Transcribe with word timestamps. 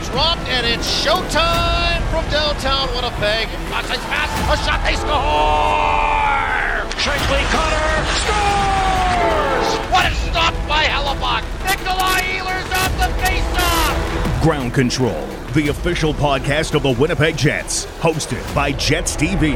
is 0.00 0.08
dropped, 0.08 0.40
and 0.48 0.66
it's 0.66 0.86
showtime 1.04 2.00
from 2.10 2.28
downtown 2.30 2.88
Winnipeg. 2.94 3.48
Gosselin 3.68 4.00
pass, 4.08 4.30
a 4.52 4.56
shot, 4.64 4.82
they 4.84 4.94
score! 4.96 5.16
Shankly 7.00 7.44
Connor 7.52 8.04
scores! 8.20 9.68
What 9.92 10.10
a 10.10 10.14
stop 10.14 10.54
by 10.68 10.84
Hellebuyck! 10.84 11.44
Nikolai 11.64 12.20
Ehlers 12.38 12.70
off 12.72 12.92
the 12.98 13.08
faceoff! 13.22 14.42
Ground 14.42 14.74
Control, 14.74 15.26
the 15.54 15.68
official 15.68 16.14
podcast 16.14 16.74
of 16.74 16.82
the 16.82 16.90
Winnipeg 17.00 17.36
Jets, 17.36 17.86
hosted 18.00 18.54
by 18.54 18.72
Jets 18.72 19.16
TV. 19.16 19.54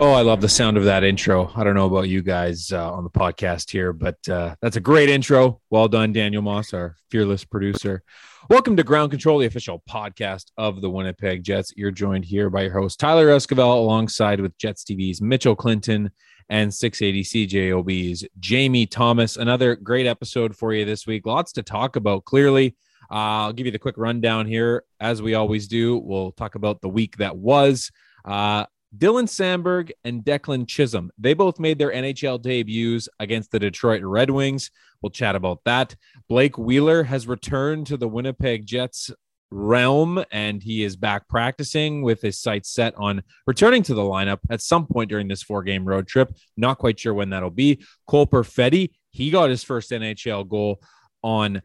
Oh, 0.00 0.12
I 0.12 0.22
love 0.22 0.40
the 0.40 0.48
sound 0.48 0.76
of 0.76 0.84
that 0.84 1.02
intro. 1.02 1.50
I 1.56 1.64
don't 1.64 1.74
know 1.74 1.86
about 1.86 2.08
you 2.08 2.22
guys 2.22 2.70
uh, 2.70 2.92
on 2.92 3.02
the 3.02 3.10
podcast 3.10 3.68
here, 3.68 3.92
but 3.92 4.16
uh, 4.28 4.54
that's 4.62 4.76
a 4.76 4.80
great 4.80 5.08
intro. 5.08 5.60
Well 5.70 5.88
done, 5.88 6.12
Daniel 6.12 6.40
Moss, 6.40 6.72
our 6.72 6.94
fearless 7.10 7.44
producer. 7.44 8.04
Welcome 8.48 8.76
to 8.76 8.84
Ground 8.84 9.10
Control, 9.10 9.40
the 9.40 9.46
official 9.46 9.82
podcast 9.90 10.52
of 10.56 10.82
the 10.82 10.88
Winnipeg 10.88 11.42
Jets. 11.42 11.72
You're 11.76 11.90
joined 11.90 12.24
here 12.24 12.48
by 12.48 12.62
your 12.62 12.80
host, 12.80 13.00
Tyler 13.00 13.26
Esquivel, 13.26 13.76
alongside 13.76 14.40
with 14.40 14.56
Jets 14.56 14.84
TV's 14.84 15.20
Mitchell 15.20 15.56
Clinton 15.56 16.12
and 16.48 16.72
680 16.72 17.48
CJOB's 17.48 18.24
Jamie 18.38 18.86
Thomas. 18.86 19.36
Another 19.36 19.74
great 19.74 20.06
episode 20.06 20.54
for 20.54 20.72
you 20.72 20.84
this 20.84 21.08
week. 21.08 21.26
Lots 21.26 21.50
to 21.54 21.64
talk 21.64 21.96
about, 21.96 22.24
clearly. 22.24 22.76
Uh, 23.10 23.50
I'll 23.50 23.52
give 23.52 23.66
you 23.66 23.72
the 23.72 23.80
quick 23.80 23.98
rundown 23.98 24.46
here. 24.46 24.84
As 25.00 25.20
we 25.20 25.34
always 25.34 25.66
do, 25.66 25.98
we'll 25.98 26.30
talk 26.30 26.54
about 26.54 26.82
the 26.82 26.88
week 26.88 27.16
that 27.16 27.36
was. 27.36 27.90
Uh, 28.24 28.66
Dylan 28.96 29.28
Samberg 29.28 29.90
and 30.04 30.24
Declan 30.24 30.66
Chisholm. 30.66 31.10
They 31.18 31.34
both 31.34 31.60
made 31.60 31.78
their 31.78 31.92
NHL 31.92 32.40
debuts 32.40 33.08
against 33.20 33.50
the 33.50 33.58
Detroit 33.58 34.02
Red 34.02 34.30
Wings. 34.30 34.70
We'll 35.02 35.10
chat 35.10 35.36
about 35.36 35.60
that. 35.64 35.94
Blake 36.28 36.58
Wheeler 36.58 37.04
has 37.04 37.28
returned 37.28 37.86
to 37.88 37.96
the 37.96 38.08
Winnipeg 38.08 38.66
Jets 38.66 39.10
realm 39.50 40.22
and 40.30 40.62
he 40.62 40.84
is 40.84 40.96
back 40.96 41.26
practicing 41.26 42.02
with 42.02 42.20
his 42.20 42.38
sights 42.38 42.70
set 42.70 42.94
on 42.98 43.22
returning 43.46 43.82
to 43.82 43.94
the 43.94 44.02
lineup 44.02 44.40
at 44.50 44.60
some 44.60 44.86
point 44.86 45.08
during 45.08 45.26
this 45.26 45.42
four 45.42 45.62
game 45.62 45.84
road 45.84 46.06
trip. 46.06 46.34
Not 46.56 46.78
quite 46.78 47.00
sure 47.00 47.14
when 47.14 47.30
that'll 47.30 47.50
be. 47.50 47.82
Cole 48.06 48.26
Perfetti, 48.26 48.90
he 49.10 49.30
got 49.30 49.50
his 49.50 49.64
first 49.64 49.90
NHL 49.90 50.48
goal 50.48 50.82
on 51.22 51.62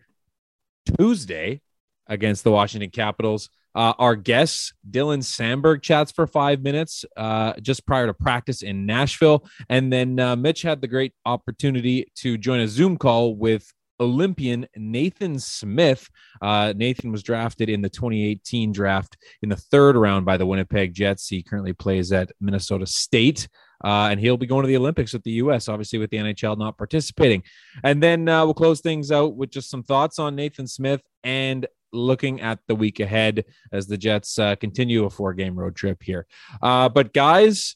Tuesday 0.97 1.61
against 2.07 2.43
the 2.43 2.51
Washington 2.51 2.89
Capitals. 2.89 3.49
Uh, 3.75 3.93
our 3.97 4.15
guest, 4.15 4.73
Dylan 4.89 5.23
Samberg, 5.23 5.81
chats 5.81 6.11
for 6.11 6.27
five 6.27 6.61
minutes 6.61 7.05
uh, 7.17 7.53
just 7.61 7.85
prior 7.85 8.07
to 8.07 8.13
practice 8.13 8.61
in 8.61 8.85
Nashville. 8.85 9.47
And 9.69 9.91
then 9.91 10.19
uh, 10.19 10.35
Mitch 10.35 10.61
had 10.61 10.81
the 10.81 10.87
great 10.87 11.13
opportunity 11.25 12.11
to 12.17 12.37
join 12.37 12.59
a 12.59 12.67
Zoom 12.67 12.97
call 12.97 13.35
with 13.35 13.71
Olympian 13.99 14.67
Nathan 14.75 15.39
Smith. 15.39 16.09
Uh, 16.41 16.73
Nathan 16.75 17.11
was 17.11 17.23
drafted 17.23 17.69
in 17.69 17.81
the 17.81 17.89
2018 17.89 18.71
draft 18.71 19.17
in 19.41 19.49
the 19.49 19.55
third 19.55 19.95
round 19.95 20.25
by 20.25 20.37
the 20.37 20.45
Winnipeg 20.45 20.93
Jets. 20.93 21.27
He 21.27 21.41
currently 21.41 21.73
plays 21.73 22.11
at 22.11 22.31
Minnesota 22.39 22.85
State. 22.85 23.47
Uh, 23.83 24.07
and 24.09 24.19
he'll 24.19 24.37
be 24.37 24.45
going 24.45 24.63
to 24.63 24.67
the 24.67 24.77
Olympics 24.77 25.11
with 25.11 25.23
the 25.23 25.31
U.S., 25.31 25.67
obviously, 25.67 25.99
with 25.99 26.09
the 26.09 26.15
NHL 26.15 26.57
not 26.57 26.77
participating. 26.77 27.43
And 27.83 28.01
then 28.01 28.29
uh, 28.29 28.45
we'll 28.45 28.53
close 28.53 28.79
things 28.79 29.11
out 29.11 29.35
with 29.35 29.49
just 29.49 29.69
some 29.69 29.83
thoughts 29.83 30.19
on 30.19 30.37
Nathan 30.37 30.67
Smith 30.67 31.01
and 31.25 31.67
looking 31.93 32.41
at 32.41 32.59
the 32.67 32.75
week 32.75 32.99
ahead 32.99 33.45
as 33.71 33.87
the 33.87 33.97
Jets 33.97 34.37
uh, 34.39 34.55
continue 34.55 35.05
a 35.05 35.09
four 35.09 35.33
game 35.33 35.57
road 35.57 35.75
trip 35.75 36.01
here. 36.03 36.25
Uh, 36.61 36.89
but, 36.89 37.13
guys, 37.13 37.75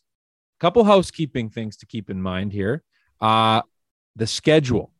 a 0.59 0.61
couple 0.61 0.83
housekeeping 0.83 1.49
things 1.49 1.77
to 1.77 1.85
keep 1.85 2.09
in 2.09 2.21
mind 2.21 2.51
here. 2.51 2.83
Uh, 3.21 3.61
the 4.15 4.27
schedule. 4.27 4.91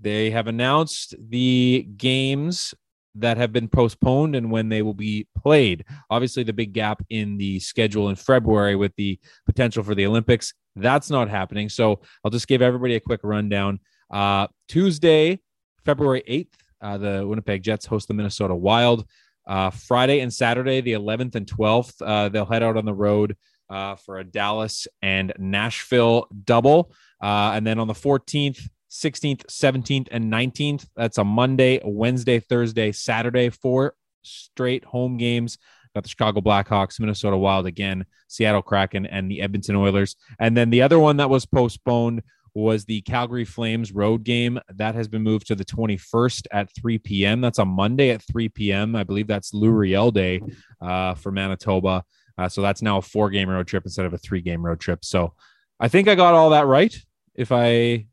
They 0.00 0.30
have 0.30 0.46
announced 0.46 1.14
the 1.18 1.86
games 1.96 2.72
that 3.16 3.36
have 3.36 3.52
been 3.52 3.68
postponed 3.68 4.36
and 4.36 4.50
when 4.50 4.68
they 4.68 4.82
will 4.82 4.94
be 4.94 5.26
played. 5.36 5.84
Obviously, 6.08 6.44
the 6.44 6.52
big 6.52 6.72
gap 6.72 7.02
in 7.10 7.36
the 7.36 7.58
schedule 7.58 8.08
in 8.08 8.16
February 8.16 8.76
with 8.76 8.94
the 8.96 9.18
potential 9.44 9.82
for 9.82 9.94
the 9.94 10.06
Olympics. 10.06 10.54
That's 10.76 11.10
not 11.10 11.28
happening. 11.28 11.68
So 11.68 12.00
I'll 12.24 12.30
just 12.30 12.46
give 12.46 12.62
everybody 12.62 12.94
a 12.94 13.00
quick 13.00 13.20
rundown. 13.24 13.80
Uh, 14.10 14.46
Tuesday, 14.68 15.40
February 15.84 16.22
8th, 16.28 16.52
uh, 16.80 16.98
the 16.98 17.26
Winnipeg 17.26 17.62
Jets 17.62 17.86
host 17.86 18.08
the 18.08 18.14
Minnesota 18.14 18.54
Wild. 18.54 19.06
Uh, 19.46 19.70
Friday 19.70 20.20
and 20.20 20.32
Saturday, 20.32 20.80
the 20.80 20.92
11th 20.92 21.34
and 21.34 21.46
12th, 21.46 22.02
uh, 22.04 22.28
they'll 22.28 22.44
head 22.44 22.62
out 22.62 22.76
on 22.76 22.84
the 22.84 22.94
road 22.94 23.36
uh, 23.70 23.96
for 23.96 24.18
a 24.18 24.24
Dallas 24.24 24.86
and 25.02 25.32
Nashville 25.38 26.26
double. 26.44 26.92
Uh, 27.22 27.52
and 27.54 27.66
then 27.66 27.78
on 27.78 27.88
the 27.88 27.94
14th, 27.94 28.68
16th, 28.90 29.46
17th, 29.46 30.08
and 30.10 30.32
19th, 30.32 30.86
that's 30.96 31.18
a 31.18 31.24
Monday, 31.24 31.80
Wednesday, 31.84 32.40
Thursday, 32.40 32.92
Saturday, 32.92 33.50
four 33.50 33.94
straight 34.22 34.84
home 34.84 35.16
games. 35.16 35.58
Got 35.94 36.04
the 36.04 36.10
Chicago 36.10 36.40
Blackhawks, 36.40 37.00
Minnesota 37.00 37.36
Wild 37.36 37.66
again, 37.66 38.04
Seattle 38.28 38.62
Kraken, 38.62 39.06
and 39.06 39.30
the 39.30 39.40
Edmonton 39.40 39.76
Oilers. 39.76 40.16
And 40.38 40.56
then 40.56 40.70
the 40.70 40.82
other 40.82 40.98
one 40.98 41.16
that 41.16 41.30
was 41.30 41.46
postponed 41.46 42.22
was 42.58 42.84
the 42.84 43.00
Calgary 43.02 43.44
Flames 43.44 43.92
road 43.92 44.24
game. 44.24 44.58
That 44.74 44.94
has 44.94 45.08
been 45.08 45.22
moved 45.22 45.46
to 45.46 45.54
the 45.54 45.64
21st 45.64 46.46
at 46.50 46.74
3 46.74 46.98
p.m. 46.98 47.40
That's 47.40 47.58
a 47.58 47.64
Monday 47.64 48.10
at 48.10 48.22
3 48.22 48.48
p.m. 48.48 48.96
I 48.96 49.04
believe 49.04 49.26
that's 49.26 49.54
Louis 49.54 49.70
Riel 49.70 50.10
Day 50.10 50.40
uh, 50.80 51.14
for 51.14 51.30
Manitoba. 51.30 52.04
Uh, 52.36 52.48
so 52.48 52.62
that's 52.62 52.82
now 52.82 52.98
a 52.98 53.02
four 53.02 53.30
game 53.30 53.48
road 53.48 53.66
trip 53.66 53.84
instead 53.84 54.06
of 54.06 54.14
a 54.14 54.18
three 54.18 54.40
game 54.40 54.64
road 54.64 54.80
trip. 54.80 55.04
So 55.04 55.34
I 55.80 55.88
think 55.88 56.08
I 56.08 56.14
got 56.14 56.34
all 56.34 56.50
that 56.50 56.66
right. 56.66 56.96
If 57.34 57.52
I 57.52 58.06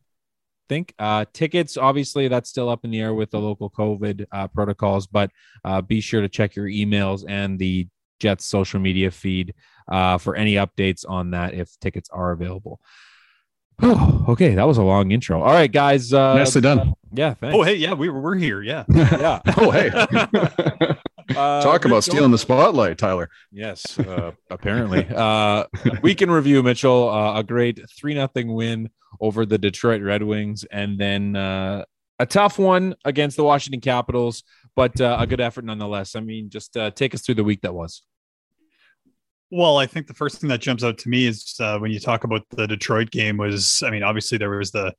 think 0.69 0.93
uh, 0.99 1.25
tickets, 1.33 1.77
obviously, 1.77 2.27
that's 2.27 2.49
still 2.49 2.69
up 2.69 2.85
in 2.85 2.91
the 2.91 3.01
air 3.01 3.13
with 3.13 3.31
the 3.31 3.39
local 3.39 3.69
COVID 3.69 4.25
uh, 4.31 4.47
protocols, 4.47 5.07
but 5.07 5.31
uh, 5.63 5.81
be 5.81 6.01
sure 6.01 6.21
to 6.21 6.29
check 6.29 6.55
your 6.55 6.67
emails 6.67 7.23
and 7.27 7.57
the 7.59 7.87
Jets 8.19 8.45
social 8.45 8.79
media 8.79 9.11
feed 9.11 9.53
uh, 9.91 10.17
for 10.17 10.35
any 10.35 10.55
updates 10.55 11.03
on 11.07 11.31
that 11.31 11.53
if 11.53 11.77
tickets 11.79 12.09
are 12.11 12.31
available. 12.31 12.79
Oh, 13.81 14.25
okay, 14.29 14.55
that 14.55 14.65
was 14.67 14.77
a 14.77 14.83
long 14.83 15.11
intro. 15.11 15.41
All 15.41 15.53
right, 15.53 15.71
guys. 15.71 16.13
Uh, 16.13 16.35
Nicely 16.35 16.61
done. 16.61 16.93
Yeah. 17.11 17.33
Thanks. 17.33 17.55
Oh, 17.55 17.63
hey, 17.63 17.75
yeah, 17.75 17.93
we 17.93 18.09
were, 18.09 18.21
we're 18.21 18.35
here. 18.35 18.61
Yeah. 18.61 18.85
yeah. 18.89 19.41
oh, 19.57 19.71
hey. 19.71 19.91
Uh, 21.35 21.59
Talk 21.59 21.85
about 21.85 22.03
stealing 22.03 22.29
the 22.29 22.37
spotlight, 22.37 22.99
Tyler. 22.99 23.31
Yes, 23.51 23.97
uh, 23.97 24.31
apparently. 24.51 25.07
Uh, 25.09 25.65
week 26.03 26.21
in 26.21 26.29
review, 26.29 26.61
Mitchell. 26.61 27.09
Uh, 27.09 27.39
a 27.39 27.43
great 27.43 27.79
three 27.97 28.13
nothing 28.13 28.53
win 28.53 28.91
over 29.19 29.43
the 29.43 29.57
Detroit 29.57 30.03
Red 30.03 30.21
Wings, 30.21 30.65
and 30.65 30.99
then 30.99 31.35
uh, 31.35 31.83
a 32.19 32.27
tough 32.27 32.59
one 32.59 32.93
against 33.05 33.37
the 33.37 33.43
Washington 33.43 33.81
Capitals, 33.81 34.43
but 34.75 35.01
uh, 35.01 35.17
a 35.19 35.25
good 35.25 35.41
effort 35.41 35.65
nonetheless. 35.65 36.15
I 36.15 36.19
mean, 36.19 36.51
just 36.51 36.77
uh, 36.77 36.91
take 36.91 37.15
us 37.15 37.23
through 37.23 37.35
the 37.35 37.43
week 37.43 37.61
that 37.61 37.73
was. 37.73 38.03
Well, 39.51 39.77
I 39.77 39.85
think 39.85 40.07
the 40.07 40.13
first 40.13 40.41
thing 40.41 40.49
that 40.49 40.61
jumps 40.61 40.83
out 40.83 40.97
to 40.99 41.09
me 41.09 41.27
is 41.27 41.55
uh, 41.59 41.77
when 41.77 41.91
you 41.91 41.99
talk 41.99 42.23
about 42.23 42.41
the 42.49 42.67
Detroit 42.67 43.11
game 43.11 43.37
was, 43.37 43.83
I 43.85 43.91
mean, 43.91 44.03
obviously 44.03 44.37
there 44.37 44.49
was 44.49 44.71
the 44.71 44.93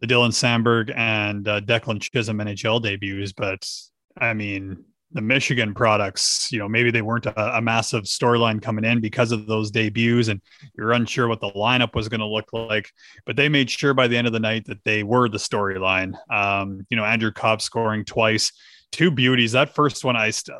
the 0.00 0.06
Dylan 0.06 0.30
Samberg 0.30 0.90
and 0.96 1.46
uh, 1.46 1.60
Declan 1.60 2.00
Chisholm 2.00 2.38
NHL 2.38 2.82
debuts, 2.82 3.32
but 3.32 3.68
I 4.16 4.32
mean 4.32 4.84
the 5.14 5.20
Michigan 5.20 5.74
products, 5.74 6.50
you 6.50 6.58
know, 6.58 6.68
maybe 6.68 6.90
they 6.90 7.02
weren't 7.02 7.26
a, 7.26 7.58
a 7.58 7.60
massive 7.60 8.04
storyline 8.04 8.62
coming 8.62 8.84
in 8.84 9.00
because 9.00 9.30
of 9.30 9.46
those 9.46 9.70
debuts, 9.70 10.28
and 10.28 10.40
you're 10.76 10.92
unsure 10.92 11.28
what 11.28 11.40
the 11.40 11.50
lineup 11.50 11.94
was 11.94 12.08
going 12.08 12.20
to 12.20 12.26
look 12.26 12.52
like. 12.52 12.90
But 13.26 13.36
they 13.36 13.48
made 13.48 13.68
sure 13.68 13.94
by 13.94 14.08
the 14.08 14.16
end 14.16 14.26
of 14.26 14.32
the 14.32 14.40
night 14.40 14.64
that 14.66 14.82
they 14.84 15.02
were 15.02 15.28
the 15.28 15.38
storyline. 15.38 16.14
Um, 16.30 16.86
you 16.88 16.96
know, 16.96 17.04
Andrew 17.04 17.30
Copp 17.30 17.60
scoring 17.60 18.04
twice, 18.04 18.52
two 18.90 19.10
beauties. 19.10 19.52
That 19.52 19.74
first 19.74 20.04
one, 20.04 20.16
I 20.16 20.30
still, 20.30 20.58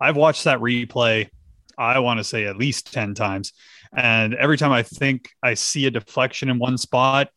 I've 0.00 0.16
watched 0.16 0.44
that 0.44 0.60
replay 0.60 1.28
I 1.78 1.98
want 1.98 2.18
to 2.18 2.24
say 2.24 2.46
at 2.46 2.56
least 2.56 2.92
10 2.92 3.14
times. 3.14 3.52
And 3.96 4.34
every 4.34 4.56
time 4.56 4.72
I 4.72 4.82
think 4.82 5.30
I 5.42 5.54
see 5.54 5.86
a 5.86 5.90
deflection 5.90 6.48
in 6.48 6.58
one 6.58 6.78
spot, 6.78 7.28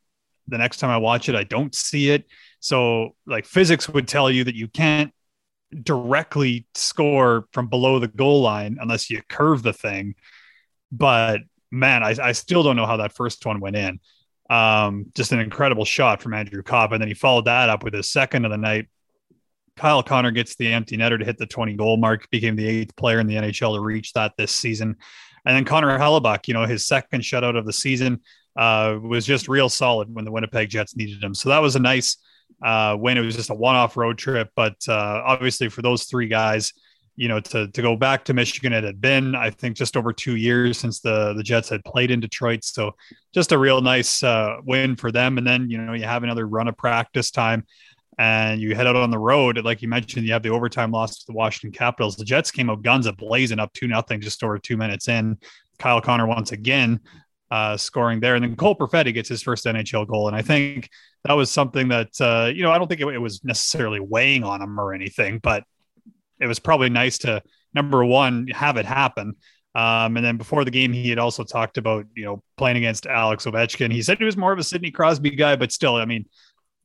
the 0.48 0.58
next 0.58 0.78
time 0.78 0.90
I 0.90 0.98
watch 0.98 1.30
it, 1.30 1.36
I 1.36 1.44
don't 1.44 1.74
see 1.74 2.10
it. 2.10 2.26
So, 2.60 3.16
like, 3.26 3.46
physics 3.46 3.90
would 3.90 4.08
tell 4.08 4.30
you 4.30 4.44
that 4.44 4.56
you 4.56 4.68
can't 4.68 5.14
directly 5.82 6.68
score 6.76 7.48
from 7.52 7.68
below 7.68 8.00
the 8.00 8.08
goal 8.08 8.42
line 8.42 8.78
unless 8.80 9.10
you 9.10 9.22
curve 9.28 9.64
the 9.64 9.74
thing. 9.74 10.16
But 10.92 11.42
man, 11.72 12.04
I, 12.04 12.16
I 12.22 12.32
still 12.34 12.64
don't 12.64 12.76
know 12.76 12.86
how 12.86 12.98
that 12.98 13.16
first 13.16 13.46
one 13.46 13.60
went 13.60 13.76
in. 13.76 14.00
Um, 14.50 15.08
just 15.16 15.32
an 15.32 15.40
incredible 15.40 15.86
shot 15.86 16.22
from 16.22 16.34
Andrew 16.34 16.62
Copp. 16.62 16.92
And 16.92 17.02
then 17.02 17.08
he 17.08 17.16
followed 17.16 17.46
that 17.46 17.70
up 17.70 17.84
with 17.84 17.94
his 17.94 18.12
second 18.12 18.46
of 18.46 18.52
the 18.52 18.58
night 18.58 18.88
Kyle 19.76 20.04
Connor 20.04 20.32
gets 20.32 20.56
the 20.56 20.72
empty 20.72 20.98
netter 20.98 21.18
to 21.18 21.26
hit 21.26 21.38
the 21.38 21.46
20 21.46 21.74
goal 21.74 21.98
mark, 21.98 22.30
became 22.30 22.56
the 22.56 22.68
eighth 22.68 22.96
player 22.96 23.20
in 23.20 23.28
the 23.28 23.36
NHL 23.36 23.76
to 23.76 23.82
reach 23.82 24.14
that 24.14 24.34
this 24.38 24.56
season. 24.56 24.96
And 25.46 25.56
then 25.56 25.66
Connor 25.66 25.98
Hellebuyck, 25.98 26.48
you 26.48 26.54
know, 26.54 26.66
his 26.66 26.86
second 26.86 27.22
shutout 27.22 27.58
of 27.58 27.66
the 27.66 27.74
season 27.74 28.22
uh, 28.56 28.98
was 29.02 29.26
just 29.26 29.48
real 29.48 29.70
solid 29.70 30.14
when 30.14 30.26
the 30.26 30.32
Winnipeg 30.32 30.70
Jets 30.70 30.96
needed 30.96 31.24
him. 31.24 31.34
So 31.34 31.50
that 31.50 31.62
was 31.62 31.76
a 31.76 31.80
nice 31.80 32.18
uh, 32.64 32.96
win. 33.00 33.18
It 33.18 33.26
was 33.26 33.36
just 33.36 33.50
a 33.50 33.56
one 33.56 33.76
off 33.76 33.98
road 33.98 34.18
trip. 34.18 34.50
But 34.56 34.76
uh, 34.88 35.22
obviously, 35.26 35.70
for 35.70 35.82
those 35.82 36.06
three 36.06 36.28
guys, 36.28 36.72
you 37.16 37.28
know, 37.28 37.40
to, 37.40 37.68
to 37.68 37.82
go 37.82 37.96
back 37.96 38.26
to 38.26 38.34
Michigan, 38.34 38.74
it 38.74 38.84
had 38.84 39.00
been, 39.00 39.36
I 39.36 39.52
think, 39.52 39.76
just 39.76 39.96
over 39.96 40.12
two 40.12 40.36
years 40.36 40.80
since 40.80 41.00
the, 41.00 41.34
the 41.34 41.44
Jets 41.44 41.70
had 41.70 41.84
played 41.84 42.10
in 42.10 42.20
Detroit. 42.20 42.64
So 42.64 42.96
just 43.34 43.52
a 43.52 43.58
real 43.58 43.82
nice 43.82 44.24
uh, 44.24 44.58
win 44.64 44.96
for 44.96 45.12
them. 45.12 45.38
And 45.38 45.46
then, 45.46 45.70
you 45.70 45.78
know, 45.78 45.94
you 45.94 46.06
have 46.06 46.24
another 46.24 46.48
run 46.48 46.68
of 46.68 46.78
practice 46.78 47.30
time 47.30 47.66
and 48.18 48.62
you 48.62 48.76
head 48.76 48.88
out 48.88 48.96
on 48.96 49.12
the 49.12 49.20
road. 49.20 49.64
Like 49.64 49.82
you 49.82 49.88
mentioned, 49.88 50.26
you 50.26 50.34
have 50.34 50.44
the 50.44 50.50
overtime 50.50 50.92
loss 50.92 51.20
to 51.20 51.26
the 51.28 51.34
Washington 51.34 51.78
Capitals. 51.78 52.16
The 52.16 52.26
Jets 52.26 52.52
came 52.52 52.70
up 52.70 52.82
guns 52.82 53.06
a 53.06 53.14
blazing 53.14 53.60
up 53.60 53.74
two 53.74 53.88
nothing 53.88 54.22
just 54.22 54.44
over 54.44 54.60
two 54.60 54.78
minutes 54.78 55.08
in. 55.08 55.38
Kyle 55.80 56.02
Connor 56.02 56.28
once 56.28 56.52
again 56.52 57.00
uh, 57.52 57.78
scoring 57.78 58.20
there, 58.20 58.36
and 58.36 58.44
then 58.44 58.56
Cole 58.56 58.76
Perfetti 58.76 59.14
gets 59.14 59.30
his 59.30 59.44
first 59.44 59.66
NHL 59.66 60.08
goal. 60.08 60.28
And 60.28 60.36
I 60.36 60.42
think 60.42 60.90
that 61.24 61.34
was 61.34 61.52
something 61.52 61.90
that 61.90 62.20
uh, 62.20 62.52
you 62.54 62.64
know 62.64 62.72
I 62.72 62.78
don't 62.78 62.88
think 62.88 63.02
it, 63.02 63.08
it 63.08 63.20
was 63.20 63.44
necessarily 63.44 64.00
weighing 64.00 64.44
on 64.44 64.62
him 64.62 64.80
or 64.80 64.94
anything, 64.94 65.40
but 65.40 65.64
it 66.40 66.48
was 66.48 66.60
probably 66.60 66.90
nice 66.90 67.20
to 67.20 67.42
number 67.74 68.04
one 68.04 68.48
have 68.48 68.78
it 68.78 68.86
happen. 68.86 69.36
Um, 69.76 70.18
and 70.18 70.26
then 70.26 70.38
before 70.38 70.64
the 70.66 70.72
game, 70.72 70.94
he 70.94 71.10
had 71.10 71.20
also 71.20 71.44
talked 71.44 71.78
about 71.78 72.06
you 72.16 72.26
know 72.26 72.44
playing 72.58 72.78
against 72.78 73.06
Alex 73.06 73.46
Ovechkin. 73.46 73.92
He 73.92 74.02
said 74.02 74.18
he 74.18 74.26
was 74.26 74.38
more 74.38 74.52
of 74.52 74.60
a 74.60 74.64
Sidney 74.64 74.92
Crosby 74.92 75.32
guy, 75.32 75.56
but 75.56 75.72
still, 75.72 75.96
I 75.96 76.06
mean, 76.06 76.26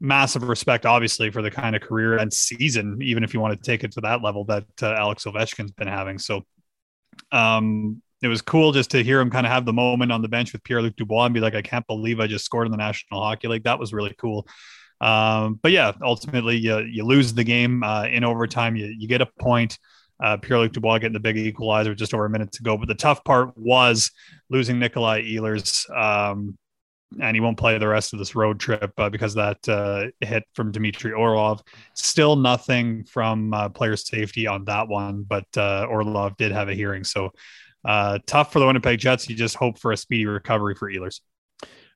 massive 0.01 0.43
respect, 0.43 0.87
obviously, 0.87 1.31
for 1.31 1.43
the 1.43 1.51
kind 1.51 1.75
of 1.75 1.83
career 1.83 2.19
and 2.19 2.33
season, 2.33 2.99
even 3.03 3.25
if 3.25 3.35
you 3.35 3.41
want 3.41 3.61
to 3.61 3.67
take 3.67 3.85
it 3.85 3.93
to 3.93 4.01
that 4.03 4.23
level 4.23 4.45
that 4.45 4.65
uh, 4.83 4.93
Alex 4.93 5.25
Ovechkin's 5.25 5.73
been 5.73 5.89
having. 5.89 6.19
So, 6.19 6.45
um, 7.33 8.03
it 8.21 8.29
was 8.29 8.43
cool 8.43 8.73
just 8.73 8.91
to 8.91 9.03
hear 9.05 9.21
him 9.21 9.31
kind 9.31 9.47
of 9.47 9.53
have 9.53 9.65
the 9.65 9.73
moment 9.73 10.11
on 10.11 10.23
the 10.23 10.29
bench 10.29 10.53
with 10.53 10.65
Pierre 10.65 10.83
Luc 10.83 10.97
Dubois 10.97 11.27
and 11.27 11.35
be 11.35 11.41
like, 11.41 11.55
I 11.55 11.63
can't 11.63 11.87
believe 11.87 12.19
I 12.19 12.27
just 12.27 12.45
scored 12.45 12.67
in 12.67 12.73
the 12.73 12.79
National 12.79 13.23
Hockey 13.23 13.49
League. 13.49 13.65
That 13.65 13.79
was 13.79 13.93
really 13.93 14.15
cool. 14.19 14.47
Um, 15.01 15.61
but 15.63 15.71
yeah, 15.71 15.93
ultimately, 16.03 16.57
you, 16.57 16.79
you 16.81 17.05
lose 17.05 17.33
the 17.33 17.45
game 17.45 17.85
uh, 17.85 18.07
in 18.07 18.25
overtime. 18.25 18.75
You, 18.75 18.87
you 18.87 19.07
get 19.07 19.21
a 19.21 19.29
point. 19.39 19.79
Uh, 20.21 20.37
Pierre 20.37 20.59
Luc 20.59 20.73
Dubois 20.73 20.99
getting 20.99 21.13
the 21.13 21.21
big 21.21 21.37
equalizer 21.37 21.95
just 21.95 22.13
over 22.13 22.25
a 22.25 22.31
minute 22.31 22.51
to 22.53 22.65
go. 22.65 22.77
But 22.77 22.89
the 22.89 22.95
tough 22.97 23.23
part 23.23 23.57
was 23.57 24.11
losing 24.51 24.81
Nikolai 24.81 25.23
Ehlers. 25.23 25.89
Um, 25.97 26.59
and 27.21 27.37
he 27.37 27.41
won't 27.41 27.59
play 27.59 27.79
the 27.79 27.89
rest 27.89 28.13
of 28.13 28.19
this 28.19 28.35
road 28.35 28.61
trip 28.61 28.93
uh, 28.99 29.09
because 29.09 29.35
that 29.35 29.67
uh, 29.69 30.07
hit 30.21 30.45
from 30.55 30.73
Dmitry 30.73 31.13
Orlov. 31.13 31.63
Still 31.95 32.37
nothing 32.37 33.05
from 33.05 33.55
uh, 33.55 33.69
player 33.71 33.97
safety 33.97 34.47
on 34.47 34.65
that 34.67 34.89
one, 34.89 35.23
but 35.23 35.47
uh, 35.57 35.87
Orlov 35.89 36.37
did 36.37 36.53
have 36.53 36.69
a 36.69 36.75
hearing. 36.75 37.05
So 37.05 37.31
uh, 37.85 38.19
tough 38.27 38.53
for 38.53 38.59
the 38.59 38.67
Winnipeg 38.67 38.99
Jets. 38.99 39.29
You 39.29 39.37
just 39.37 39.57
hope 39.57 39.79
for 39.79 39.93
a 39.93 39.97
speedy 39.97 40.27
recovery 40.27 40.75
for 40.75 40.91
Ehlers. 40.91 41.21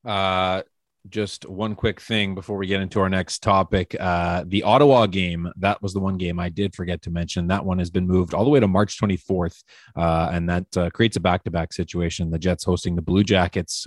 Uh, 0.05 0.62
just 1.09 1.49
one 1.49 1.75
quick 1.75 2.00
thing 2.00 2.35
before 2.35 2.56
we 2.56 2.67
get 2.69 2.81
into 2.81 3.00
our 3.00 3.08
next 3.08 3.43
topic. 3.43 3.91
The 3.91 4.62
Ottawa 4.65 5.06
game, 5.06 5.50
that 5.58 5.82
was 5.82 5.93
the 5.93 6.00
one 6.00 6.17
game 6.17 6.38
I 6.38 6.49
did 6.49 6.75
forget 6.75 7.03
to 7.03 7.11
mention. 7.11 7.49
That 7.49 7.65
one 7.65 7.81
has 7.81 7.91
been 7.91 8.06
moved 8.06 8.35
all 8.35 8.44
the 8.44 8.50
way 8.50 8.61
to 8.61 8.69
March 8.69 8.99
24th, 8.99 9.62
uh, 9.97 10.31
and 10.32 10.49
that 10.49 10.93
creates 10.94 11.17
a 11.17 11.20
back 11.20 11.44
to 11.44 11.50
back 11.50 11.73
situation. 11.73 12.31
The 12.31 12.38
Jets 12.38 12.65
hosting 12.65 12.94
the 12.97 13.03
Blue 13.03 13.25
Jackets. 13.25 13.87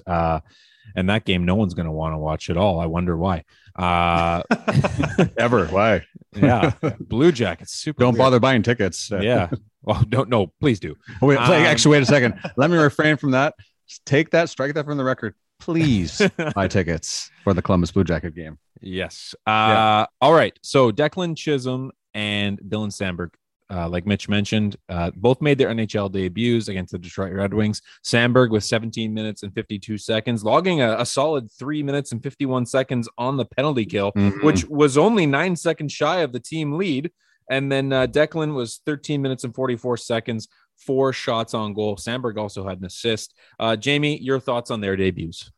And 0.95 1.09
that 1.09 1.25
game, 1.25 1.45
no 1.45 1.55
one's 1.55 1.73
going 1.73 1.85
to 1.87 1.91
want 1.91 2.13
to 2.13 2.17
watch 2.17 2.49
at 2.49 2.57
all. 2.57 2.79
I 2.79 2.85
wonder 2.85 3.17
why. 3.17 3.43
Uh, 3.75 4.43
Ever? 5.37 5.67
Why? 5.67 6.05
yeah, 6.35 6.71
Blue 6.99 7.31
Jackets. 7.31 7.73
Super. 7.73 7.99
Don't 8.01 8.13
weird. 8.13 8.19
bother 8.19 8.39
buying 8.39 8.63
tickets. 8.63 9.11
Yeah. 9.21 9.49
Well, 9.83 10.03
don't 10.09 10.29
no. 10.29 10.47
Please 10.59 10.79
do. 10.79 10.95
Oh, 11.21 11.27
wait, 11.27 11.37
Um, 11.37 11.51
actually, 11.51 11.91
wait 11.97 12.03
a 12.03 12.05
second. 12.07 12.39
Let 12.57 12.71
me 12.71 12.77
refrain 12.77 13.17
from 13.17 13.31
that. 13.31 13.53
Take 14.05 14.31
that, 14.31 14.49
strike 14.49 14.73
that 14.73 14.85
from 14.85 14.97
the 14.97 15.03
record. 15.03 15.35
Please 15.59 16.21
buy 16.55 16.67
tickets 16.67 17.29
for 17.43 17.53
the 17.53 17.61
Columbus 17.61 17.91
Blue 17.91 18.03
Jacket 18.03 18.33
game. 18.35 18.57
Yes. 18.81 19.35
Uh, 19.45 20.05
All 20.21 20.33
right. 20.33 20.57
So 20.63 20.91
Declan 20.91 21.37
Chisholm 21.37 21.91
and 22.15 22.59
Dylan 22.61 22.89
Samberg, 22.89 23.29
uh, 23.71 23.89
like 23.89 24.05
Mitch 24.05 24.29
mentioned, 24.29 24.75
uh, 24.89 25.11
both 25.15 25.41
made 25.41 25.57
their 25.57 25.69
NHL 25.69 26.11
debuts 26.11 26.67
against 26.67 26.91
the 26.91 26.99
Detroit 26.99 27.33
Red 27.33 27.53
Wings. 27.53 27.81
Samberg 28.03 28.51
with 28.51 28.63
17 28.63 29.13
minutes 29.13 29.43
and 29.43 29.53
52 29.53 29.97
seconds, 29.97 30.43
logging 30.43 30.81
a, 30.81 30.97
a 30.99 31.05
solid 31.05 31.51
three 31.51 31.81
minutes 31.81 32.11
and 32.11 32.21
51 32.21 32.65
seconds 32.65 33.09
on 33.17 33.37
the 33.37 33.45
penalty 33.45 33.85
kill, 33.85 34.11
Mhm. 34.13 34.43
which 34.43 34.65
was 34.65 34.97
only 34.97 35.25
nine 35.25 35.55
seconds 35.55 35.91
shy 35.93 36.19
of 36.19 36.31
the 36.31 36.39
team 36.39 36.73
lead. 36.73 37.11
And 37.49 37.71
then 37.71 37.93
uh, 37.93 38.07
Declan 38.07 38.55
was 38.55 38.81
13 38.85 39.21
minutes 39.21 39.43
and 39.43 39.53
44 39.53 39.97
seconds, 39.97 40.47
four 40.77 41.13
shots 41.13 41.53
on 41.53 41.73
goal. 41.73 41.95
Samberg 41.95 42.37
also 42.37 42.67
had 42.67 42.79
an 42.79 42.85
assist. 42.85 43.33
Uh, 43.59 43.75
Jamie, 43.75 44.17
your 44.19 44.39
thoughts 44.39 44.71
on 44.71 44.81
their 44.81 44.95
debuts? 44.95 45.51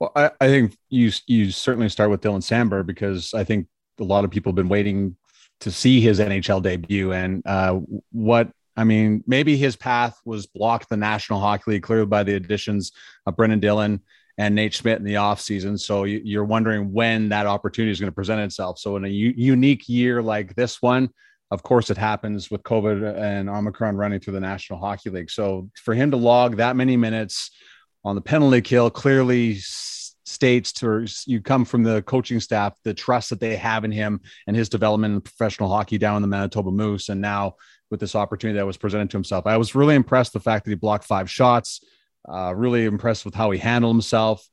Well, 0.00 0.12
I, 0.16 0.30
I 0.40 0.48
think 0.48 0.76
you 0.88 1.10
you 1.26 1.50
certainly 1.50 1.88
start 1.88 2.10
with 2.10 2.20
Dylan 2.22 2.40
Samberg 2.42 2.86
because 2.86 3.34
I 3.34 3.44
think 3.44 3.66
a 4.00 4.04
lot 4.04 4.24
of 4.24 4.30
people 4.30 4.50
have 4.50 4.56
been 4.56 4.68
waiting 4.68 5.14
to 5.60 5.70
see 5.70 6.00
his 6.00 6.20
NHL 6.20 6.62
debut 6.62 7.12
and 7.12 7.46
uh, 7.46 7.78
what 8.12 8.50
I 8.76 8.84
mean. 8.84 9.22
Maybe 9.26 9.56
his 9.56 9.76
path 9.76 10.18
was 10.24 10.46
blocked 10.46 10.88
the 10.88 10.96
National 10.96 11.40
Hockey 11.40 11.72
League 11.72 11.82
clearly 11.82 12.06
by 12.06 12.22
the 12.22 12.34
additions 12.34 12.92
of 13.26 13.36
Brendan 13.36 13.60
Dillon 13.60 14.00
and 14.38 14.54
Nate 14.54 14.72
Schmidt 14.72 14.98
in 14.98 15.04
the 15.04 15.14
offseason. 15.14 15.78
So 15.78 16.04
you, 16.04 16.22
you're 16.24 16.44
wondering 16.44 16.92
when 16.92 17.28
that 17.28 17.46
opportunity 17.46 17.92
is 17.92 18.00
going 18.00 18.10
to 18.10 18.14
present 18.14 18.40
itself. 18.40 18.78
So 18.78 18.96
in 18.96 19.04
a 19.04 19.08
u- 19.08 19.34
unique 19.36 19.88
year 19.88 20.22
like 20.22 20.54
this 20.54 20.80
one, 20.80 21.10
of 21.50 21.62
course, 21.62 21.90
it 21.90 21.98
happens 21.98 22.50
with 22.50 22.62
COVID 22.62 23.18
and 23.18 23.50
Omicron 23.50 23.96
running 23.96 24.20
through 24.20 24.34
the 24.34 24.40
National 24.40 24.78
Hockey 24.78 25.10
League. 25.10 25.30
So 25.30 25.68
for 25.74 25.94
him 25.94 26.12
to 26.12 26.16
log 26.16 26.56
that 26.56 26.76
many 26.76 26.96
minutes 26.96 27.50
on 28.04 28.14
the 28.14 28.22
penalty 28.22 28.62
kill 28.62 28.88
clearly 28.88 29.58
states 30.30 30.72
to 30.72 31.06
you 31.26 31.40
come 31.40 31.64
from 31.64 31.82
the 31.82 32.02
coaching 32.02 32.40
staff 32.40 32.74
the 32.84 32.94
trust 32.94 33.30
that 33.30 33.40
they 33.40 33.56
have 33.56 33.84
in 33.84 33.92
him 33.92 34.20
and 34.46 34.56
his 34.56 34.68
development 34.68 35.14
in 35.14 35.20
professional 35.20 35.68
hockey 35.68 35.98
down 35.98 36.16
in 36.16 36.22
the 36.22 36.28
Manitoba 36.28 36.70
Moose. 36.70 37.08
And 37.08 37.20
now 37.20 37.56
with 37.90 38.00
this 38.00 38.14
opportunity 38.14 38.58
that 38.58 38.66
was 38.66 38.76
presented 38.76 39.10
to 39.10 39.16
himself 39.16 39.46
I 39.46 39.56
was 39.56 39.74
really 39.74 39.94
impressed 39.94 40.32
the 40.32 40.40
fact 40.40 40.64
that 40.64 40.70
he 40.70 40.76
blocked 40.76 41.04
five 41.04 41.30
shots 41.30 41.80
uh, 42.28 42.54
really 42.54 42.84
impressed 42.84 43.24
with 43.24 43.34
how 43.34 43.50
he 43.50 43.58
handled 43.58 43.94
himself. 43.94 44.46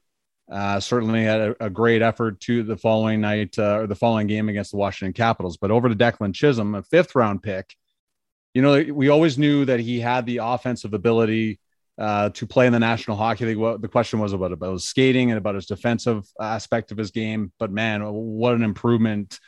Uh, 0.50 0.80
certainly 0.80 1.24
had 1.26 1.42
a, 1.42 1.66
a 1.66 1.70
great 1.70 2.02
effort 2.02 2.40
to 2.40 2.64
the 2.64 2.78
following 2.78 3.20
night 3.20 3.54
uh, 3.60 3.80
or 3.80 3.88
the 3.88 3.94
following 3.96 4.28
game 4.28 4.48
against 4.48 4.72
the 4.72 4.78
Washington 4.78 5.12
Capitals. 5.12 5.58
But 5.58 5.72
over 5.72 5.90
to 5.90 5.96
Declan 5.96 6.34
Chisholm 6.34 6.74
a 6.76 6.84
fifth 6.84 7.16
round 7.16 7.44
pick 7.44 7.76
you 8.58 8.64
know 8.64 8.84
we 8.92 9.10
always 9.10 9.38
knew 9.38 9.66
that 9.66 9.80
he 9.80 10.00
had 10.00 10.26
the 10.26 10.38
offensive 10.38 10.96
ability 10.96 11.60
uh, 11.98 12.30
to 12.30 12.46
play 12.46 12.68
in 12.68 12.74
the 12.74 12.80
National 12.80 13.18
Hockey 13.18 13.46
League. 13.46 13.58
What 13.58 13.82
the 13.82 13.88
question 13.88 14.20
was 14.20 14.34
about 14.34 14.52
about 14.52 14.74
his 14.74 14.86
skating 14.86 15.32
and 15.32 15.38
about 15.38 15.56
his 15.56 15.66
defensive 15.66 16.26
aspect 16.40 16.92
of 16.92 16.98
his 16.98 17.12
game. 17.12 17.52
But 17.60 17.72
man, 17.72 18.02
what 18.04 18.54
an 18.54 18.64
improvement 18.64 19.40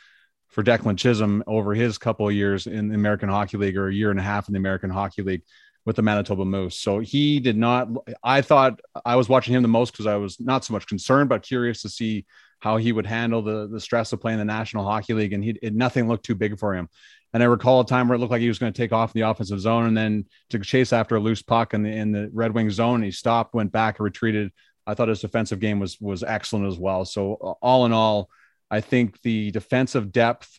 for 0.48 0.64
Declan 0.64 0.98
Chisholm 0.98 1.44
over 1.46 1.74
his 1.74 1.96
couple 1.96 2.28
of 2.28 2.34
years 2.34 2.66
in 2.66 2.88
the 2.88 2.94
American 2.94 3.28
Hockey 3.28 3.56
League 3.56 3.76
or 3.76 3.88
a 3.88 3.94
year 3.94 4.10
and 4.10 4.18
a 4.18 4.22
half 4.22 4.48
in 4.48 4.52
the 4.52 4.58
American 4.58 4.90
Hockey 4.90 5.22
League 5.22 5.42
with 5.86 5.96
the 5.96 6.02
Manitoba 6.02 6.44
Moose. 6.44 6.76
So 6.76 6.98
he 6.98 7.40
did 7.40 7.56
not. 7.56 7.88
I 8.22 8.42
thought 8.42 8.80
I 9.04 9.16
was 9.16 9.28
watching 9.28 9.54
him 9.54 9.62
the 9.62 9.68
most 9.68 9.92
because 9.92 10.06
I 10.06 10.16
was 10.16 10.38
not 10.40 10.64
so 10.64 10.72
much 10.72 10.86
concerned, 10.86 11.28
but 11.28 11.42
curious 11.42 11.82
to 11.82 11.88
see 11.88 12.26
how 12.58 12.76
he 12.76 12.92
would 12.92 13.06
handle 13.06 13.42
the 13.42 13.68
the 13.68 13.80
stress 13.80 14.12
of 14.12 14.20
playing 14.20 14.38
the 14.38 14.44
National 14.44 14.84
Hockey 14.84 15.14
League, 15.14 15.32
and 15.32 15.42
he 15.42 15.58
it, 15.62 15.74
nothing 15.74 16.08
looked 16.08 16.24
too 16.24 16.34
big 16.34 16.58
for 16.58 16.74
him. 16.74 16.88
And 17.32 17.42
I 17.42 17.46
recall 17.46 17.80
a 17.80 17.86
time 17.86 18.08
where 18.08 18.16
it 18.16 18.18
looked 18.18 18.32
like 18.32 18.40
he 18.40 18.48
was 18.48 18.58
going 18.58 18.72
to 18.72 18.76
take 18.76 18.92
off 18.92 19.14
in 19.14 19.20
the 19.20 19.28
offensive 19.28 19.60
zone 19.60 19.86
and 19.86 19.96
then 19.96 20.26
to 20.50 20.58
chase 20.58 20.92
after 20.92 21.16
a 21.16 21.20
loose 21.20 21.42
puck 21.42 21.74
in 21.74 21.82
the 21.82 21.90
in 21.90 22.12
the 22.12 22.30
Red 22.32 22.54
Wing 22.54 22.70
zone. 22.70 23.02
He 23.02 23.10
stopped, 23.10 23.54
went 23.54 23.72
back, 23.72 23.98
and 23.98 24.04
retreated. 24.04 24.50
I 24.86 24.94
thought 24.94 25.08
his 25.08 25.20
defensive 25.20 25.60
game 25.60 25.78
was 25.78 26.00
was 26.00 26.22
excellent 26.22 26.66
as 26.66 26.78
well. 26.78 27.04
So 27.04 27.56
all 27.62 27.86
in 27.86 27.92
all, 27.92 28.28
I 28.70 28.80
think 28.80 29.20
the 29.22 29.50
defensive 29.52 30.10
depth 30.10 30.58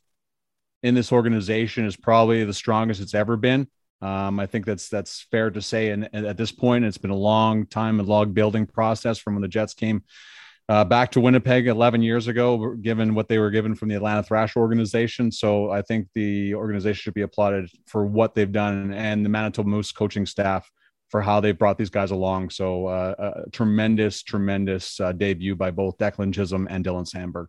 in 0.84 0.96
this 0.96 1.12
organization 1.12 1.86
is 1.86 1.96
probably 1.96 2.44
the 2.44 2.54
strongest 2.54 3.02
it's 3.02 3.14
ever 3.14 3.38
been. 3.38 3.68
Um, 4.02 4.40
I 4.40 4.48
think 4.48 4.66
that's 4.66 4.90
that's 4.90 5.28
fair 5.30 5.52
to 5.52 5.62
say. 5.62 5.92
And, 5.92 6.10
at 6.14 6.38
this 6.38 6.52
point, 6.52 6.86
it's 6.86 6.98
been 6.98 7.12
a 7.12 7.16
long 7.16 7.68
time, 7.68 8.00
a 8.00 8.04
log 8.04 8.34
building 8.34 8.66
process 8.66 9.20
from 9.20 9.36
when 9.36 9.42
the 9.42 9.48
Jets 9.48 9.74
came 9.74 10.04
uh, 10.70 10.86
back 10.86 11.12
to 11.12 11.20
Winnipeg 11.20 11.68
11 11.68 12.02
years 12.02 12.28
ago, 12.28 12.76
given 12.82 13.14
what 13.14 13.28
they 13.28 13.40
were 13.40 13.50
given 13.50 13.76
from 13.76 13.90
the 13.90 13.96
Atlanta 13.96 14.24
Thrash 14.24 14.56
organization. 14.56 15.32
So 15.32 15.70
I 15.70 15.82
think 15.82 16.08
the 16.14 16.56
organization 16.56 17.02
should 17.02 17.14
be 17.14 17.24
applauded 17.24 17.70
for 17.88 18.06
what 18.06 18.36
they've 18.36 18.52
done 18.52 18.94
and 18.94 19.26
the 19.26 19.30
Manitoba 19.30 19.68
Moose 19.68 19.92
coaching 19.92 20.26
staff 20.26 20.70
for 21.10 21.22
how 21.22 21.42
they've 21.42 21.58
brought 21.58 21.78
these 21.78 21.90
guys 21.90 22.12
along. 22.12 22.52
So 22.52 22.88
uh, 22.88 23.44
a 23.46 23.50
tremendous, 23.50 24.24
tremendous 24.24 25.00
uh, 25.00 25.12
debut 25.12 25.56
by 25.56 25.72
both 25.72 25.98
Declan 25.98 26.34
Chisholm 26.34 26.68
and 26.70 26.86
Dylan 26.86 27.10
Samberg. 27.10 27.48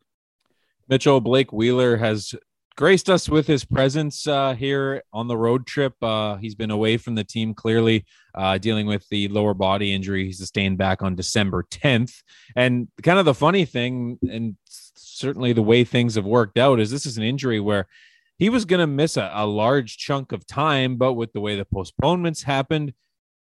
Mitchell 0.89 1.21
Blake 1.21 1.53
Wheeler 1.53 1.97
has 1.97 2.35
graced 2.77 3.11
us 3.11 3.29
with 3.29 3.47
his 3.47 3.65
presence 3.65 4.27
uh, 4.27 4.55
here 4.55 5.03
on 5.13 5.29
the 5.29 5.37
road 5.37 5.67
trip. 5.67 5.95
Uh, 6.03 6.37
he's 6.37 6.55
been 6.55 6.71
away 6.71 6.97
from 6.97 7.15
the 7.15 7.25
team 7.25 7.55
clearly, 7.55 8.05
uh, 8.35 8.59
dealing 8.59 8.87
with 8.87 9.09
the 9.09 9.29
lower 9.29 9.55
body 9.55 9.93
injury 9.93 10.27
he 10.27 10.33
sustained 10.33 10.79
back 10.79 11.03
on 11.03 11.15
December 11.15 11.65
10th. 11.71 12.23
And 12.57 12.89
kind 13.03 13.19
of 13.19 13.25
the 13.25 13.35
funny 13.35 13.65
thing, 13.65 14.19
and 14.23 14.57
certainly 14.65 15.53
the 15.53 15.63
way 15.63 15.85
things 15.85 16.15
have 16.15 16.25
worked 16.27 16.59
out, 16.59 16.81
is 16.81 16.91
this 16.91 17.07
is 17.07 17.19
an 17.19 17.25
injury 17.25 17.61
where 17.61 17.87
he 18.39 18.49
was 18.49 18.65
going 18.65 18.81
to 18.81 18.87
miss 18.87 19.17
a, 19.17 19.31
a 19.35 19.47
large 19.47 19.99
chunk 19.99 20.33
of 20.33 20.47
time, 20.47 20.97
but 20.97 21.13
with 21.13 21.33
the 21.33 21.41
way 21.41 21.57
the 21.57 21.65
postponements 21.65 22.43
happened, 22.43 22.93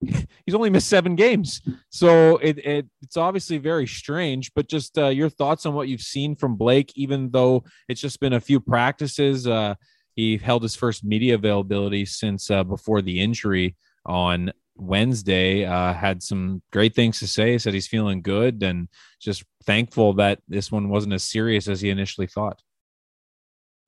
he's 0.46 0.54
only 0.54 0.70
missed 0.70 0.88
seven 0.88 1.14
games. 1.14 1.60
So 1.90 2.38
it, 2.38 2.58
it 2.58 2.86
it's 3.02 3.16
obviously 3.16 3.58
very 3.58 3.86
strange. 3.86 4.52
But 4.54 4.68
just 4.68 4.98
uh, 4.98 5.08
your 5.08 5.28
thoughts 5.28 5.66
on 5.66 5.74
what 5.74 5.88
you've 5.88 6.00
seen 6.00 6.36
from 6.36 6.56
Blake, 6.56 6.92
even 6.96 7.30
though 7.30 7.64
it's 7.88 8.00
just 8.00 8.20
been 8.20 8.32
a 8.32 8.40
few 8.40 8.60
practices. 8.60 9.46
Uh, 9.46 9.74
he 10.14 10.36
held 10.36 10.62
his 10.62 10.76
first 10.76 11.04
media 11.04 11.34
availability 11.34 12.04
since 12.04 12.50
uh, 12.50 12.64
before 12.64 13.00
the 13.00 13.20
injury 13.20 13.76
on 14.04 14.52
Wednesday. 14.76 15.64
Uh, 15.64 15.94
had 15.94 16.22
some 16.22 16.62
great 16.70 16.94
things 16.94 17.18
to 17.20 17.26
say. 17.26 17.56
Said 17.58 17.74
he's 17.74 17.88
feeling 17.88 18.22
good 18.22 18.62
and 18.62 18.88
just 19.20 19.44
thankful 19.64 20.14
that 20.14 20.40
this 20.48 20.70
one 20.70 20.88
wasn't 20.88 21.14
as 21.14 21.22
serious 21.22 21.68
as 21.68 21.80
he 21.80 21.90
initially 21.90 22.26
thought. 22.26 22.60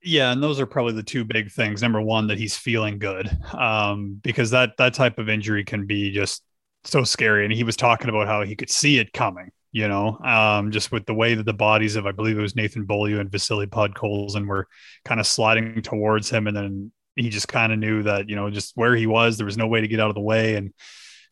Yeah, 0.05 0.31
and 0.31 0.41
those 0.41 0.59
are 0.59 0.67
probably 0.67 0.93
the 0.93 1.03
two 1.03 1.25
big 1.25 1.51
things. 1.51 1.81
Number 1.81 1.99
one, 1.99 2.27
that 2.27 2.37
he's 2.37 2.55
feeling 2.55 2.99
good, 2.99 3.27
um, 3.53 4.19
because 4.23 4.51
that 4.51 4.77
that 4.77 4.93
type 4.93 5.17
of 5.17 5.29
injury 5.29 5.63
can 5.63 5.87
be 5.87 6.11
just 6.11 6.43
so 6.83 7.03
scary. 7.03 7.43
And 7.43 7.51
he 7.51 7.63
was 7.63 7.75
talking 7.75 8.09
about 8.09 8.27
how 8.27 8.43
he 8.43 8.55
could 8.55 8.69
see 8.69 8.99
it 8.99 9.13
coming. 9.13 9.49
You 9.71 9.89
know, 9.89 10.17
um, 10.19 10.71
just 10.71 10.91
with 10.91 11.05
the 11.05 11.13
way 11.13 11.33
that 11.33 11.45
the 11.45 11.53
bodies 11.53 11.97
of, 11.97 12.05
I 12.05 12.11
believe 12.13 12.37
it 12.37 12.41
was 12.41 12.55
Nathan 12.55 12.85
Beaulieu 12.85 13.19
and 13.19 13.29
Vasily 13.29 13.67
Podkolzin 13.67 14.47
were 14.47 14.67
kind 15.03 15.19
of 15.19 15.27
sliding 15.27 15.81
towards 15.81 16.29
him, 16.29 16.47
and 16.47 16.55
then 16.55 16.91
he 17.15 17.29
just 17.29 17.47
kind 17.47 17.73
of 17.73 17.79
knew 17.79 18.03
that 18.03 18.29
you 18.29 18.35
know 18.35 18.49
just 18.51 18.73
where 18.75 18.95
he 18.95 19.07
was, 19.07 19.37
there 19.37 19.45
was 19.45 19.57
no 19.57 19.67
way 19.67 19.81
to 19.81 19.87
get 19.87 19.99
out 19.99 20.09
of 20.09 20.15
the 20.15 20.21
way, 20.21 20.55
and 20.55 20.71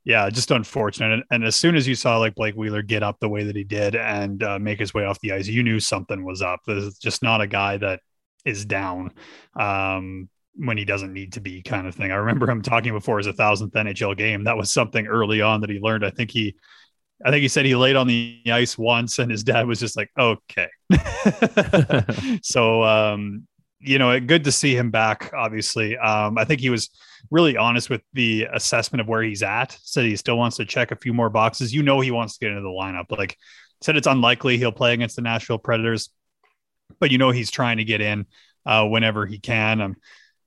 yeah, 0.03 0.29
just 0.31 0.49
unfortunate. 0.49 1.13
And, 1.13 1.23
and, 1.31 1.45
as 1.45 1.55
soon 1.55 1.75
as 1.75 1.87
you 1.87 1.95
saw 1.95 2.17
like 2.17 2.35
Blake 2.35 2.55
Wheeler 2.55 2.81
get 2.81 3.03
up 3.03 3.19
the 3.19 3.29
way 3.29 3.43
that 3.43 3.55
he 3.55 3.63
did 3.63 3.95
and 3.95 4.43
uh, 4.43 4.59
make 4.59 4.79
his 4.79 4.93
way 4.93 5.05
off 5.05 5.19
the 5.21 5.31
ice, 5.31 5.47
you 5.47 5.63
knew 5.63 5.79
something 5.79 6.25
was 6.25 6.41
up. 6.41 6.61
There's 6.65 6.97
just 6.97 7.23
not 7.23 7.39
a 7.39 7.47
guy 7.47 7.77
that 7.77 8.01
is 8.45 8.65
down 8.65 9.11
um, 9.55 10.29
when 10.55 10.77
he 10.77 10.85
doesn't 10.85 11.13
need 11.13 11.33
to 11.33 11.41
be, 11.41 11.61
kind 11.61 11.87
of 11.87 11.95
thing. 11.95 12.11
I 12.11 12.15
remember 12.15 12.49
him 12.49 12.61
talking 12.61 12.93
before 12.93 13.17
his 13.17 13.27
thousandth 13.27 13.73
NHL 13.73 14.17
game. 14.17 14.43
That 14.43 14.57
was 14.57 14.71
something 14.71 15.07
early 15.07 15.41
on 15.41 15.61
that 15.61 15.69
he 15.69 15.79
learned. 15.79 16.05
I 16.05 16.09
think 16.09 16.31
he, 16.31 16.55
I 17.25 17.31
think 17.31 17.41
he 17.41 17.47
said 17.47 17.65
he 17.65 17.75
laid 17.75 17.95
on 17.95 18.07
the 18.07 18.41
ice 18.47 18.77
once, 18.77 19.19
and 19.19 19.31
his 19.31 19.43
dad 19.43 19.65
was 19.65 19.79
just 19.79 19.95
like, 19.95 20.11
"Okay." 20.17 20.67
so 22.43 22.83
um, 22.83 23.47
you 23.79 23.99
know, 23.99 24.19
good 24.19 24.43
to 24.45 24.51
see 24.51 24.75
him 24.75 24.91
back. 24.91 25.31
Obviously, 25.33 25.97
um, 25.97 26.37
I 26.37 26.45
think 26.45 26.61
he 26.61 26.69
was 26.69 26.89
really 27.31 27.57
honest 27.57 27.89
with 27.89 28.01
the 28.13 28.47
assessment 28.53 29.01
of 29.01 29.07
where 29.07 29.23
he's 29.23 29.43
at. 29.43 29.77
Said 29.81 30.05
he 30.05 30.15
still 30.15 30.37
wants 30.37 30.57
to 30.57 30.65
check 30.65 30.91
a 30.91 30.95
few 30.95 31.13
more 31.13 31.29
boxes. 31.29 31.73
You 31.73 31.83
know, 31.83 31.99
he 31.99 32.11
wants 32.11 32.37
to 32.37 32.45
get 32.45 32.49
into 32.49 32.61
the 32.61 32.67
lineup. 32.67 33.05
Like 33.09 33.37
said, 33.81 33.97
it's 33.97 34.07
unlikely 34.07 34.57
he'll 34.57 34.71
play 34.71 34.93
against 34.93 35.15
the 35.15 35.21
Nashville 35.21 35.57
Predators, 35.57 36.09
but 36.99 37.11
you 37.11 37.17
know 37.17 37.31
he's 37.31 37.51
trying 37.51 37.77
to 37.77 37.83
get 37.83 38.01
in 38.01 38.25
uh, 38.65 38.85
whenever 38.85 39.25
he 39.25 39.39
can. 39.39 39.81
Um, 39.81 39.95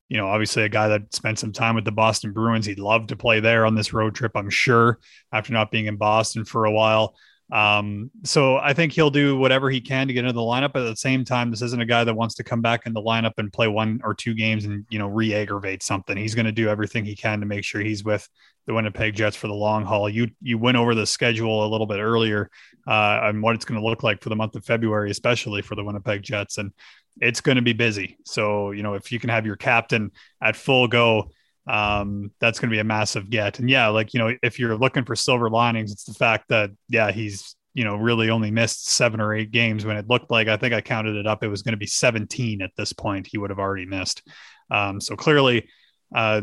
you 0.09 0.17
know, 0.17 0.29
obviously 0.29 0.63
a 0.63 0.69
guy 0.69 0.89
that 0.89 1.15
spent 1.15 1.39
some 1.39 1.53
time 1.53 1.75
with 1.75 1.85
the 1.85 1.93
Boston 1.93 2.33
Bruins. 2.33 2.67
He'd 2.67 2.79
love 2.79 3.09
to 3.09 3.17
play 3.17 3.41
there 3.41 3.67
on 3.67 3.75
this 3.75 3.93
road 3.93 4.15
trip. 4.15 4.33
I'm 4.37 4.51
sure 4.51 5.01
after 5.33 5.53
not 5.53 5.71
being 5.71 5.87
in 5.87 5.97
Boston 5.97 6.45
for 6.45 6.65
a 6.65 6.73
while. 6.73 7.17
Um, 7.53 8.11
so 8.25 8.57
I 8.57 8.73
think 8.73 8.93
he'll 8.93 9.11
do 9.11 9.37
whatever 9.37 9.71
he 9.71 9.81
can 9.81 10.09
to 10.09 10.13
get 10.13 10.25
into 10.25 10.33
the 10.33 10.41
lineup. 10.41 10.73
But 10.73 10.83
at 10.83 10.91
the 10.91 10.97
same 10.97 11.25
time, 11.25 11.51
this 11.51 11.63
isn't 11.63 11.81
a 11.81 11.87
guy 11.87 12.03
that 12.03 12.15
wants 12.15 12.35
to 12.37 12.45
come 12.45 12.61
back 12.61 12.87
in 12.87 12.93
the 12.93 13.03
lineup 13.03 13.35
and 13.37 13.53
play 13.53 13.69
one 13.69 14.01
or 14.03 14.15
two 14.15 14.35
games 14.35 14.65
and 14.65 14.85
you 14.91 14.99
know 14.99 15.09
re-aggravate 15.09 15.83
something. 15.83 16.17
He's 16.17 16.35
going 16.35 16.47
to 16.47 16.53
do 16.53 16.69
everything 16.69 17.05
he 17.05 17.15
can 17.15 17.41
to 17.41 17.47
make 17.47 17.65
sure 17.65 17.81
he's 17.81 18.05
with 18.05 18.29
the 18.67 18.75
Winnipeg 18.75 19.15
Jets 19.15 19.37
for 19.37 19.47
the 19.47 19.55
long 19.55 19.85
haul. 19.85 20.09
You 20.09 20.29
you 20.43 20.59
went 20.59 20.77
over 20.77 20.95
the 20.95 21.07
schedule 21.07 21.65
a 21.65 21.69
little 21.69 21.87
bit 21.87 22.01
earlier 22.01 22.51
uh, 22.87 23.21
and 23.23 23.43
what 23.43 23.55
it's 23.55 23.65
going 23.65 23.81
to 23.81 23.87
look 23.87 24.03
like 24.03 24.23
for 24.23 24.29
the 24.29 24.37
month 24.37 24.57
of 24.57 24.65
February, 24.65 25.11
especially 25.11 25.63
for 25.63 25.77
the 25.77 25.85
Winnipeg 25.85 26.23
Jets, 26.23 26.59
and 26.59 26.73
it's 27.21 27.41
going 27.41 27.57
to 27.57 27.63
be 27.63 27.73
busy. 27.73 28.19
So 28.25 28.73
you 28.73 28.83
know 28.83 28.95
if 28.95 29.13
you 29.13 29.21
can 29.21 29.31
have 29.31 29.47
your 29.47 29.57
captain 29.57 30.11
at 30.43 30.57
full 30.57 30.89
go 30.89 31.31
um, 31.67 32.31
that's 32.41 32.59
going 32.59 32.71
to 32.71 32.75
be 32.75 32.81
a 32.81 32.85
massive 32.85 33.31
get. 33.31 33.59
And 33.59 33.69
yeah, 33.69 33.89
like, 33.89 34.15
you 34.15 34.21
know, 34.21 34.33
if 34.43 34.59
you're 34.59 34.77
looking 34.77 35.05
for 35.05 35.17
silver 35.17 35.51
linings, 35.51 35.93
it's 35.93 36.05
the 36.05 36.15
fact 36.15 36.49
that, 36.49 36.71
yeah, 36.89 37.11
he's, 37.11 37.57
you 37.75 37.85
know, 37.85 37.97
really 37.97 38.31
only 38.31 38.51
missed 38.51 38.89
seven 38.89 39.21
or 39.21 39.35
eight 39.35 39.51
games 39.51 39.85
when 39.85 39.97
it 39.97 40.09
looked 40.09 40.31
like, 40.31 40.49
I 40.49 40.57
think 40.57 40.73
I 40.73 40.81
counted 40.81 41.17
it 41.17 41.27
up, 41.27 41.43
it 41.43 41.49
was 41.49 41.63
going 41.63 41.73
to 41.73 41.79
be 41.79 41.87
17 41.87 42.63
at 42.63 42.71
this 42.77 42.93
point, 42.93 43.27
he 43.27 43.39
would 43.39 43.51
have 43.51 43.59
already 43.59 43.87
missed. 43.87 44.23
Um, 44.71 45.01
so 45.01 45.17
clearly, 45.17 45.69
uh, 46.15 46.43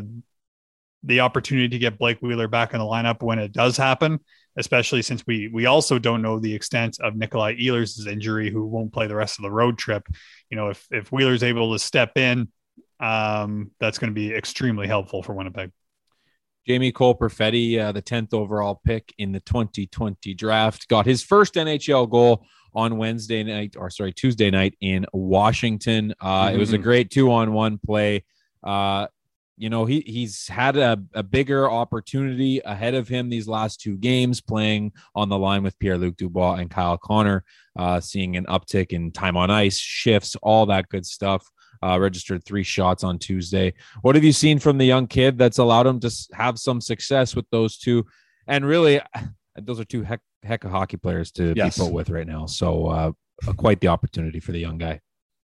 the 1.03 1.19
opportunity 1.19 1.69
to 1.69 1.79
get 1.79 1.99
Blake 1.99 2.19
Wheeler 2.21 2.47
back 2.47 2.73
in 2.73 2.79
the 2.79 2.85
lineup 2.85 3.21
when 3.21 3.39
it 3.39 3.51
does 3.51 3.75
happen, 3.77 4.19
especially 4.57 5.01
since 5.01 5.25
we 5.27 5.49
we 5.49 5.65
also 5.65 5.99
don't 5.99 6.21
know 6.21 6.39
the 6.39 6.53
extent 6.53 6.97
of 7.01 7.15
Nikolai 7.15 7.55
Ehlers' 7.55 8.07
injury, 8.07 8.49
who 8.49 8.65
won't 8.65 8.93
play 8.93 9.07
the 9.07 9.15
rest 9.15 9.37
of 9.37 9.43
the 9.43 9.51
road 9.51 9.77
trip. 9.77 10.07
You 10.49 10.57
know, 10.57 10.69
if 10.69 10.85
if 10.91 11.11
Wheeler's 11.11 11.43
able 11.43 11.73
to 11.73 11.79
step 11.79 12.17
in, 12.17 12.49
um, 13.03 13.71
that's 13.79 13.97
going 13.97 14.09
to 14.09 14.15
be 14.15 14.33
extremely 14.33 14.87
helpful 14.87 15.21
for 15.21 15.33
Winnipeg. 15.33 15.71
Jamie 16.65 16.93
Cole 16.93 17.17
Perfetti, 17.17 17.77
uh, 17.77 17.91
the 17.91 18.01
10th 18.01 18.33
overall 18.33 18.79
pick 18.85 19.13
in 19.17 19.33
the 19.33 19.41
2020 19.41 20.33
draft, 20.33 20.87
got 20.87 21.05
his 21.05 21.21
first 21.21 21.55
NHL 21.55 22.09
goal 22.09 22.45
on 22.73 22.97
Wednesday 22.97 23.43
night, 23.43 23.75
or 23.77 23.89
sorry, 23.89 24.13
Tuesday 24.13 24.49
night 24.49 24.75
in 24.79 25.05
Washington. 25.11 26.13
Uh, 26.21 26.45
mm-hmm. 26.45 26.55
It 26.55 26.59
was 26.59 26.71
a 26.71 26.77
mm-hmm. 26.77 26.83
great 26.83 27.11
two 27.11 27.29
on 27.33 27.51
one 27.51 27.77
play. 27.85 28.23
Uh, 28.63 29.07
you 29.57 29.69
know, 29.69 29.85
he 29.85 29.99
he's 30.07 30.47
had 30.47 30.77
a, 30.77 30.97
a 31.13 31.21
bigger 31.21 31.69
opportunity 31.69 32.59
ahead 32.63 32.95
of 32.95 33.09
him 33.09 33.29
these 33.29 33.47
last 33.47 33.81
two 33.81 33.97
games, 33.97 34.39
playing 34.39 34.93
on 35.13 35.27
the 35.27 35.37
line 35.37 35.61
with 35.63 35.77
Pierre 35.77 35.97
Luc 35.97 36.15
Dubois 36.15 36.55
and 36.55 36.71
Kyle 36.71 36.97
Connor, 36.97 37.43
uh, 37.77 37.99
seeing 37.99 38.37
an 38.37 38.45
uptick 38.45 38.93
in 38.93 39.11
time 39.11 39.35
on 39.35 39.51
ice, 39.51 39.77
shifts, 39.77 40.37
all 40.41 40.65
that 40.67 40.87
good 40.87 41.05
stuff 41.05 41.45
uh, 41.83 41.99
registered 41.99 42.43
three 42.45 42.63
shots 42.63 43.03
on 43.03 43.19
Tuesday. 43.19 43.73
What 44.01 44.15
have 44.15 44.23
you 44.23 44.31
seen 44.31 44.59
from 44.59 44.77
the 44.77 44.85
young 44.85 45.07
kid 45.07 45.37
that's 45.37 45.57
allowed 45.57 45.87
him 45.87 45.99
to 45.99 46.27
have 46.33 46.57
some 46.57 46.79
success 46.79 47.35
with 47.35 47.45
those 47.51 47.77
two? 47.77 48.05
And 48.47 48.65
really, 48.65 49.01
those 49.61 49.79
are 49.79 49.85
two 49.85 50.03
heck, 50.03 50.21
heck 50.43 50.63
of 50.63 50.71
hockey 50.71 50.97
players 50.97 51.31
to 51.33 51.53
yes. 51.55 51.77
be 51.77 51.83
put 51.83 51.93
with 51.93 52.09
right 52.09 52.27
now. 52.27 52.45
So, 52.45 52.87
uh, 52.87 53.11
quite 53.57 53.81
the 53.81 53.89
opportunity 53.89 54.39
for 54.39 54.51
the 54.51 54.59
young 54.59 54.77
guy. 54.77 55.01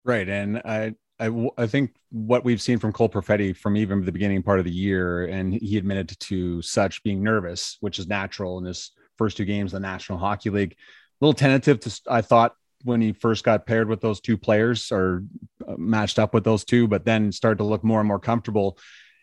Right. 0.04 0.28
And 0.28 0.58
I, 0.64 0.94
I, 1.20 1.48
I 1.56 1.66
think 1.66 1.94
what 2.10 2.44
we've 2.44 2.60
seen 2.60 2.78
from 2.78 2.92
Cole 2.92 3.08
Perfetti 3.08 3.56
from 3.56 3.76
even 3.76 4.04
the 4.04 4.12
beginning 4.12 4.42
part 4.42 4.58
of 4.58 4.64
the 4.64 4.72
year, 4.72 5.26
and 5.26 5.54
he 5.54 5.78
admitted 5.78 6.18
to 6.18 6.60
such 6.62 7.02
being 7.02 7.22
nervous, 7.22 7.76
which 7.80 7.98
is 7.98 8.08
natural 8.08 8.58
in 8.58 8.64
his 8.64 8.90
first 9.16 9.36
two 9.36 9.44
games 9.44 9.72
in 9.72 9.80
the 9.80 9.86
National 9.86 10.18
Hockey 10.18 10.50
League. 10.50 10.72
A 10.72 11.24
little 11.24 11.34
tentative 11.34 11.80
to, 11.80 12.00
I 12.08 12.20
thought, 12.20 12.54
when 12.84 13.00
he 13.00 13.12
first 13.12 13.44
got 13.44 13.66
paired 13.66 13.88
with 13.88 14.00
those 14.00 14.20
two 14.20 14.36
players 14.36 14.92
or 14.92 15.24
uh, 15.66 15.74
matched 15.76 16.18
up 16.18 16.34
with 16.34 16.44
those 16.44 16.64
two, 16.64 16.86
but 16.86 17.04
then 17.04 17.32
started 17.32 17.58
to 17.58 17.64
look 17.64 17.82
more 17.82 18.00
and 18.00 18.08
more 18.08 18.20
comfortable. 18.20 18.78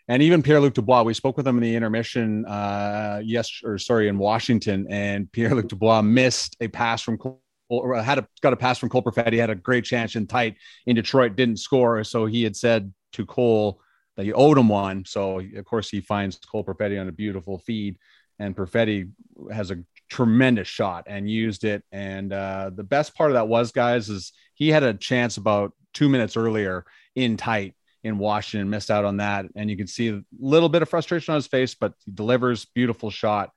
And 0.07 0.21
even 0.21 0.43
Pierre 0.43 0.59
Luc 0.59 0.73
Dubois, 0.73 1.03
we 1.03 1.13
spoke 1.13 1.37
with 1.37 1.47
him 1.47 1.57
in 1.57 1.63
the 1.63 1.75
intermission, 1.75 2.45
uh, 2.45 3.21
yes, 3.23 3.61
or 3.63 3.77
sorry, 3.77 4.07
in 4.07 4.17
Washington, 4.17 4.87
and 4.89 5.31
Pierre 5.31 5.55
Luc 5.55 5.69
Dubois 5.69 6.01
missed 6.01 6.57
a 6.59 6.67
pass 6.67 7.01
from 7.01 7.17
Cole, 7.17 7.41
or 7.69 7.95
had 8.01 8.17
a 8.17 8.27
got 8.41 8.51
a 8.51 8.57
pass 8.57 8.77
from 8.77 8.89
Cole 8.89 9.03
Perfetti, 9.03 9.37
had 9.37 9.49
a 9.49 9.55
great 9.55 9.85
chance 9.85 10.15
in 10.15 10.27
tight 10.27 10.57
in 10.85 10.95
Detroit, 10.95 11.35
didn't 11.37 11.57
score. 11.57 12.03
So 12.03 12.25
he 12.25 12.43
had 12.43 12.57
said 12.57 12.91
to 13.13 13.25
Cole 13.25 13.79
that 14.17 14.25
he 14.25 14.33
owed 14.33 14.57
him 14.57 14.67
one. 14.67 15.05
So 15.05 15.39
of 15.39 15.65
course 15.65 15.89
he 15.89 16.01
finds 16.01 16.37
Cole 16.39 16.65
Perfetti 16.65 16.99
on 16.99 17.07
a 17.07 17.13
beautiful 17.13 17.59
feed, 17.59 17.97
and 18.39 18.55
Perfetti 18.55 19.09
has 19.53 19.71
a 19.71 19.77
tremendous 20.11 20.67
shot 20.67 21.05
and 21.07 21.29
used 21.29 21.63
it. 21.63 21.83
And 21.91 22.33
uh, 22.33 22.71
the 22.75 22.83
best 22.83 23.15
part 23.15 23.31
of 23.31 23.35
that 23.35 23.47
was, 23.47 23.71
guys, 23.71 24.09
is 24.09 24.33
he 24.55 24.67
had 24.67 24.83
a 24.83 24.93
chance 24.93 25.37
about 25.37 25.71
two 25.93 26.09
minutes 26.09 26.35
earlier 26.35 26.83
in 27.15 27.37
tight 27.37 27.75
in 28.03 28.17
Washington, 28.17 28.69
missed 28.69 28.91
out 28.91 29.05
on 29.05 29.17
that. 29.17 29.45
And 29.55 29.69
you 29.69 29.77
can 29.77 29.87
see 29.87 30.09
a 30.09 30.21
little 30.37 30.67
bit 30.67 30.81
of 30.81 30.89
frustration 30.89 31.31
on 31.31 31.37
his 31.37 31.47
face, 31.47 31.75
but 31.75 31.93
he 32.03 32.11
delivers 32.11 32.65
beautiful 32.65 33.09
shot. 33.09 33.51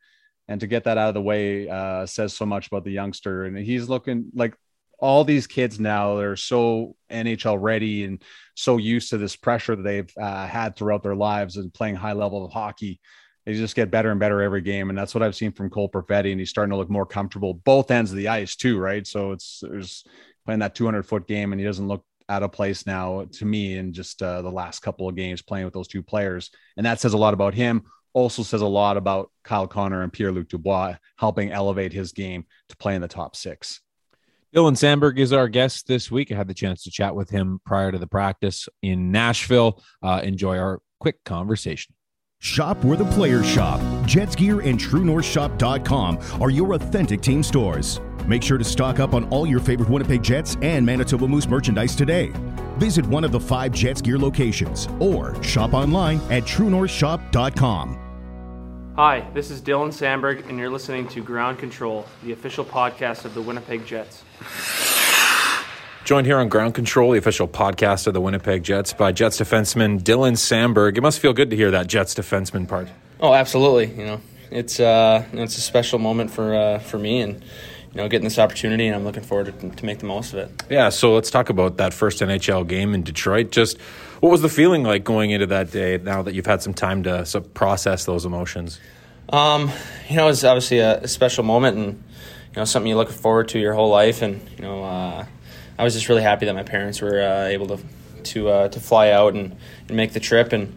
And 0.46 0.60
to 0.60 0.68
get 0.68 0.84
that 0.84 0.96
out 0.96 1.08
of 1.08 1.14
the 1.14 1.22
way 1.22 1.68
uh, 1.68 2.06
says 2.06 2.34
so 2.34 2.46
much 2.46 2.68
about 2.68 2.84
the 2.84 2.92
youngster. 2.92 3.46
And 3.46 3.58
he's 3.58 3.88
looking 3.88 4.30
like 4.32 4.54
all 5.00 5.24
these 5.24 5.48
kids 5.48 5.80
now 5.80 6.16
they're 6.16 6.36
so 6.36 6.94
NHL 7.10 7.60
ready 7.60 8.04
and 8.04 8.22
so 8.54 8.76
used 8.76 9.10
to 9.10 9.18
this 9.18 9.34
pressure 9.34 9.74
that 9.74 9.82
they've 9.82 10.12
uh, 10.16 10.46
had 10.46 10.76
throughout 10.76 11.02
their 11.02 11.16
lives 11.16 11.56
and 11.56 11.74
playing 11.74 11.96
high 11.96 12.12
level 12.12 12.44
of 12.44 12.52
hockey 12.52 13.00
they 13.44 13.54
just 13.54 13.76
get 13.76 13.90
better 13.90 14.10
and 14.10 14.20
better 14.20 14.40
every 14.40 14.62
game. 14.62 14.88
And 14.88 14.98
that's 14.98 15.14
what 15.14 15.22
I've 15.22 15.36
seen 15.36 15.52
from 15.52 15.70
Cole 15.70 15.90
Perfetti. 15.90 16.30
And 16.30 16.40
he's 16.40 16.50
starting 16.50 16.70
to 16.70 16.76
look 16.76 16.90
more 16.90 17.06
comfortable 17.06 17.54
both 17.54 17.90
ends 17.90 18.10
of 18.10 18.16
the 18.16 18.28
ice, 18.28 18.56
too, 18.56 18.78
right? 18.78 19.06
So 19.06 19.32
it's 19.32 19.60
there's 19.62 20.04
playing 20.44 20.60
that 20.60 20.74
200 20.74 21.04
foot 21.04 21.26
game, 21.26 21.52
and 21.52 21.60
he 21.60 21.66
doesn't 21.66 21.88
look 21.88 22.04
out 22.28 22.42
of 22.42 22.52
place 22.52 22.86
now 22.86 23.26
to 23.32 23.44
me 23.44 23.76
in 23.76 23.92
just 23.92 24.22
uh, 24.22 24.40
the 24.42 24.50
last 24.50 24.80
couple 24.80 25.08
of 25.08 25.14
games 25.14 25.42
playing 25.42 25.64
with 25.64 25.74
those 25.74 25.88
two 25.88 26.02
players. 26.02 26.50
And 26.76 26.86
that 26.86 27.00
says 27.00 27.12
a 27.12 27.18
lot 27.18 27.34
about 27.34 27.54
him. 27.54 27.82
Also 28.14 28.42
says 28.42 28.60
a 28.60 28.66
lot 28.66 28.96
about 28.96 29.30
Kyle 29.42 29.66
Connor 29.66 30.02
and 30.02 30.12
Pierre 30.12 30.32
Luc 30.32 30.48
Dubois 30.48 30.96
helping 31.18 31.50
elevate 31.50 31.92
his 31.92 32.12
game 32.12 32.46
to 32.68 32.76
play 32.76 32.94
in 32.94 33.02
the 33.02 33.08
top 33.08 33.36
six. 33.36 33.80
Dylan 34.54 34.76
Samberg 34.76 35.18
is 35.18 35.32
our 35.32 35.48
guest 35.48 35.88
this 35.88 36.12
week. 36.12 36.30
I 36.30 36.36
had 36.36 36.46
the 36.46 36.54
chance 36.54 36.84
to 36.84 36.90
chat 36.90 37.16
with 37.16 37.28
him 37.28 37.60
prior 37.66 37.90
to 37.90 37.98
the 37.98 38.06
practice 38.06 38.68
in 38.82 39.10
Nashville. 39.10 39.82
Uh, 40.00 40.20
enjoy 40.22 40.58
our 40.58 40.80
quick 41.00 41.24
conversation. 41.24 41.94
Shop 42.44 42.84
where 42.84 42.98
the 42.98 43.06
players 43.06 43.46
shop. 43.46 43.80
Jets 44.04 44.36
Gear 44.36 44.60
and 44.60 44.78
TrueNorthShop.com 44.78 46.42
are 46.42 46.50
your 46.50 46.74
authentic 46.74 47.22
team 47.22 47.42
stores. 47.42 48.02
Make 48.26 48.42
sure 48.42 48.58
to 48.58 48.64
stock 48.64 49.00
up 49.00 49.14
on 49.14 49.24
all 49.30 49.46
your 49.46 49.60
favorite 49.60 49.88
Winnipeg 49.88 50.22
Jets 50.22 50.58
and 50.60 50.84
Manitoba 50.84 51.26
Moose 51.26 51.48
merchandise 51.48 51.96
today. 51.96 52.32
Visit 52.76 53.06
one 53.06 53.24
of 53.24 53.32
the 53.32 53.40
five 53.40 53.72
Jets 53.72 54.02
Gear 54.02 54.18
locations 54.18 54.88
or 55.00 55.42
shop 55.42 55.72
online 55.72 56.20
at 56.30 56.42
TrueNorthShop.com. 56.42 58.92
Hi, 58.96 59.26
this 59.32 59.50
is 59.50 59.62
Dylan 59.62 59.88
Samberg, 59.88 60.46
and 60.46 60.58
you're 60.58 60.68
listening 60.68 61.08
to 61.08 61.22
Ground 61.22 61.58
Control, 61.58 62.04
the 62.22 62.32
official 62.32 62.66
podcast 62.66 63.24
of 63.24 63.32
the 63.32 63.40
Winnipeg 63.40 63.86
Jets. 63.86 64.22
Joined 66.04 66.26
here 66.26 66.36
on 66.36 66.50
Ground 66.50 66.74
Control, 66.74 67.12
the 67.12 67.18
official 67.18 67.48
podcast 67.48 68.06
of 68.06 68.12
the 68.12 68.20
Winnipeg 68.20 68.62
Jets, 68.62 68.92
by 68.92 69.10
Jets 69.10 69.40
defenseman 69.40 70.02
Dylan 70.02 70.34
Samberg. 70.34 70.98
It 70.98 71.00
must 71.00 71.18
feel 71.18 71.32
good 71.32 71.48
to 71.48 71.56
hear 71.56 71.70
that 71.70 71.86
Jets 71.86 72.14
defenseman 72.14 72.68
part. 72.68 72.88
Oh, 73.20 73.32
absolutely. 73.32 73.86
You 73.86 74.04
know, 74.04 74.20
it's 74.50 74.78
uh, 74.78 75.24
it's 75.32 75.56
a 75.56 75.62
special 75.62 75.98
moment 75.98 76.30
for 76.30 76.54
uh, 76.54 76.78
for 76.80 76.98
me, 76.98 77.22
and 77.22 77.42
you 77.94 77.96
know, 77.96 78.06
getting 78.06 78.24
this 78.24 78.38
opportunity, 78.38 78.86
and 78.86 78.94
I'm 78.94 79.04
looking 79.04 79.22
forward 79.22 79.58
to, 79.58 79.70
to 79.70 79.84
make 79.86 80.00
the 80.00 80.04
most 80.04 80.34
of 80.34 80.40
it. 80.40 80.64
Yeah, 80.68 80.90
so 80.90 81.14
let's 81.14 81.30
talk 81.30 81.48
about 81.48 81.78
that 81.78 81.94
first 81.94 82.20
NHL 82.20 82.68
game 82.68 82.92
in 82.92 83.02
Detroit. 83.02 83.50
Just 83.50 83.80
what 84.20 84.28
was 84.28 84.42
the 84.42 84.50
feeling 84.50 84.82
like 84.82 85.04
going 85.04 85.30
into 85.30 85.46
that 85.46 85.70
day 85.70 85.96
now 85.96 86.20
that 86.20 86.34
you've 86.34 86.44
had 86.44 86.60
some 86.60 86.74
time 86.74 87.02
to 87.04 87.24
so 87.24 87.40
process 87.40 88.04
those 88.04 88.26
emotions? 88.26 88.78
Um, 89.30 89.70
you 90.10 90.16
know, 90.16 90.24
it 90.24 90.28
was 90.28 90.44
obviously 90.44 90.80
a, 90.80 91.00
a, 91.00 91.08
special 91.08 91.44
moment 91.44 91.78
and, 91.78 91.86
you 91.86 92.56
know, 92.56 92.64
something 92.66 92.90
you 92.90 92.96
look 92.96 93.08
forward 93.08 93.48
to 93.48 93.58
your 93.58 93.72
whole 93.72 93.88
life. 93.88 94.20
And, 94.20 94.46
you 94.56 94.62
know, 94.62 94.84
uh, 94.84 95.24
I 95.78 95.84
was 95.84 95.94
just 95.94 96.08
really 96.08 96.22
happy 96.22 96.46
that 96.46 96.54
my 96.54 96.62
parents 96.62 97.00
were 97.00 97.20
uh, 97.20 97.46
able 97.46 97.66
to 97.68 97.78
to 98.24 98.48
uh, 98.48 98.68
to 98.68 98.80
fly 98.80 99.10
out 99.10 99.34
and, 99.34 99.56
and 99.88 99.96
make 99.96 100.12
the 100.12 100.20
trip. 100.20 100.52
And, 100.52 100.68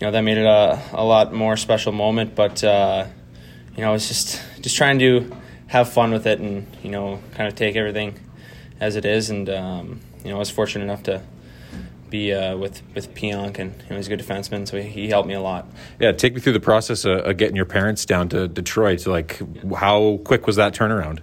you 0.00 0.06
know, 0.06 0.10
that 0.10 0.20
made 0.20 0.38
it 0.38 0.46
a, 0.46 0.80
a 0.92 1.04
lot 1.04 1.32
more 1.32 1.56
special 1.56 1.92
moment. 1.92 2.34
But, 2.34 2.62
uh, 2.62 3.06
you 3.76 3.82
know, 3.82 3.90
I 3.90 3.92
was 3.92 4.06
just, 4.06 4.40
just 4.60 4.76
trying 4.76 5.00
to 5.00 5.30
have 5.68 5.92
fun 5.92 6.10
with 6.12 6.26
it 6.26 6.40
and 6.40 6.66
you 6.82 6.90
know 6.90 7.20
kind 7.34 7.46
of 7.46 7.54
take 7.54 7.76
everything 7.76 8.18
as 8.80 8.96
it 8.96 9.04
is. 9.04 9.30
And 9.30 9.48
um, 9.48 10.00
you 10.24 10.30
know, 10.30 10.36
I 10.36 10.38
was 10.40 10.50
fortunate 10.50 10.84
enough 10.84 11.04
to 11.04 11.22
be 12.10 12.32
uh, 12.32 12.56
with 12.56 12.82
with 12.94 13.14
Pionk, 13.14 13.58
and 13.58 13.74
you 13.82 13.90
know, 13.90 13.96
he's 13.96 14.06
a 14.06 14.10
good 14.10 14.20
defenseman, 14.20 14.66
so 14.66 14.80
he, 14.80 14.88
he, 14.88 15.08
helped 15.08 15.28
me 15.28 15.34
a 15.34 15.40
lot. 15.40 15.68
Yeah, 16.00 16.12
take 16.12 16.34
me 16.34 16.40
through 16.40 16.54
the 16.54 16.60
process 16.60 17.04
of, 17.04 17.18
of, 17.18 17.36
getting 17.36 17.54
your 17.54 17.66
parents 17.66 18.06
down 18.06 18.30
to 18.30 18.48
Detroit. 18.48 19.00
So, 19.00 19.10
like, 19.10 19.40
how 19.74 20.18
quick 20.24 20.46
was 20.46 20.56
that 20.56 20.74
turnaround? 20.74 21.20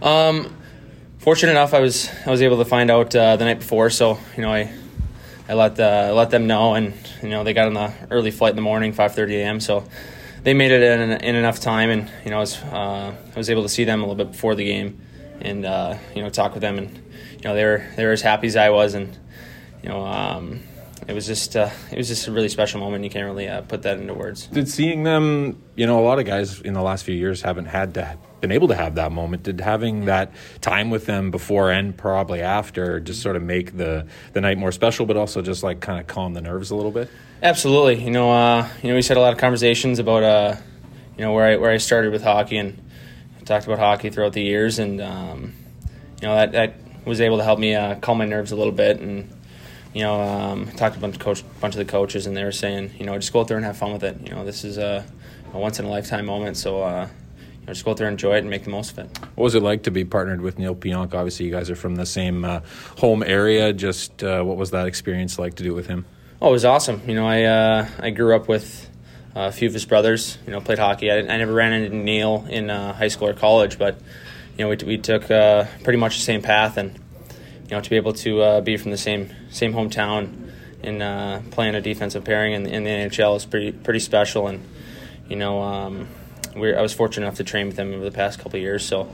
Um, 0.00 0.56
fortunate 1.24 1.52
enough, 1.52 1.72
I 1.72 1.80
was 1.80 2.10
I 2.26 2.30
was 2.30 2.42
able 2.42 2.58
to 2.58 2.66
find 2.66 2.90
out 2.90 3.16
uh, 3.16 3.36
the 3.36 3.44
night 3.46 3.58
before, 3.58 3.90
so 3.90 4.18
you 4.36 4.42
know 4.42 4.52
I. 4.52 4.72
I 5.46 5.52
let 5.52 5.76
the, 5.76 6.10
let 6.14 6.30
them 6.30 6.46
know, 6.46 6.72
and 6.72 6.94
you 7.22 7.28
know 7.28 7.44
they 7.44 7.52
got 7.52 7.66
on 7.66 7.74
the 7.74 7.92
early 8.10 8.30
flight 8.30 8.52
in 8.52 8.56
the 8.56 8.62
morning, 8.62 8.94
five 8.94 9.14
thirty 9.14 9.36
a.m. 9.36 9.60
So 9.60 9.84
they 10.42 10.54
made 10.54 10.70
it 10.70 10.82
in, 10.82 11.10
in 11.10 11.34
enough 11.36 11.60
time, 11.60 11.90
and 11.90 12.10
you 12.24 12.30
know 12.30 12.38
I 12.38 12.40
was 12.40 12.62
uh, 12.62 13.14
I 13.34 13.38
was 13.38 13.50
able 13.50 13.62
to 13.62 13.68
see 13.68 13.84
them 13.84 14.00
a 14.00 14.06
little 14.06 14.16
bit 14.16 14.32
before 14.32 14.54
the 14.54 14.64
game, 14.64 15.02
and 15.42 15.66
uh, 15.66 15.98
you 16.14 16.22
know 16.22 16.30
talk 16.30 16.54
with 16.54 16.62
them, 16.62 16.78
and 16.78 16.96
you 17.32 17.44
know 17.44 17.54
they 17.54 17.64
were 17.64 17.84
they 17.94 18.06
were 18.06 18.12
as 18.12 18.22
happy 18.22 18.46
as 18.46 18.56
I 18.56 18.70
was, 18.70 18.94
and 18.94 19.14
you 19.82 19.90
know 19.90 20.06
um, 20.06 20.62
it 21.06 21.12
was 21.12 21.26
just 21.26 21.56
uh, 21.56 21.68
it 21.90 21.98
was 21.98 22.08
just 22.08 22.26
a 22.26 22.32
really 22.32 22.48
special 22.48 22.80
moment. 22.80 23.04
You 23.04 23.10
can't 23.10 23.26
really 23.26 23.48
uh, 23.48 23.60
put 23.60 23.82
that 23.82 23.98
into 23.98 24.14
words. 24.14 24.46
Did 24.46 24.70
seeing 24.70 25.02
them, 25.02 25.62
you 25.76 25.86
know, 25.86 26.00
a 26.00 26.04
lot 26.04 26.18
of 26.18 26.24
guys 26.24 26.62
in 26.62 26.72
the 26.72 26.82
last 26.82 27.04
few 27.04 27.14
years 27.14 27.42
haven't 27.42 27.66
had 27.66 27.94
to 27.94 28.16
been 28.44 28.52
able 28.52 28.68
to 28.68 28.74
have 28.74 28.96
that 28.96 29.10
moment. 29.10 29.42
Did 29.44 29.60
having 29.60 30.04
that 30.04 30.32
time 30.60 30.90
with 30.90 31.06
them 31.06 31.30
before 31.30 31.70
and 31.70 31.96
probably 31.96 32.42
after 32.42 33.00
just 33.00 33.22
sort 33.22 33.36
of 33.36 33.42
make 33.42 33.74
the 33.76 34.06
the 34.34 34.42
night 34.42 34.58
more 34.58 34.70
special, 34.70 35.06
but 35.06 35.16
also 35.16 35.40
just 35.40 35.62
like 35.62 35.80
kind 35.80 35.98
of 35.98 36.06
calm 36.06 36.34
the 36.34 36.42
nerves 36.42 36.70
a 36.70 36.76
little 36.76 36.90
bit? 36.90 37.08
Absolutely. 37.42 38.04
You 38.04 38.10
know, 38.10 38.30
uh, 38.30 38.68
you 38.82 38.90
know, 38.90 38.96
we 38.96 39.02
had 39.02 39.16
a 39.16 39.20
lot 39.20 39.32
of 39.32 39.38
conversations 39.38 39.98
about, 39.98 40.22
uh, 40.22 40.56
you 41.16 41.24
know, 41.24 41.32
where 41.32 41.52
I 41.52 41.56
where 41.56 41.70
I 41.70 41.78
started 41.78 42.12
with 42.12 42.22
hockey 42.22 42.58
and 42.58 42.78
talked 43.46 43.64
about 43.64 43.78
hockey 43.78 44.10
throughout 44.10 44.34
the 44.34 44.42
years, 44.42 44.78
and 44.78 45.00
um, 45.00 45.54
you 46.20 46.28
know 46.28 46.34
that 46.34 46.52
that 46.52 46.74
was 47.06 47.22
able 47.22 47.38
to 47.38 47.44
help 47.44 47.58
me 47.58 47.74
uh, 47.74 47.94
calm 47.96 48.18
my 48.18 48.26
nerves 48.26 48.52
a 48.52 48.56
little 48.56 48.72
bit, 48.72 49.00
and 49.00 49.30
you 49.94 50.02
know, 50.02 50.20
um, 50.20 50.70
talked 50.72 50.94
to 50.94 50.98
a 50.98 51.00
bunch 51.00 51.14
of 51.14 51.20
coach, 51.20 51.44
bunch 51.60 51.74
of 51.74 51.78
the 51.78 51.90
coaches, 51.90 52.26
and 52.26 52.36
they 52.36 52.44
were 52.44 52.52
saying, 52.52 52.90
you 52.98 53.06
know, 53.06 53.16
just 53.16 53.32
go 53.32 53.40
out 53.40 53.48
there 53.48 53.56
and 53.56 53.64
have 53.64 53.78
fun 53.78 53.92
with 53.92 54.02
it. 54.02 54.20
You 54.22 54.34
know, 54.34 54.44
this 54.44 54.64
is 54.64 54.76
a, 54.76 55.06
a 55.52 55.58
once 55.58 55.78
in 55.78 55.86
a 55.86 55.88
lifetime 55.88 56.26
moment, 56.26 56.58
so. 56.58 56.82
Uh, 56.82 57.08
know, 57.66 57.72
just 57.72 57.84
go 57.84 57.92
out 57.92 57.96
there, 57.96 58.06
and 58.06 58.14
enjoy 58.14 58.34
it, 58.34 58.38
and 58.38 58.50
make 58.50 58.64
the 58.64 58.70
most 58.70 58.92
of 58.92 58.98
it. 58.98 59.18
What 59.34 59.44
was 59.44 59.54
it 59.54 59.62
like 59.62 59.84
to 59.84 59.90
be 59.90 60.04
partnered 60.04 60.40
with 60.40 60.58
Neil 60.58 60.74
Pionk? 60.74 61.14
Obviously, 61.14 61.46
you 61.46 61.52
guys 61.52 61.70
are 61.70 61.76
from 61.76 61.96
the 61.96 62.06
same 62.06 62.44
uh, 62.44 62.60
home 62.98 63.22
area. 63.22 63.72
Just 63.72 64.22
uh, 64.22 64.42
what 64.42 64.56
was 64.56 64.70
that 64.70 64.86
experience 64.86 65.38
like 65.38 65.54
to 65.56 65.62
do 65.62 65.74
with 65.74 65.86
him? 65.86 66.06
Oh, 66.40 66.48
it 66.48 66.52
was 66.52 66.64
awesome. 66.64 67.02
You 67.08 67.14
know, 67.14 67.26
I 67.26 67.44
uh, 67.44 67.88
I 67.98 68.10
grew 68.10 68.34
up 68.36 68.48
with 68.48 68.90
uh, 69.34 69.48
a 69.48 69.52
few 69.52 69.68
of 69.68 69.74
his 69.74 69.84
brothers. 69.84 70.38
You 70.46 70.52
know, 70.52 70.60
played 70.60 70.78
hockey. 70.78 71.10
I, 71.10 71.18
I 71.18 71.38
never 71.38 71.52
ran 71.52 71.72
into 71.72 71.96
Neil 71.96 72.46
in 72.48 72.70
uh, 72.70 72.92
high 72.92 73.08
school 73.08 73.28
or 73.28 73.34
college, 73.34 73.78
but 73.78 73.98
you 74.56 74.64
know, 74.64 74.68
we, 74.68 74.76
we 74.84 74.98
took 74.98 75.30
uh, 75.30 75.64
pretty 75.82 75.98
much 75.98 76.16
the 76.16 76.22
same 76.22 76.42
path, 76.42 76.76
and 76.76 76.94
you 76.94 77.70
know, 77.70 77.80
to 77.80 77.90
be 77.90 77.96
able 77.96 78.12
to 78.12 78.40
uh, 78.42 78.60
be 78.60 78.76
from 78.76 78.90
the 78.90 78.98
same 78.98 79.32
same 79.50 79.72
hometown 79.72 80.50
and 80.82 81.02
uh, 81.02 81.40
playing 81.50 81.74
a 81.74 81.80
defensive 81.80 82.24
pairing 82.24 82.52
in, 82.52 82.66
in, 82.66 82.84
the 82.84 82.90
NHL 82.90 83.36
is 83.36 83.46
pretty 83.46 83.72
pretty 83.72 84.00
special. 84.00 84.48
And 84.48 84.62
you 85.28 85.36
know, 85.36 85.62
um, 85.62 86.08
we 86.56 86.74
I 86.74 86.82
was 86.82 86.92
fortunate 86.92 87.26
enough 87.26 87.36
to 87.36 87.44
train 87.44 87.66
with 87.66 87.78
him 87.78 87.92
over 87.92 88.04
the 88.04 88.10
past 88.10 88.38
couple 88.38 88.58
years, 88.58 88.84
so 88.84 89.08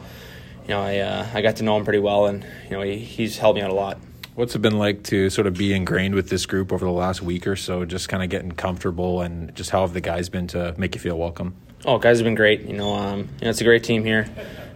you 0.62 0.68
know, 0.68 0.82
I 0.82 1.28
I 1.34 1.42
got 1.42 1.56
to 1.56 1.64
know 1.64 1.76
him 1.76 1.84
pretty 1.84 1.98
well, 1.98 2.26
and 2.26 2.44
you 2.64 2.70
know, 2.70 2.82
he, 2.82 2.98
he's 2.98 3.38
helped 3.38 3.56
me 3.56 3.62
out 3.62 3.70
a 3.70 3.74
lot. 3.74 3.98
What's 4.34 4.54
it 4.54 4.60
been 4.60 4.78
like 4.78 5.02
to 5.04 5.28
sort 5.28 5.46
of 5.46 5.54
be 5.54 5.74
ingrained 5.74 6.14
with 6.14 6.30
this 6.30 6.46
group 6.46 6.72
over 6.72 6.84
the 6.84 6.92
last 6.92 7.20
week 7.20 7.46
or 7.46 7.56
so? 7.56 7.84
Just 7.84 8.08
kind 8.08 8.22
of 8.22 8.30
getting 8.30 8.52
comfortable, 8.52 9.20
and 9.20 9.54
just 9.54 9.70
how 9.70 9.82
have 9.82 9.92
the 9.92 10.00
guys 10.00 10.28
been 10.28 10.46
to 10.48 10.74
make 10.78 10.94
you 10.94 11.00
feel 11.00 11.18
welcome? 11.18 11.54
Oh, 11.84 11.98
guys 11.98 12.18
have 12.18 12.24
been 12.24 12.34
great. 12.34 12.62
You 12.62 12.74
know, 12.74 12.94
um, 12.94 13.18
you 13.18 13.24
know, 13.44 13.50
it's 13.50 13.60
a 13.60 13.64
great 13.64 13.84
team 13.84 14.04
here. 14.04 14.28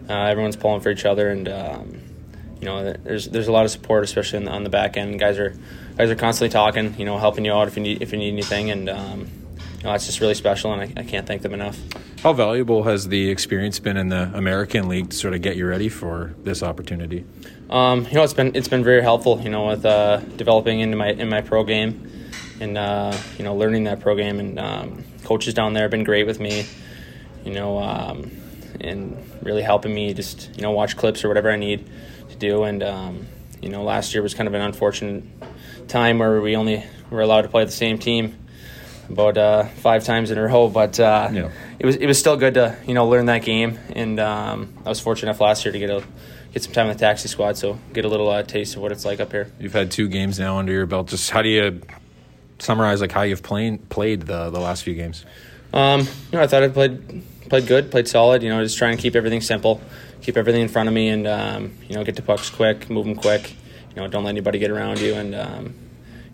Uh, 0.09 0.25
everyone's 0.25 0.57
pulling 0.57 0.81
for 0.81 0.91
each 0.91 1.05
other, 1.05 1.31
and 1.31 1.49
um, 1.49 2.01
you 2.61 2.67
know, 2.67 2.93
there's 2.93 3.29
there's 3.29 3.49
a 3.49 3.53
lot 3.53 3.65
of 3.65 3.71
support, 3.71 4.05
especially 4.05 4.39
on 4.39 4.45
the, 4.45 4.51
on 4.51 4.65
the 4.65 4.71
back 4.71 4.97
end. 4.97 5.19
Guys 5.21 5.39
are 5.39 5.55
guys 5.97 6.11
are 6.11 6.17
constantly 6.17 6.53
talking, 6.53 6.99
you 6.99 7.05
know, 7.05 7.19
helping 7.19 7.45
you 7.45 7.53
out 7.53 7.69
if 7.69 7.77
you 7.77 7.83
need 7.83 8.03
if 8.03 8.13
you 8.13 8.19
need 8.19 8.33
anything, 8.33 8.71
and 8.71 8.89
um, 8.89 9.31
you 9.85 9.89
know, 9.89 9.93
that's 9.93 10.07
just 10.07 10.21
really 10.21 10.33
special, 10.33 10.73
and 10.73 10.81
I, 10.81 11.03
I 11.03 11.05
can't 11.05 11.27
thank 11.27 11.43
them 11.43 11.53
enough. 11.53 11.79
How 12.23 12.33
valuable 12.33 12.85
has 12.85 13.09
the 13.09 13.29
experience 13.29 13.79
been 13.79 13.99
in 13.99 14.09
the 14.09 14.31
American 14.33 14.89
League 14.89 15.11
to 15.11 15.17
sort 15.17 15.35
of 15.35 15.43
get 15.43 15.59
you 15.59 15.67
ready 15.67 15.91
for 15.91 16.35
this 16.43 16.63
opportunity? 16.63 17.27
Um, 17.69 18.07
you 18.07 18.15
know, 18.15 18.23
it's 18.23 18.33
been 18.33 18.57
it's 18.57 18.67
been 18.67 18.83
very 18.83 19.03
helpful. 19.03 19.39
You 19.43 19.51
know, 19.51 19.67
with 19.67 19.85
uh, 19.85 20.21
developing 20.39 20.81
into 20.81 20.97
my 20.97 21.11
in 21.11 21.29
my 21.29 21.43
pro 21.43 21.65
game, 21.65 22.11
and 22.61 22.79
uh, 22.79 23.15
you 23.37 23.45
know, 23.45 23.55
learning 23.55 23.85
that 23.85 24.01
pro 24.01 24.17
game, 24.17 24.41
and 24.41 24.59
um, 24.59 25.05
coaches 25.23 25.53
down 25.53 25.75
there 25.75 25.83
have 25.83 25.91
been 25.91 26.05
great 26.05 26.27
with 26.27 26.41
me. 26.41 26.65
You 27.45 27.53
know, 27.53 27.79
um, 27.79 28.31
and 28.81 29.23
really 29.43 29.61
helping 29.61 29.95
me 29.95 30.15
just 30.15 30.49
you 30.57 30.63
know 30.63 30.71
watch 30.71 30.97
clips 30.97 31.25
or 31.25 31.29
whatever 31.29 31.51
I 31.51 31.57
need 31.57 31.91
to 32.31 32.37
do. 32.37 32.63
And 32.63 32.83
um, 32.83 33.27
you 33.61 33.69
know, 33.69 33.83
last 33.83 34.15
year 34.15 34.23
was 34.23 34.33
kind 34.33 34.47
of 34.47 34.55
an 34.55 34.63
unfortunate 34.63 35.25
time 35.89 36.21
where 36.21 36.41
we 36.41 36.57
only 36.57 36.83
were 37.11 37.21
allowed 37.21 37.43
to 37.43 37.49
play 37.49 37.67
the 37.67 37.71
same 37.71 37.99
team 37.99 38.39
about 39.09 39.39
uh, 39.39 39.65
five 39.65 40.05
times 40.05 40.31
in 40.31 40.39
a 40.39 40.43
row. 40.43 40.69
But 40.69 40.99
uh, 41.01 41.31
yeah. 41.33 41.51
it 41.79 41.87
was 41.87 41.97
it 41.97 42.07
was 42.07 42.19
still 42.19 42.37
good 42.37 42.55
to 42.55 42.77
you 42.87 42.95
know 42.95 43.09
learn 43.09 43.27
that 43.27 43.43
game, 43.43 43.79
and 43.91 44.19
um, 44.21 44.73
I 44.85 44.89
was 44.89 45.01
fortunate 45.01 45.31
enough 45.31 45.41
last 45.41 45.65
year 45.65 45.73
to 45.73 45.79
get 45.79 45.91
a 45.91 46.05
get 46.55 46.63
some 46.63 46.73
time 46.73 46.87
in 46.87 46.97
the 46.97 46.99
taxi 46.99 47.29
squad, 47.29 47.57
so 47.57 47.79
get 47.93 48.05
a 48.05 48.09
little 48.09 48.31
uh, 48.31 48.43
taste 48.45 48.77
of 48.77 48.83
what 48.83 48.93
it's 48.93 49.05
like 49.05 49.21
up 49.21 49.33
here. 49.33 49.51
You've 49.59 49.73
had 49.73 49.91
two 49.91 50.09
games 50.09 50.39
now 50.39 50.59
under 50.59 50.73
your 50.73 50.87
belt. 50.87 51.09
Just 51.09 51.31
how 51.31 51.43
do 51.43 51.49
you 51.49 51.83
summarize 52.61 53.01
like 53.01 53.13
how 53.13 53.23
you've 53.23 53.43
played 53.43 53.89
played 53.89 54.23
the 54.23 54.51
the 54.51 54.61
last 54.61 54.85
few 54.85 54.95
games? 54.95 55.25
Um, 55.73 56.01
you 56.01 56.07
know, 56.39 56.43
I 56.43 56.47
thought 56.47 56.63
I 56.63 56.69
played 56.69 57.25
played 57.49 57.67
good, 57.67 57.91
played 57.91 58.09
solid. 58.09 58.43
You 58.43 58.51
know, 58.51 58.63
just 58.63 58.79
trying 58.79 58.97
to 58.97 59.03
keep 59.03 59.17
everything 59.17 59.41
simple, 59.41 59.81
keep 60.23 60.37
everything 60.37 60.63
in 60.63 60.69
front 60.69 60.89
of 60.89 60.95
me, 60.95 61.09
and 61.09 61.27
um, 61.27 61.75
you 61.89 61.97
know, 61.97 62.05
get 62.05 62.17
to 62.17 62.23
pucks 62.23 62.51
quick, 62.51 62.89
move 62.89 63.05
them 63.05 63.17
quick. 63.17 63.55
You 63.91 63.97
know, 63.97 64.09
don't 64.09 64.25
let 64.25 64.31
anybody 64.31 64.59
get 64.59 64.71
around 64.71 65.01
you, 65.01 65.15
and 65.15 65.35
um, 65.35 65.75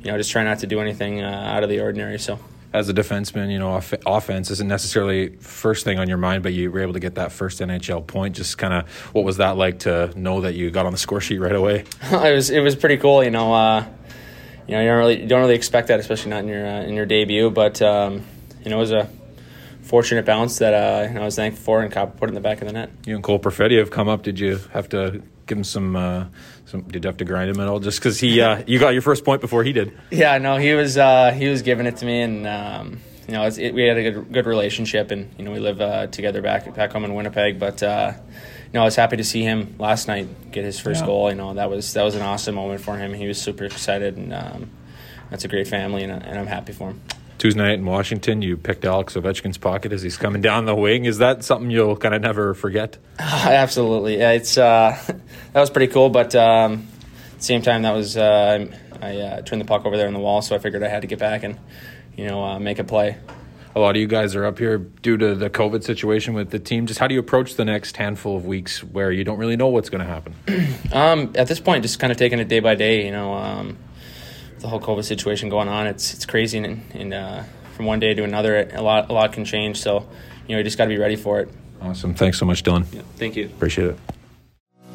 you 0.03 0.11
know, 0.11 0.19
just 0.19 0.31
try 0.31 0.45
not 0.45 0.61
to 0.61 0.67
do 0.67 0.81
anything 0.81 1.23
uh, 1.23 1.27
out 1.27 1.63
of 1.63 1.71
the 1.71 1.81
ordinary. 1.81 2.19
So 2.19 2.39
as 2.73 2.89
a 2.89 2.95
defenseman, 2.95 3.51
you 3.51 3.59
know, 3.59 3.73
off- 3.73 3.95
offense 4.07 4.51
isn't 4.51 4.69
necessarily 4.69 5.37
first 5.37 5.85
thing 5.85 5.99
on 5.99 6.09
your 6.09 6.19
mind, 6.19 6.43
but 6.43 6.53
you 6.53 6.71
were 6.71 6.81
able 6.81 6.93
to 6.93 7.01
get 7.01 7.17
that 7.17 7.33
first 7.33 7.61
NHL 7.61 8.07
point. 8.07 8.37
Just 8.37 8.59
kind 8.59 8.73
of, 8.73 8.89
what 9.13 9.25
was 9.25 9.39
that 9.39 9.57
like 9.57 9.81
to 9.81 10.13
know 10.19 10.43
that 10.43 10.55
you 10.55 10.71
got 10.71 10.87
on 10.87 10.93
the 10.93 10.99
score 10.99 11.21
sheet 11.21 11.39
right 11.39 11.55
away? 11.55 11.85
it 12.03 12.35
was 12.35 12.51
it 12.51 12.61
was 12.61 12.77
pretty 12.77 12.97
cool. 12.97 13.25
You 13.25 13.31
know, 13.31 13.53
uh, 13.53 13.85
you 14.69 14.75
know, 14.75 14.81
you 14.81 14.89
don't 14.89 14.99
really 14.99 15.23
you 15.23 15.29
don't 15.29 15.41
really 15.41 15.57
expect 15.57 15.89
that, 15.89 15.99
especially 15.99 16.31
not 16.31 16.45
in 16.45 16.49
your 16.49 16.67
uh, 16.67 16.83
in 16.83 16.95
your 16.95 17.07
debut. 17.07 17.51
But 17.51 17.83
um, 17.83 18.25
you 18.63 18.71
know, 18.71 18.77
it 18.77 18.81
was 18.81 18.93
a 18.93 19.09
fortunate 19.83 20.25
bounce 20.25 20.59
that 20.59 20.75
uh, 20.75 21.09
you 21.09 21.15
know, 21.15 21.23
I 21.23 21.25
was 21.25 21.37
thankful 21.37 21.65
for, 21.65 21.83
and 21.83 21.93
put 21.93 22.29
in 22.29 22.35
the 22.35 22.41
back 22.41 22.61
of 22.61 22.69
the 22.69 22.73
net. 22.73 22.91
You 23.05 23.17
and 23.17 23.25
Cole 23.25 23.41
Perfetti 23.41 23.79
have 23.79 23.91
come 23.91 24.09
up. 24.09 24.23
Did 24.23 24.39
you 24.39 24.61
have 24.73 24.89
to 24.91 25.23
give 25.47 25.59
him 25.59 25.65
some? 25.65 26.31
Some 26.71 26.83
did 26.83 27.03
you 27.03 27.09
have 27.09 27.17
to 27.17 27.25
grind 27.25 27.51
him 27.51 27.59
at 27.59 27.67
all? 27.67 27.81
Just 27.81 27.99
because 27.99 28.21
he, 28.21 28.41
uh, 28.41 28.63
you 28.65 28.79
got 28.79 28.91
your 28.91 29.03
first 29.03 29.25
point 29.25 29.41
before 29.41 29.65
he 29.65 29.73
did. 29.73 29.93
Yeah, 30.13 30.39
no, 30.39 30.57
he 30.57 30.73
was 30.75 30.97
uh, 30.97 31.33
he 31.33 31.49
was 31.49 31.63
giving 31.63 31.85
it 31.87 31.97
to 31.97 32.07
me, 32.07 32.23
and 32.23 32.47
um, 32.47 33.01
you 33.27 33.35
know, 33.35 33.45
it, 33.45 33.75
we 33.75 33.83
had 33.83 33.97
a 33.97 34.11
good 34.13 34.33
good 34.33 34.47
relationship, 34.47 35.11
and 35.11 35.35
you 35.37 35.45
know, 35.45 35.51
we 35.51 35.59
live 35.59 35.81
uh, 35.81 36.07
together 36.07 36.41
back 36.41 36.73
back 36.77 36.93
home 36.93 37.05
in 37.05 37.13
Winnipeg. 37.13 37.59
But 37.59 37.83
uh, 37.83 38.13
you 38.15 38.73
know, 38.73 38.83
I 38.83 38.85
was 38.85 38.95
happy 38.95 39.17
to 39.17 39.25
see 39.25 39.43
him 39.43 39.75
last 39.81 40.07
night 40.07 40.53
get 40.53 40.65
his 40.65 40.79
first 40.79 41.01
yeah. 41.01 41.07
goal. 41.07 41.29
You 41.29 41.35
know, 41.35 41.55
that 41.55 41.69
was 41.69 41.93
that 41.95 42.05
was 42.05 42.15
an 42.15 42.23
awesome 42.23 42.55
moment 42.55 42.83
for 42.83 42.97
him. 42.97 43.15
He 43.15 43.27
was 43.27 43.43
super 43.43 43.65
excited, 43.65 44.17
and 44.17 44.33
um, 44.33 44.71
that's 45.29 45.45
a 45.45 45.49
great 45.49 45.67
family, 45.67 46.05
and, 46.05 46.23
and 46.23 46.39
I'm 46.39 46.47
happy 46.47 46.73
for 46.73 46.91
him. 46.91 47.01
Tuesday 47.41 47.63
night 47.63 47.79
in 47.79 47.87
Washington, 47.87 48.43
you 48.43 48.59
picked 48.59 48.85
Alex 48.85 49.15
Ovechkin's 49.15 49.57
pocket 49.57 49.95
as 49.95 50.03
he's 50.03 50.19
coming 50.19 50.43
down 50.43 50.67
the 50.67 50.75
wing. 50.75 51.07
Is 51.07 51.17
that 51.19 51.43
something 51.43 51.71
you'll 51.71 51.97
kind 51.97 52.15
of 52.15 52.21
never 52.21 52.53
forget? 52.53 52.99
absolutely, 53.19 54.19
yeah, 54.19 54.33
it's 54.33 54.59
uh, 54.59 54.95
that 55.55 55.61
was 55.61 55.71
pretty 55.71 55.91
cool. 55.91 56.11
But 56.11 56.35
um, 56.35 56.87
at 57.33 57.39
the 57.39 57.43
same 57.43 57.63
time, 57.63 57.81
that 57.81 57.93
was 57.93 58.19
uh, 58.19 58.67
I 59.01 59.17
uh, 59.17 59.41
turned 59.41 59.63
the 59.63 59.65
puck 59.65 59.87
over 59.87 59.97
there 59.97 60.07
on 60.07 60.13
the 60.13 60.21
wall, 60.21 60.43
so 60.43 60.55
I 60.55 60.59
figured 60.59 60.83
I 60.83 60.89
had 60.89 61.01
to 61.01 61.09
get 61.09 61.19
back 61.19 61.43
and 61.43 61.59
you 62.15 62.27
know 62.27 62.45
uh, 62.45 62.59
make 62.59 62.79
a 62.79 62.85
play. 62.85 63.17
A 63.75 63.81
lot 63.81 63.97
of 63.97 64.03
you 64.03 64.07
guys 64.07 64.37
are 64.37 64.45
up 64.45 64.59
here 64.59 64.77
due 64.77 65.17
to 65.17 65.35
the 65.35 65.49
COVID 65.49 65.83
situation 65.83 66.35
with 66.35 66.51
the 66.51 66.59
team. 66.59 66.85
Just 66.85 67.01
how 67.01 67.07
do 67.07 67.15
you 67.15 67.21
approach 67.21 67.55
the 67.55 67.65
next 67.65 67.97
handful 67.97 68.37
of 68.37 68.45
weeks 68.45 68.85
where 68.85 69.11
you 69.11 69.25
don't 69.25 69.39
really 69.39 69.57
know 69.57 69.69
what's 69.69 69.89
going 69.89 70.05
to 70.05 70.07
happen? 70.07 70.35
um, 70.93 71.33
at 71.37 71.49
this 71.49 71.59
point, 71.59 71.85
just 71.85 72.01
kind 72.01 72.11
of 72.11 72.19
taking 72.19 72.39
it 72.39 72.49
day 72.49 72.61
by 72.61 72.75
day. 72.75 73.07
You 73.07 73.13
know. 73.13 73.33
Um, 73.33 73.79
the 74.61 74.69
whole 74.69 74.81
COVID 74.81 75.05
situation 75.05 75.49
going 75.49 75.69
on. 75.69 75.87
It's 75.87 76.15
it's 76.15 76.27
crazy, 76.27 76.59
and, 76.59 76.83
and 76.93 77.15
uh, 77.15 77.43
from 77.75 77.87
one 77.87 77.99
day 77.99 78.15
to 78.15 78.25
another, 78.25 78.69
a 78.73 78.83
lot 78.83 79.11
a 79.11 79.13
lot 79.13 79.33
can 79.33 79.45
change. 79.45 79.81
So, 79.81 80.07
you 80.47 80.55
know, 80.55 80.59
you 80.59 80.65
just 80.65 80.79
got 80.79 80.85
to 80.85 80.91
be 80.91 80.99
ready 80.99 81.17
for 81.17 81.41
it. 81.41 81.49
Awesome. 81.81 82.15
Thanks 82.15 82.39
so 82.39 82.45
much, 82.45 82.63
Dylan. 82.63 82.85
Yeah, 82.93 83.03
thank 83.17 83.37
you. 83.37 83.47
Appreciate 83.47 83.89
it. 83.89 84.20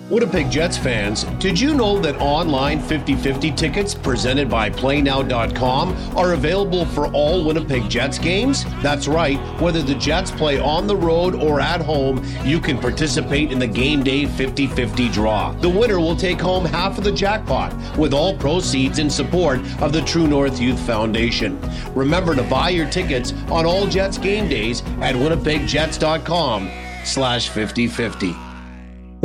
Winnipeg 0.08 0.52
Jets 0.52 0.78
fans, 0.78 1.24
did 1.39 1.60
you 1.60 1.74
know 1.74 1.98
that 1.98 2.15
online 2.18 2.80
50 2.80 3.15
50 3.15 3.52
tickets 3.54 3.96
presented 3.96 4.48
by 4.48 4.70
PlayNow.com 4.70 6.15
are 6.15 6.34
available 6.34 6.86
for 6.86 7.08
all 7.08 7.44
Winnipeg 7.44 7.89
Jets 7.89 8.20
games? 8.20 8.65
That's 8.84 9.08
right, 9.08 9.39
whether 9.60 9.82
the 9.82 9.96
Jets 9.96 10.30
play 10.30 10.60
on 10.60 10.86
the 10.86 10.96
road 10.96 11.34
or 11.34 11.60
at 11.60 11.82
home, 11.82 12.24
you 12.44 12.60
can 12.60 12.78
participate 12.78 13.52
in 13.52 13.58
the 13.58 13.65
game 13.65 14.04
day 14.04 14.28
50 14.28 14.68
50 14.68 15.10
draw. 15.10 15.54
The 15.54 15.70
winner 15.70 16.00
will 16.00 16.15
take 16.15 16.39
home 16.39 16.65
half 16.65 17.00
of 17.00 17.04
the 17.04 17.12
jackpot, 17.12 17.74
with 17.98 18.13
all 18.13 18.38
proceeds 18.38 19.00
in 19.00 19.10
support 19.10 19.60
of 19.82 19.91
the 19.91 20.04
True 20.04 20.28
North 20.28 20.62
Youth 20.62 20.80
Foundation. 20.82 21.60
Remember 21.96 22.36
to 22.36 22.44
buy 22.44 22.70
your 22.70 22.88
tickets 22.91 23.34
on 23.50 23.65
all 23.65 23.88
Jets 23.88 24.20
game 24.20 24.48
days 24.48 24.82
at 25.02 25.15
winnipegjets.com 25.15 26.70
slash 27.04 27.50
5050. 27.50 28.45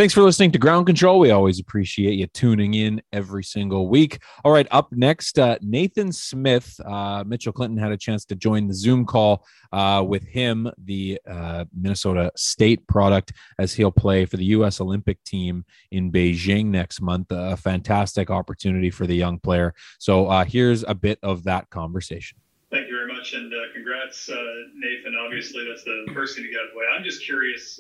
Thanks 0.01 0.15
for 0.15 0.23
listening 0.23 0.51
to 0.53 0.59
Ground 0.59 0.87
Control. 0.87 1.19
We 1.19 1.31
always 1.31 1.61
appreciate 1.61 2.15
you 2.15 2.27
tuning 2.29 2.73
in 2.73 3.03
every 3.13 3.45
single 3.45 3.87
week. 3.87 4.23
All 4.47 4.51
right, 4.51 4.67
up 4.71 4.91
next, 4.93 5.39
uh, 5.39 5.59
Nathan 5.61 6.11
Smith. 6.11 6.81
Uh, 6.87 7.23
Mitchell 7.27 7.53
Clinton 7.53 7.77
had 7.77 7.93
a 7.93 7.99
chance 7.99 8.25
to 8.25 8.35
join 8.35 8.67
the 8.67 8.73
Zoom 8.73 9.05
call 9.05 9.45
uh, 9.73 10.03
with 10.09 10.25
him, 10.25 10.71
the 10.85 11.21
uh, 11.29 11.67
Minnesota 11.79 12.33
State 12.35 12.87
product, 12.87 13.35
as 13.59 13.75
he'll 13.75 13.93
play 13.93 14.25
for 14.25 14.39
the 14.39 14.47
U.S. 14.47 14.81
Olympic 14.81 15.23
team 15.23 15.67
in 15.91 16.11
Beijing 16.11 16.69
next 16.69 17.03
month. 17.03 17.27
A 17.29 17.55
fantastic 17.55 18.31
opportunity 18.31 18.89
for 18.89 19.07
the 19.07 19.15
young 19.15 19.39
player. 19.39 19.75
So 19.99 20.29
uh, 20.29 20.47
here's 20.47 20.83
a 20.85 20.95
bit 20.95 21.19
of 21.23 21.45
that 21.45 21.69
conversation. 21.69 22.39
Thank 22.71 22.89
you 22.89 22.97
very 22.97 23.13
much, 23.15 23.35
and 23.35 23.53
uh, 23.53 23.57
congrats, 23.75 24.31
Nathan. 24.77 25.15
Obviously, 25.23 25.67
that's 25.69 25.85
the 25.85 26.07
first 26.15 26.37
thing 26.37 26.45
to 26.45 26.51
get 26.51 26.59
out 26.59 26.69
of 26.69 26.71
the 26.73 26.79
way. 26.79 26.85
I'm 26.97 27.05
just 27.05 27.23
curious 27.23 27.79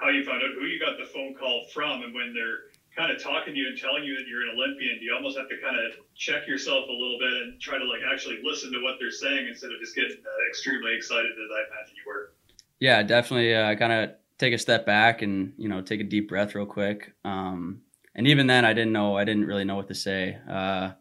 how 0.00 0.08
you 0.08 0.24
found 0.24 0.42
out 0.42 0.54
who 0.58 0.66
you 0.66 0.78
got 0.78 0.98
the 0.98 1.06
phone 1.06 1.34
call 1.34 1.66
from, 1.72 2.02
and 2.02 2.14
when 2.14 2.32
they're 2.34 2.70
kind 2.96 3.10
of 3.10 3.22
talking 3.22 3.54
to 3.54 3.58
you 3.58 3.68
and 3.68 3.78
telling 3.78 4.04
you 4.04 4.16
that 4.16 4.26
you're 4.26 4.42
an 4.42 4.54
Olympian, 4.54 4.98
you 5.00 5.14
almost 5.14 5.38
have 5.38 5.48
to 5.48 5.56
kind 5.62 5.76
of 5.76 5.92
check 6.14 6.46
yourself 6.46 6.88
a 6.88 6.92
little 6.92 7.18
bit 7.18 7.32
and 7.42 7.60
try 7.60 7.78
to 7.78 7.84
like 7.84 8.00
actually 8.12 8.38
listen 8.42 8.72
to 8.72 8.82
what 8.82 8.96
they're 8.98 9.10
saying 9.10 9.46
instead 9.48 9.70
of 9.70 9.80
just 9.80 9.94
getting 9.94 10.18
uh, 10.18 10.48
extremely 10.48 10.94
excited 10.94 11.30
as 11.30 11.50
I 11.50 11.60
imagine 11.70 11.96
you 11.96 12.06
were? 12.06 12.32
Yeah, 12.78 13.02
definitely. 13.02 13.54
Uh, 13.54 13.74
kind 13.76 13.92
of 13.92 14.10
take 14.38 14.54
a 14.54 14.58
step 14.58 14.86
back 14.86 15.22
and 15.22 15.52
you 15.56 15.68
know 15.68 15.82
take 15.82 16.00
a 16.00 16.04
deep 16.04 16.28
breath 16.28 16.54
real 16.54 16.66
quick. 16.66 17.12
Um, 17.24 17.82
and 18.14 18.26
even 18.26 18.46
then, 18.46 18.64
I 18.64 18.72
didn't 18.72 18.92
know. 18.92 19.16
I 19.16 19.24
didn't 19.24 19.46
really 19.46 19.64
know 19.64 19.76
what 19.76 19.88
to 19.88 19.94
say. 19.94 20.36
Uh, 20.48 20.92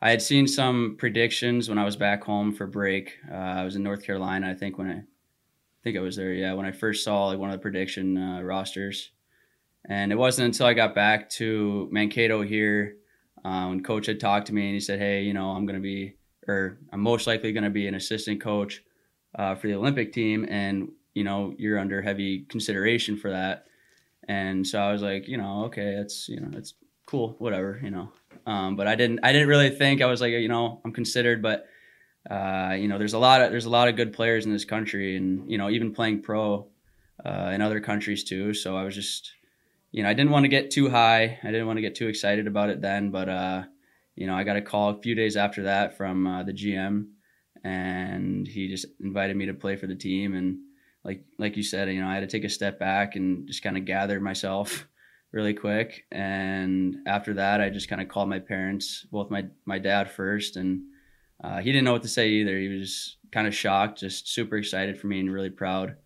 I 0.00 0.10
had 0.10 0.22
seen 0.22 0.46
some 0.46 0.96
predictions 0.98 1.68
when 1.68 1.78
I 1.78 1.84
was 1.84 1.96
back 1.96 2.22
home 2.22 2.54
for 2.54 2.66
break. 2.66 3.16
Uh, 3.30 3.34
I 3.34 3.64
was 3.64 3.76
in 3.76 3.82
North 3.82 4.04
Carolina, 4.04 4.50
I 4.50 4.54
think, 4.54 4.78
when 4.78 4.90
I 4.90 5.02
I 5.78 5.84
think 5.84 5.96
I 5.96 6.00
was 6.00 6.16
there. 6.16 6.32
Yeah, 6.32 6.54
when 6.54 6.66
I 6.66 6.72
first 6.72 7.04
saw 7.04 7.26
like 7.26 7.38
one 7.38 7.50
of 7.50 7.54
the 7.54 7.62
prediction 7.62 8.16
uh, 8.16 8.42
rosters, 8.42 9.10
and 9.88 10.10
it 10.10 10.16
wasn't 10.16 10.46
until 10.46 10.66
I 10.66 10.74
got 10.74 10.94
back 10.94 11.30
to 11.30 11.88
Mankato 11.92 12.42
here 12.42 12.96
uh, 13.44 13.66
when 13.66 13.82
coach 13.82 14.06
had 14.06 14.18
talked 14.18 14.48
to 14.48 14.54
me 14.54 14.66
and 14.66 14.74
he 14.74 14.80
said, 14.80 14.98
"Hey, 14.98 15.22
you 15.22 15.32
know, 15.32 15.50
I'm 15.50 15.66
going 15.66 15.78
to 15.78 15.82
be, 15.82 16.16
or 16.48 16.78
I'm 16.92 17.00
most 17.00 17.26
likely 17.26 17.52
going 17.52 17.64
to 17.64 17.70
be 17.70 17.86
an 17.86 17.94
assistant 17.94 18.40
coach 18.40 18.82
uh, 19.38 19.54
for 19.54 19.68
the 19.68 19.74
Olympic 19.74 20.12
team, 20.12 20.46
and 20.48 20.90
you 21.14 21.24
know, 21.24 21.54
you're 21.58 21.78
under 21.78 22.02
heavy 22.02 22.40
consideration 22.48 23.16
for 23.16 23.30
that." 23.30 23.66
And 24.26 24.66
so 24.66 24.80
I 24.80 24.92
was 24.92 25.02
like, 25.02 25.26
you 25.26 25.38
know, 25.38 25.64
okay, 25.66 25.94
that's 25.96 26.28
you 26.28 26.40
know, 26.40 26.48
that's 26.50 26.74
cool, 27.06 27.36
whatever, 27.38 27.80
you 27.82 27.90
know. 27.90 28.10
Um, 28.46 28.76
but 28.76 28.86
I 28.86 28.94
didn't, 28.94 29.20
I 29.22 29.32
didn't 29.32 29.48
really 29.48 29.70
think 29.70 30.00
I 30.00 30.06
was 30.06 30.20
like, 30.20 30.32
you 30.32 30.48
know, 30.48 30.80
I'm 30.84 30.92
considered, 30.92 31.42
but 31.42 31.66
uh, 32.28 32.76
you 32.78 32.88
know, 32.88 32.98
there's 32.98 33.14
a 33.14 33.18
lot 33.18 33.40
of 33.40 33.50
there's 33.50 33.64
a 33.64 33.70
lot 33.70 33.88
of 33.88 33.96
good 33.96 34.12
players 34.12 34.44
in 34.44 34.52
this 34.52 34.64
country, 34.64 35.16
and 35.16 35.50
you 35.50 35.58
know, 35.58 35.70
even 35.70 35.94
playing 35.94 36.22
pro 36.22 36.68
uh, 37.24 37.50
in 37.54 37.62
other 37.62 37.80
countries 37.80 38.24
too. 38.24 38.54
So 38.54 38.76
I 38.76 38.84
was 38.84 38.94
just, 38.94 39.32
you 39.92 40.02
know, 40.02 40.08
I 40.08 40.14
didn't 40.14 40.32
want 40.32 40.44
to 40.44 40.48
get 40.48 40.70
too 40.70 40.90
high. 40.90 41.38
I 41.42 41.50
didn't 41.50 41.66
want 41.66 41.78
to 41.78 41.82
get 41.82 41.94
too 41.94 42.08
excited 42.08 42.46
about 42.46 42.70
it 42.70 42.80
then, 42.80 43.10
but 43.10 43.28
uh, 43.28 43.62
you 44.14 44.26
know, 44.26 44.34
I 44.34 44.44
got 44.44 44.56
a 44.56 44.62
call 44.62 44.90
a 44.90 45.00
few 45.00 45.14
days 45.14 45.36
after 45.36 45.64
that 45.64 45.96
from 45.96 46.26
uh, 46.26 46.42
the 46.42 46.52
GM, 46.52 47.06
and 47.64 48.46
he 48.46 48.68
just 48.68 48.86
invited 49.00 49.36
me 49.36 49.46
to 49.46 49.54
play 49.54 49.76
for 49.76 49.86
the 49.86 49.94
team. 49.94 50.34
And 50.34 50.58
like 51.04 51.24
like 51.38 51.56
you 51.56 51.62
said, 51.62 51.88
you 51.88 52.00
know, 52.00 52.08
I 52.08 52.14
had 52.14 52.20
to 52.20 52.26
take 52.26 52.44
a 52.44 52.50
step 52.50 52.78
back 52.78 53.16
and 53.16 53.46
just 53.46 53.62
kind 53.62 53.78
of 53.78 53.84
gather 53.84 54.20
myself 54.20 54.86
really 55.32 55.54
quick. 55.54 56.04
And 56.12 56.96
after 57.06 57.34
that, 57.34 57.60
I 57.60 57.70
just 57.70 57.88
kind 57.88 58.02
of 58.02 58.08
called 58.08 58.28
my 58.28 58.40
parents, 58.40 59.06
both 59.10 59.30
my 59.30 59.46
my 59.64 59.78
dad 59.78 60.10
first 60.10 60.56
and 60.56 60.82
uh, 61.42 61.58
he 61.58 61.72
didn't 61.72 61.84
know 61.84 61.92
what 61.92 62.02
to 62.02 62.08
say 62.08 62.28
either. 62.30 62.58
He 62.58 62.68
was 62.68 63.16
kind 63.30 63.46
of 63.46 63.54
shocked, 63.54 64.00
just 64.00 64.28
super 64.28 64.56
excited 64.56 64.98
for 64.98 65.06
me 65.06 65.20
and 65.20 65.32
really 65.32 65.50
proud. 65.50 65.96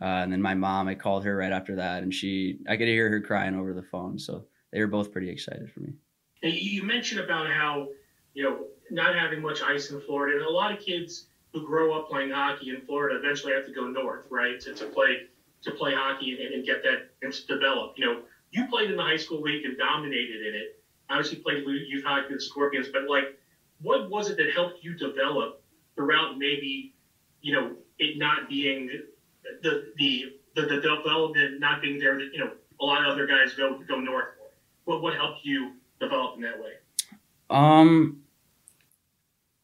Uh, 0.00 0.04
and 0.04 0.32
then 0.32 0.40
my 0.40 0.54
mom, 0.54 0.86
I 0.86 0.94
called 0.94 1.24
her 1.24 1.36
right 1.36 1.52
after 1.52 1.76
that, 1.76 2.02
and 2.02 2.14
she, 2.14 2.58
I 2.68 2.76
could 2.76 2.86
hear 2.86 3.10
her 3.10 3.20
crying 3.20 3.56
over 3.56 3.74
the 3.74 3.82
phone. 3.82 4.18
So 4.18 4.44
they 4.72 4.80
were 4.80 4.86
both 4.86 5.10
pretty 5.10 5.30
excited 5.30 5.70
for 5.72 5.80
me. 5.80 5.94
You 6.42 6.84
mentioned 6.84 7.20
about 7.20 7.48
how, 7.48 7.88
you 8.34 8.44
know, 8.44 8.66
not 8.90 9.16
having 9.16 9.42
much 9.42 9.60
ice 9.62 9.90
in 9.90 10.00
Florida, 10.02 10.38
and 10.38 10.46
a 10.46 10.50
lot 10.50 10.72
of 10.72 10.78
kids 10.78 11.26
who 11.52 11.66
grow 11.66 11.98
up 11.98 12.08
playing 12.08 12.30
hockey 12.30 12.70
in 12.70 12.80
Florida 12.82 13.18
eventually 13.18 13.52
have 13.54 13.66
to 13.66 13.72
go 13.72 13.88
north, 13.88 14.26
right, 14.30 14.60
to, 14.60 14.74
to 14.74 14.84
play 14.86 15.22
to 15.62 15.72
play 15.72 15.92
hockey 15.92 16.38
and, 16.40 16.54
and 16.54 16.64
get 16.64 16.84
that 16.84 17.10
and 17.22 17.34
develop. 17.48 17.94
You 17.96 18.06
know, 18.06 18.20
you 18.52 18.66
played 18.68 18.90
in 18.90 18.96
the 18.96 19.02
high 19.02 19.16
school 19.16 19.40
league 19.40 19.64
and 19.64 19.76
dominated 19.76 20.46
in 20.46 20.54
it. 20.54 20.80
Obviously, 21.10 21.38
played 21.38 21.64
youth 21.66 22.04
hockey 22.04 22.28
with 22.30 22.38
the 22.38 22.44
Scorpions, 22.44 22.88
but 22.92 23.08
like 23.08 23.37
what 23.82 24.10
was 24.10 24.30
it 24.30 24.36
that 24.36 24.52
helped 24.54 24.82
you 24.82 24.94
develop 24.94 25.62
throughout 25.94 26.38
maybe 26.38 26.94
you 27.40 27.52
know 27.52 27.76
it 27.98 28.18
not 28.18 28.48
being 28.48 28.90
the 29.62 29.92
the 29.96 30.32
the, 30.54 30.62
the 30.62 30.80
development 30.80 31.60
not 31.60 31.80
being 31.82 31.98
there 31.98 32.16
that 32.16 32.30
you 32.32 32.38
know 32.38 32.50
a 32.80 32.84
lot 32.84 33.04
of 33.04 33.12
other 33.12 33.26
guys 33.26 33.54
go 33.54 33.78
go 33.88 34.00
north 34.00 34.28
for? 34.36 34.92
What 34.92 35.02
what 35.02 35.14
helped 35.14 35.40
you 35.44 35.72
develop 36.00 36.36
in 36.36 36.42
that 36.42 36.58
way? 36.60 36.72
Um 37.50 38.22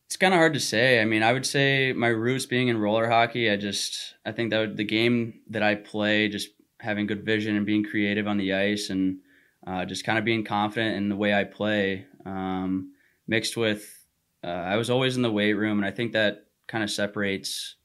it's 0.06 0.16
kind 0.16 0.32
of 0.32 0.38
hard 0.38 0.54
to 0.54 0.60
say. 0.60 1.00
I 1.00 1.04
mean 1.04 1.22
i 1.22 1.32
would 1.32 1.46
say 1.46 1.92
my 1.92 2.08
roots 2.08 2.46
being 2.46 2.68
in 2.68 2.78
roller 2.78 3.08
hockey 3.08 3.50
i 3.50 3.56
just 3.56 4.14
i 4.24 4.32
think 4.32 4.50
that 4.50 4.58
would, 4.58 4.76
the 4.76 4.84
game 4.84 5.40
that 5.50 5.62
i 5.62 5.74
play 5.74 6.28
just 6.28 6.50
having 6.80 7.06
good 7.06 7.24
vision 7.24 7.56
and 7.56 7.66
being 7.66 7.84
creative 7.84 8.26
on 8.26 8.36
the 8.36 8.52
ice 8.52 8.90
and 8.90 9.18
uh, 9.66 9.84
just 9.86 10.04
kind 10.04 10.18
of 10.18 10.24
being 10.24 10.44
confident 10.44 10.96
in 10.96 11.08
the 11.08 11.16
way 11.16 11.32
i 11.32 11.44
play 11.44 12.06
um, 12.26 12.92
mixed 13.26 13.56
with 13.56 14.03
uh, 14.44 14.46
I 14.46 14.76
was 14.76 14.90
always 14.90 15.16
in 15.16 15.22
the 15.22 15.32
weight 15.32 15.54
room, 15.54 15.78
and 15.78 15.86
I 15.86 15.90
think 15.90 16.12
that 16.12 16.46
kind 16.66 16.84
of 16.84 16.90
separates 16.90 17.76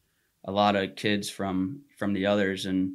a 0.43 0.51
lot 0.51 0.75
of 0.75 0.95
kids 0.95 1.29
from 1.29 1.83
from 1.97 2.13
the 2.13 2.25
others. 2.25 2.65
And 2.65 2.93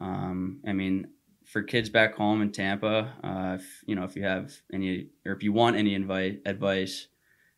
um, 0.00 0.60
I 0.66 0.72
mean, 0.72 1.08
for 1.44 1.62
kids 1.62 1.90
back 1.90 2.14
home 2.14 2.40
in 2.40 2.50
Tampa, 2.50 3.12
uh, 3.22 3.56
if, 3.60 3.84
you 3.86 3.94
know, 3.94 4.04
if 4.04 4.16
you 4.16 4.24
have 4.24 4.52
any 4.72 5.08
or 5.26 5.32
if 5.32 5.42
you 5.42 5.52
want 5.52 5.76
any 5.76 5.94
invite 5.94 6.40
advice, 6.46 7.08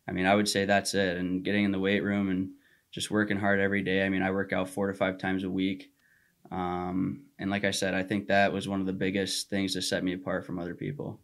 I 0.07 0.11
mean, 0.11 0.25
I 0.25 0.35
would 0.35 0.49
say 0.49 0.65
that's 0.65 0.93
it. 0.93 1.17
And 1.17 1.43
getting 1.43 1.63
in 1.63 1.71
the 1.71 1.79
weight 1.79 2.03
room 2.03 2.29
and 2.29 2.49
just 2.91 3.11
working 3.11 3.37
hard 3.37 3.59
every 3.59 3.83
day. 3.83 4.05
I 4.05 4.09
mean, 4.09 4.23
I 4.23 4.31
work 4.31 4.53
out 4.53 4.69
four 4.69 4.87
to 4.87 4.93
five 4.93 5.17
times 5.17 5.43
a 5.43 5.49
week. 5.49 5.91
Um, 6.51 7.23
and 7.39 7.51
like 7.51 7.65
I 7.65 7.71
said, 7.71 7.93
I 7.93 8.03
think 8.03 8.27
that 8.27 8.53
was 8.53 8.67
one 8.67 8.79
of 8.79 8.85
the 8.85 8.93
biggest 8.93 9.49
things 9.49 9.73
that 9.73 9.81
set 9.83 10.03
me 10.03 10.13
apart 10.13 10.45
from 10.45 10.59
other 10.59 10.75
people. 10.75 11.19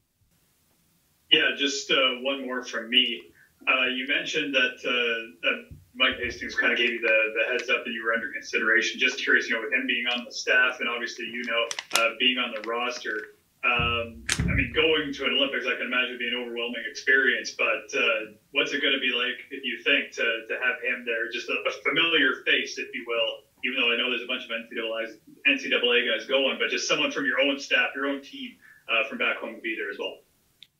Yeah, 1.32 1.52
just 1.58 1.90
uh, 1.90 2.22
one 2.22 2.46
more 2.46 2.64
from 2.64 2.90
me. 2.90 3.33
Uh, 3.68 3.88
you 3.88 4.08
mentioned 4.08 4.54
that, 4.54 4.78
uh, 4.84 5.32
that 5.42 5.70
Mike 5.96 6.18
Hastings 6.18 6.56
kind 6.56 6.74
of 6.74 6.78
gave 6.78 6.90
you 6.90 7.02
the, 7.02 7.18
the 7.38 7.52
heads 7.52 7.70
up 7.70 7.86
that 7.86 7.92
you 7.92 8.04
were 8.04 8.14
under 8.14 8.32
consideration. 8.32 9.00
Just 9.00 9.22
curious, 9.22 9.48
you 9.48 9.56
know, 9.56 9.62
with 9.62 9.74
him 9.74 9.86
being 9.88 10.06
on 10.08 10.26
the 10.26 10.32
staff 10.32 10.80
and 10.80 10.90
obviously, 10.90 11.26
you 11.26 11.44
know, 11.46 11.64
uh, 12.00 12.10
being 12.20 12.38
on 12.38 12.52
the 12.52 12.68
roster, 12.68 13.38
um, 13.64 14.26
I 14.44 14.54
mean, 14.60 14.74
going 14.76 15.14
to 15.14 15.24
an 15.24 15.40
Olympics, 15.40 15.64
I 15.66 15.80
can 15.80 15.88
imagine 15.88 16.20
be 16.20 16.28
an 16.28 16.36
overwhelming 16.36 16.84
experience. 16.90 17.56
But 17.56 17.88
uh, 17.96 18.36
what's 18.52 18.74
it 18.74 18.82
going 18.82 18.94
to 18.94 19.00
be 19.00 19.16
like, 19.16 19.40
if 19.52 19.64
you 19.64 19.80
think, 19.84 20.12
to, 20.20 20.26
to 20.52 20.56
have 20.60 20.84
him 20.84 21.08
there, 21.08 21.32
just 21.32 21.48
a, 21.48 21.56
a, 21.64 21.72
familiar 21.80 22.44
face, 22.44 22.78
if 22.78 22.92
you 22.94 23.06
will? 23.08 23.48
Even 23.64 23.80
though 23.80 23.94
I 23.94 23.96
know 23.96 24.12
there's 24.12 24.26
a 24.26 24.28
bunch 24.28 24.44
of 24.44 24.52
NCAA, 24.52 25.16
NCAA 25.48 26.12
guys 26.12 26.28
going, 26.28 26.60
but 26.60 26.68
just 26.70 26.88
someone 26.88 27.12
from 27.12 27.26
your 27.26 27.40
own 27.40 27.58
staff, 27.58 27.96
your 27.96 28.08
own 28.08 28.22
team 28.22 28.60
uh, 28.92 29.08
from 29.08 29.18
back 29.18 29.38
home 29.38 29.56
to 29.56 29.62
be 29.62 29.76
there 29.80 29.90
as 29.90 29.98
well. 29.98 30.20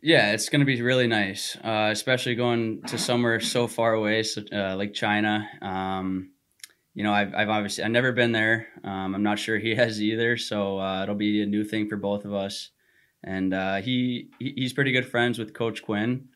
Yeah, 0.06 0.34
it's 0.34 0.50
going 0.50 0.60
to 0.60 0.66
be 0.66 0.82
really 0.82 1.08
nice, 1.08 1.56
uh, 1.64 1.88
especially 1.90 2.36
going 2.36 2.82
to 2.88 2.98
somewhere 2.98 3.40
so 3.40 3.68
far 3.68 3.94
away, 3.94 4.24
so, 4.24 4.44
uh, 4.52 4.76
like 4.76 4.94
China. 4.94 5.48
Um, 5.62 6.32
you 6.94 7.06
know, 7.06 7.14
I've, 7.14 7.34
I've 7.34 7.48
obviously 7.48 7.86
I've 7.86 7.92
never 7.92 8.12
been 8.12 8.34
there. 8.34 8.68
Um, 8.84 9.16
I'm 9.16 9.24
not 9.24 9.40
sure 9.40 9.58
he 9.58 9.76
has 9.76 10.02
either, 10.02 10.36
so 10.36 10.78
uh, 10.78 11.04
it'll 11.04 11.16
be 11.16 11.42
a 11.42 11.46
new 11.46 11.64
thing 11.64 11.88
for 11.88 11.96
both 11.96 12.26
of 12.26 12.34
us. 12.34 12.72
And 13.24 13.54
uh, 13.54 13.76
he 13.78 14.30
he's 14.40 14.74
pretty 14.74 14.92
good 14.92 15.10
friends 15.10 15.40
with 15.40 15.54
Coach 15.54 15.82
Quinn, 15.82 16.28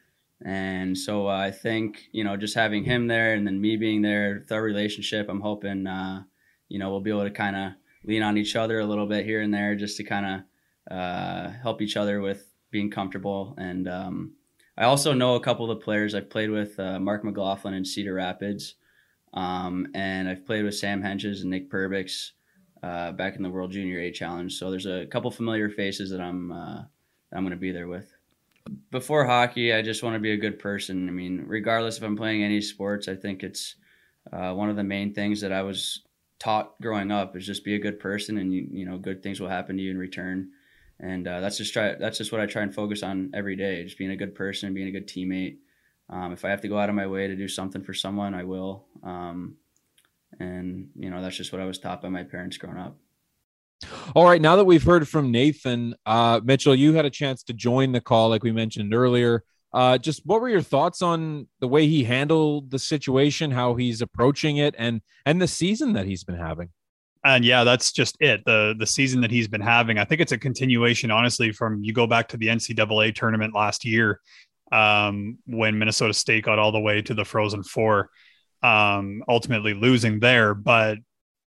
and 0.45 0.97
so 0.97 1.27
uh, 1.27 1.35
I 1.35 1.51
think 1.51 2.03
you 2.13 2.23
know 2.23 2.37
just 2.37 2.55
having 2.55 2.85
him 2.85 3.07
there 3.07 3.33
and 3.33 3.45
then 3.45 3.59
me 3.59 3.75
being 3.75 4.01
there, 4.01 4.39
with 4.39 4.51
our 4.53 4.63
relationship, 4.63 5.27
I'm 5.27 5.41
hoping 5.41 5.87
uh, 5.87 6.23
you 6.69 6.79
know 6.79 6.89
we'll 6.89 7.01
be 7.01 7.09
able 7.09 7.25
to 7.25 7.31
kind 7.31 7.57
of 7.57 7.71
lean 8.05 8.23
on 8.23 8.37
each 8.37 8.55
other 8.55 8.79
a 8.79 8.85
little 8.85 9.07
bit 9.07 9.25
here 9.25 9.41
and 9.41 9.53
there, 9.53 9.75
just 9.75 9.97
to 9.97 10.05
kind 10.05 10.45
of 10.89 11.51
help 11.61 11.81
each 11.81 11.97
other 11.97 12.21
with 12.21 12.47
being 12.71 12.89
comfortable. 12.89 13.55
And 13.57 13.87
um, 13.87 14.33
I 14.77 14.85
also 14.85 15.13
know 15.13 15.35
a 15.35 15.39
couple 15.39 15.69
of 15.69 15.77
the 15.77 15.83
players 15.83 16.13
I've 16.13 16.29
played 16.29 16.51
with, 16.51 16.79
uh, 16.79 16.99
Marc 16.99 17.23
McLaughlin 17.23 17.73
in 17.73 17.85
Cedar 17.85 18.13
Rapids, 18.13 18.75
um, 19.33 19.87
and 19.93 20.29
I've 20.29 20.45
played 20.45 20.63
with 20.63 20.75
Sam 20.75 21.01
Hentges 21.01 21.41
and 21.41 21.49
Nick 21.49 21.69
Perbix 21.69 22.31
uh, 22.83 23.11
back 23.11 23.35
in 23.35 23.43
the 23.43 23.49
World 23.49 23.71
Junior 23.71 23.99
A 23.99 24.11
Challenge. 24.11 24.53
So 24.53 24.69
there's 24.69 24.85
a 24.85 25.05
couple 25.07 25.31
familiar 25.31 25.69
faces 25.69 26.11
that 26.11 26.21
I'm 26.21 26.51
uh, 26.51 26.83
I'm 27.33 27.43
going 27.43 27.51
to 27.51 27.57
be 27.57 27.71
there 27.71 27.87
with. 27.87 28.13
Before 28.91 29.25
hockey, 29.25 29.73
I 29.73 29.81
just 29.81 30.03
want 30.03 30.15
to 30.15 30.19
be 30.19 30.31
a 30.31 30.37
good 30.37 30.59
person. 30.59 31.07
I 31.07 31.11
mean, 31.11 31.43
regardless 31.45 31.97
if 31.97 32.03
I'm 32.03 32.17
playing 32.17 32.43
any 32.43 32.61
sports, 32.61 33.07
I 33.07 33.15
think 33.15 33.43
it's 33.43 33.75
uh, 34.31 34.53
one 34.53 34.69
of 34.69 34.75
the 34.75 34.83
main 34.83 35.13
things 35.13 35.41
that 35.41 35.53
I 35.53 35.61
was 35.61 36.03
taught 36.39 36.79
growing 36.81 37.11
up 37.11 37.35
is 37.35 37.45
just 37.45 37.63
be 37.63 37.75
a 37.75 37.79
good 37.79 37.99
person, 37.99 38.37
and 38.37 38.53
you 38.53 38.67
you 38.71 38.85
know 38.85 38.97
good 38.97 39.23
things 39.23 39.39
will 39.39 39.49
happen 39.49 39.77
to 39.77 39.83
you 39.83 39.91
in 39.91 39.97
return. 39.97 40.49
And 40.99 41.27
uh, 41.27 41.41
that's 41.41 41.57
just 41.57 41.73
try 41.73 41.95
that's 41.95 42.17
just 42.17 42.31
what 42.31 42.41
I 42.41 42.47
try 42.47 42.63
and 42.63 42.73
focus 42.73 43.03
on 43.03 43.31
every 43.33 43.55
day, 43.55 43.83
just 43.83 43.97
being 43.97 44.11
a 44.11 44.15
good 44.15 44.33
person, 44.33 44.73
being 44.73 44.87
a 44.87 44.91
good 44.91 45.07
teammate. 45.07 45.57
Um, 46.09 46.31
if 46.31 46.45
I 46.45 46.49
have 46.49 46.61
to 46.61 46.67
go 46.67 46.77
out 46.77 46.89
of 46.89 46.95
my 46.95 47.07
way 47.07 47.27
to 47.27 47.35
do 47.35 47.47
something 47.47 47.83
for 47.83 47.93
someone, 47.93 48.33
I 48.33 48.43
will. 48.43 48.85
Um, 49.03 49.57
and 50.39 50.89
you 50.95 51.09
know 51.09 51.21
that's 51.21 51.37
just 51.37 51.51
what 51.51 51.61
I 51.61 51.65
was 51.65 51.79
taught 51.79 52.01
by 52.01 52.09
my 52.09 52.23
parents 52.23 52.57
growing 52.57 52.77
up. 52.77 52.97
All 54.15 54.25
right, 54.25 54.41
now 54.41 54.55
that 54.55 54.65
we've 54.65 54.83
heard 54.83 55.07
from 55.07 55.31
Nathan, 55.31 55.93
uh, 56.05 56.41
Mitchell, 56.43 56.73
you 56.73 56.93
had 56.93 57.05
a 57.05 57.11
chance 57.11 57.43
to 57.43 57.53
join 57.53 57.91
the 57.91 58.01
call, 58.01 58.29
like 58.29 58.43
we 58.43 58.51
mentioned 58.51 58.93
earlier. 58.93 59.43
Uh, 59.73 59.97
just 59.97 60.25
what 60.25 60.41
were 60.41 60.49
your 60.49 60.61
thoughts 60.61 61.01
on 61.01 61.47
the 61.59 61.67
way 61.67 61.87
he 61.87 62.03
handled 62.03 62.71
the 62.71 62.79
situation, 62.79 63.51
how 63.51 63.75
he's 63.75 64.01
approaching 64.01 64.57
it, 64.57 64.73
and 64.77 65.01
and 65.25 65.41
the 65.41 65.47
season 65.47 65.93
that 65.93 66.05
he's 66.05 66.23
been 66.23 66.37
having? 66.37 66.69
And 67.27 67.43
yeah, 67.43 67.65
that's 67.65 67.91
just 67.91 68.15
it. 68.21 68.45
The 68.45 68.73
the 68.79 68.87
season 68.87 69.19
that 69.19 69.31
he's 69.31 69.49
been 69.49 69.59
having. 69.59 69.97
I 69.97 70.05
think 70.05 70.21
it's 70.21 70.31
a 70.31 70.37
continuation, 70.37 71.11
honestly, 71.11 71.51
from 71.51 71.83
you 71.83 71.91
go 71.91 72.07
back 72.07 72.29
to 72.29 72.37
the 72.37 72.47
NCAA 72.47 73.13
tournament 73.13 73.53
last 73.53 73.83
year, 73.83 74.21
um, 74.71 75.37
when 75.45 75.77
Minnesota 75.77 76.13
State 76.13 76.45
got 76.45 76.57
all 76.57 76.71
the 76.71 76.79
way 76.79 77.01
to 77.01 77.13
the 77.13 77.25
Frozen 77.25 77.63
Four, 77.63 78.11
um, 78.63 79.23
ultimately 79.27 79.73
losing 79.73 80.21
there. 80.21 80.53
But 80.53 80.99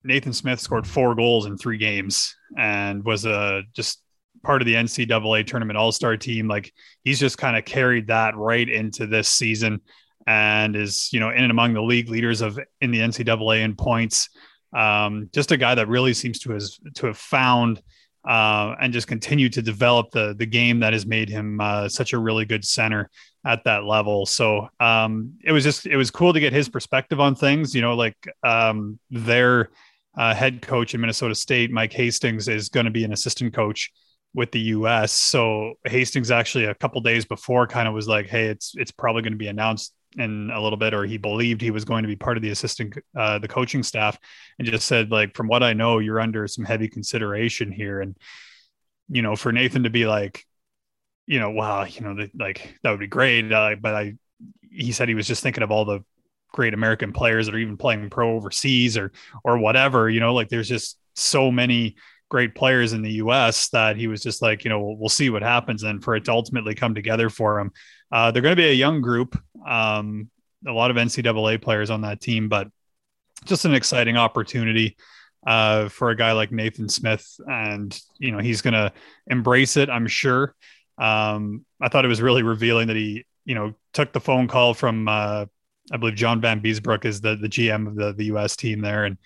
Nathan 0.05 0.31
Smith 0.31 0.61
scored 0.61 0.87
four 0.87 1.13
goals 1.13 1.45
in 1.45 1.57
three 1.57 1.77
games 1.77 2.33
and 2.57 3.03
was 3.03 3.25
a 3.25 3.63
just 3.73 4.01
part 4.43 4.61
of 4.61 4.67
the 4.67 4.75
NCAA 4.75 5.45
tournament 5.45 5.75
All 5.75 5.91
Star 5.91 6.15
team. 6.15 6.47
Like 6.47 6.71
he's 7.03 7.19
just 7.19 7.37
kind 7.37 7.57
of 7.57 7.65
carried 7.65 8.07
that 8.07 8.37
right 8.37 8.69
into 8.69 9.07
this 9.07 9.27
season 9.27 9.81
and 10.25 10.73
is 10.77 11.11
you 11.11 11.19
know 11.19 11.31
in 11.31 11.43
and 11.43 11.51
among 11.51 11.73
the 11.73 11.81
league 11.81 12.07
leaders 12.07 12.39
of 12.39 12.57
in 12.79 12.91
the 12.91 12.99
NCAA 12.99 13.59
in 13.59 13.75
points. 13.75 14.29
Um, 14.73 15.29
just 15.33 15.51
a 15.51 15.57
guy 15.57 15.75
that 15.75 15.87
really 15.87 16.13
seems 16.13 16.39
to 16.39 16.51
has 16.51 16.79
to 16.95 17.07
have 17.07 17.17
found 17.17 17.81
uh, 18.27 18.75
and 18.81 18.91
just 18.91 19.07
continue 19.07 19.49
to 19.49 19.61
develop 19.61 20.11
the 20.11 20.33
the 20.37 20.45
game 20.45 20.79
that 20.79 20.93
has 20.93 21.05
made 21.05 21.29
him 21.29 21.59
uh, 21.61 21.87
such 21.87 22.13
a 22.13 22.17
really 22.17 22.45
good 22.45 22.65
center 22.65 23.09
at 23.45 23.63
that 23.65 23.83
level. 23.83 24.25
So 24.25 24.67
um, 24.79 25.33
it 25.43 25.51
was 25.51 25.63
just 25.63 25.85
it 25.85 25.97
was 25.97 26.09
cool 26.11 26.33
to 26.33 26.39
get 26.39 26.51
his 26.51 26.67
perspective 26.67 27.19
on 27.19 27.35
things. 27.35 27.75
You 27.75 27.81
know, 27.81 27.95
like 27.95 28.17
um, 28.43 28.99
their 29.11 29.69
uh, 30.17 30.33
head 30.33 30.61
coach 30.61 30.93
in 30.93 31.01
Minnesota 31.01 31.35
State, 31.35 31.71
Mike 31.71 31.93
Hastings, 31.93 32.47
is 32.47 32.69
going 32.69 32.85
to 32.85 32.91
be 32.91 33.03
an 33.03 33.13
assistant 33.13 33.53
coach 33.53 33.91
with 34.33 34.51
the 34.51 34.59
U.S. 34.59 35.11
So 35.11 35.75
Hastings 35.85 36.31
actually 36.31 36.65
a 36.65 36.75
couple 36.75 36.99
days 37.01 37.25
before 37.25 37.67
kind 37.67 37.87
of 37.87 37.93
was 37.93 38.07
like, 38.07 38.27
"Hey, 38.27 38.47
it's 38.47 38.73
it's 38.75 38.91
probably 38.91 39.21
going 39.21 39.33
to 39.33 39.37
be 39.37 39.47
announced 39.47 39.93
in 40.17 40.49
a 40.51 40.61
little 40.61 40.77
bit," 40.77 40.93
or 40.93 41.05
he 41.05 41.17
believed 41.17 41.61
he 41.61 41.71
was 41.71 41.85
going 41.85 42.03
to 42.03 42.07
be 42.07 42.15
part 42.15 42.37
of 42.37 42.43
the 42.43 42.49
assistant, 42.49 42.97
uh, 43.17 43.39
the 43.39 43.47
coaching 43.47 43.83
staff, 43.83 44.17
and 44.57 44.67
just 44.67 44.87
said 44.87 45.11
like, 45.11 45.35
"From 45.35 45.47
what 45.47 45.63
I 45.63 45.73
know, 45.73 45.99
you're 45.99 46.19
under 46.19 46.47
some 46.47 46.65
heavy 46.65 46.87
consideration 46.87 47.71
here." 47.71 48.01
And 48.01 48.17
you 49.09 49.21
know, 49.21 49.35
for 49.35 49.51
Nathan 49.51 49.83
to 49.83 49.89
be 49.89 50.05
like, 50.05 50.45
you 51.27 51.39
know, 51.39 51.51
wow, 51.51 51.83
you 51.83 52.01
know, 52.01 52.15
the, 52.15 52.29
like 52.37 52.77
that 52.83 52.91
would 52.91 52.99
be 52.99 53.07
great, 53.07 53.51
uh, 53.51 53.75
but 53.81 53.93
I, 53.93 54.13
he 54.69 54.91
said 54.91 55.07
he 55.07 55.15
was 55.15 55.27
just 55.27 55.43
thinking 55.43 55.63
of 55.63 55.71
all 55.71 55.85
the 55.85 56.03
great 56.51 56.73
American 56.73 57.11
players 57.11 57.45
that 57.45 57.55
are 57.55 57.59
even 57.59 57.77
playing 57.77 58.09
pro 58.09 58.35
overseas 58.35 58.97
or 58.97 59.11
or 59.43 59.57
whatever. 59.57 60.09
You 60.09 60.19
know, 60.19 60.33
like 60.33 60.49
there's 60.49 60.69
just 60.69 60.97
so 61.15 61.51
many 61.51 61.95
great 62.29 62.55
players 62.55 62.93
in 62.93 63.01
the 63.01 63.13
U.S. 63.13 63.69
that 63.69 63.97
he 63.97 64.07
was 64.07 64.21
just 64.21 64.41
like, 64.41 64.63
you 64.63 64.69
know, 64.69 64.79
we'll, 64.81 64.97
we'll 64.97 65.09
see 65.09 65.29
what 65.29 65.43
happens. 65.43 65.83
And 65.83 66.03
for 66.03 66.15
it 66.15 66.25
to 66.25 66.31
ultimately 66.31 66.73
come 66.75 66.95
together 66.95 67.29
for 67.29 67.59
him, 67.59 67.71
uh, 68.15 68.31
they're 68.31 68.41
going 68.41 68.55
to 68.55 68.61
be 68.61 68.69
a 68.69 68.73
young 68.73 69.01
group, 69.01 69.37
um, 69.67 70.29
a 70.65 70.71
lot 70.71 70.89
of 70.89 70.95
NCAA 70.95 71.61
players 71.61 71.89
on 71.89 71.99
that 72.03 72.21
team, 72.21 72.47
but 72.47 72.69
just 73.43 73.65
an 73.65 73.73
exciting 73.73 74.15
opportunity 74.15 74.95
uh, 75.45 75.89
for 75.89 76.11
a 76.11 76.15
guy 76.15 76.31
like 76.31 76.49
Nathan 76.49 76.87
Smith, 76.87 77.27
and 77.45 77.99
you 78.17 78.31
know 78.31 78.39
he's 78.39 78.61
going 78.61 78.73
to 78.73 78.93
embrace 79.27 79.75
it. 79.75 79.89
I'm 79.89 80.07
sure. 80.07 80.55
Um, 80.97 81.65
I 81.81 81.89
thought 81.89 82.05
it 82.05 82.07
was 82.07 82.21
really 82.21 82.41
revealing 82.41 82.87
that 82.87 82.95
he, 82.95 83.25
you 83.43 83.53
know, 83.53 83.73
took 83.91 84.13
the 84.13 84.21
phone 84.21 84.47
call 84.47 84.73
from 84.73 85.09
uh, 85.09 85.45
I 85.91 85.97
believe 85.97 86.15
John 86.15 86.41
Vanbiesbrouck 86.41 87.03
is 87.03 87.19
the 87.19 87.35
the 87.35 87.49
GM 87.49 87.85
of 87.85 87.95
the 87.97 88.13
the 88.13 88.25
U.S. 88.27 88.55
team 88.55 88.79
there, 88.79 89.03
and 89.03 89.17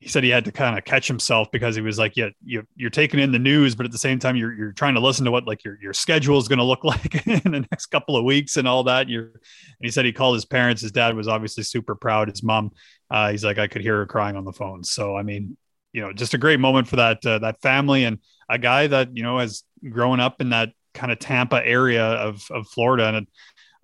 he 0.00 0.08
said 0.08 0.24
he 0.24 0.30
had 0.30 0.46
to 0.46 0.52
kind 0.52 0.78
of 0.78 0.84
catch 0.86 1.06
himself 1.06 1.50
because 1.52 1.76
he 1.76 1.82
was 1.82 1.98
like, 1.98 2.16
yeah, 2.16 2.30
you, 2.42 2.66
you're 2.74 2.88
taking 2.88 3.20
in 3.20 3.32
the 3.32 3.38
news, 3.38 3.74
but 3.74 3.84
at 3.84 3.92
the 3.92 3.98
same 3.98 4.18
time, 4.18 4.34
you're, 4.34 4.52
you're 4.54 4.72
trying 4.72 4.94
to 4.94 5.00
listen 5.00 5.26
to 5.26 5.30
what 5.30 5.46
like 5.46 5.62
your, 5.62 5.78
your 5.80 5.92
schedule 5.92 6.38
is 6.38 6.48
going 6.48 6.58
to 6.58 6.64
look 6.64 6.84
like 6.84 7.26
in 7.26 7.52
the 7.52 7.66
next 7.70 7.86
couple 7.86 8.16
of 8.16 8.24
weeks 8.24 8.56
and 8.56 8.66
all 8.66 8.82
that. 8.84 9.10
You're, 9.10 9.24
and 9.24 9.82
he 9.82 9.90
said 9.90 10.06
he 10.06 10.12
called 10.12 10.36
his 10.36 10.46
parents. 10.46 10.80
His 10.80 10.90
dad 10.90 11.14
was 11.14 11.28
obviously 11.28 11.64
super 11.64 11.94
proud. 11.94 12.30
His 12.30 12.42
mom, 12.42 12.70
uh, 13.10 13.30
he's 13.30 13.44
like, 13.44 13.58
I 13.58 13.68
could 13.68 13.82
hear 13.82 13.98
her 13.98 14.06
crying 14.06 14.36
on 14.36 14.46
the 14.46 14.52
phone. 14.52 14.82
So, 14.84 15.16
I 15.16 15.22
mean, 15.22 15.58
you 15.92 16.00
know, 16.00 16.14
just 16.14 16.32
a 16.32 16.38
great 16.38 16.60
moment 16.60 16.88
for 16.88 16.96
that, 16.96 17.24
uh, 17.26 17.40
that 17.40 17.60
family 17.60 18.04
and 18.04 18.20
a 18.48 18.58
guy 18.58 18.86
that, 18.86 19.14
you 19.14 19.22
know, 19.22 19.38
has 19.38 19.64
grown 19.86 20.18
up 20.18 20.40
in 20.40 20.50
that 20.50 20.70
kind 20.94 21.12
of 21.12 21.18
Tampa 21.18 21.60
area 21.62 22.04
of, 22.04 22.42
of 22.50 22.66
Florida. 22.68 23.08
And 23.08 23.26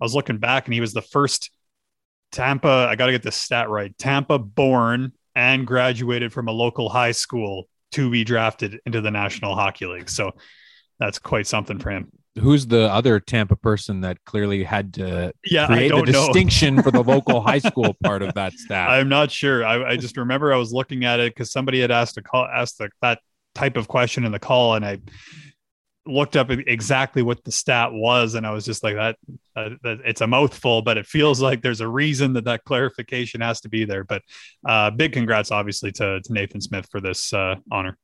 I 0.01 0.03
was 0.03 0.15
looking 0.15 0.39
back 0.39 0.65
and 0.65 0.73
he 0.73 0.81
was 0.81 0.93
the 0.93 1.01
first 1.03 1.51
Tampa, 2.31 2.87
I 2.89 2.95
got 2.95 3.05
to 3.05 3.11
get 3.11 3.23
this 3.23 3.35
stat 3.35 3.69
right. 3.69 3.95
Tampa 3.99 4.39
born 4.39 5.13
and 5.37 5.67
graduated 5.67 6.33
from 6.33 6.47
a 6.47 6.51
local 6.51 6.89
high 6.89 7.11
school 7.11 7.69
to 7.91 8.09
be 8.09 8.23
drafted 8.23 8.79
into 8.87 9.01
the 9.01 9.11
National 9.11 9.53
Hockey 9.53 9.85
League. 9.85 10.09
So 10.09 10.31
that's 10.99 11.19
quite 11.19 11.45
something 11.45 11.77
for 11.77 11.91
him. 11.91 12.11
Who's 12.39 12.65
the 12.65 12.91
other 12.91 13.19
Tampa 13.19 13.55
person 13.55 14.01
that 14.01 14.23
clearly 14.25 14.63
had 14.63 14.95
to 14.95 15.31
yeah, 15.45 15.67
create 15.67 15.91
a 15.91 16.01
distinction 16.01 16.81
for 16.81 16.89
the 16.89 17.03
local 17.13 17.41
high 17.41 17.59
school 17.59 17.95
part 18.03 18.23
of 18.23 18.33
that 18.33 18.53
stat? 18.53 18.89
I'm 18.89 19.09
not 19.09 19.29
sure. 19.29 19.63
I, 19.63 19.91
I 19.91 19.95
just 19.95 20.17
remember 20.17 20.51
I 20.51 20.57
was 20.57 20.73
looking 20.73 21.05
at 21.05 21.19
it 21.19 21.33
because 21.33 21.51
somebody 21.51 21.81
had 21.81 21.91
asked 21.91 22.17
a 22.17 22.23
call, 22.23 22.45
asked 22.45 22.79
the, 22.79 22.89
that 23.03 23.19
type 23.53 23.77
of 23.77 23.87
question 23.87 24.25
in 24.25 24.31
the 24.31 24.39
call, 24.39 24.73
and 24.73 24.85
I 24.85 24.99
looked 26.07 26.35
up 26.35 26.49
exactly 26.49 27.21
what 27.21 27.43
the 27.43 27.51
stat 27.51 27.91
was 27.91 28.35
and 28.35 28.45
i 28.45 28.51
was 28.51 28.65
just 28.65 28.83
like 28.83 28.95
that, 28.95 29.17
uh, 29.55 29.69
it's 29.83 30.21
a 30.21 30.27
mouthful 30.27 30.81
but 30.81 30.97
it 30.97 31.05
feels 31.05 31.41
like 31.41 31.61
there's 31.61 31.81
a 31.81 31.87
reason 31.87 32.33
that 32.33 32.45
that 32.45 32.63
clarification 32.63 33.41
has 33.41 33.61
to 33.61 33.69
be 33.69 33.85
there. 33.85 34.03
But 34.03 34.21
uh, 34.67 34.91
big 34.91 35.13
congrats 35.13 35.51
obviously 35.51 35.91
to, 35.93 36.21
to 36.21 36.33
nathan 36.33 36.61
smith 36.61 36.87
for 36.91 37.01
this 37.01 37.33
uh, 37.33 37.55
honor. 37.71 37.97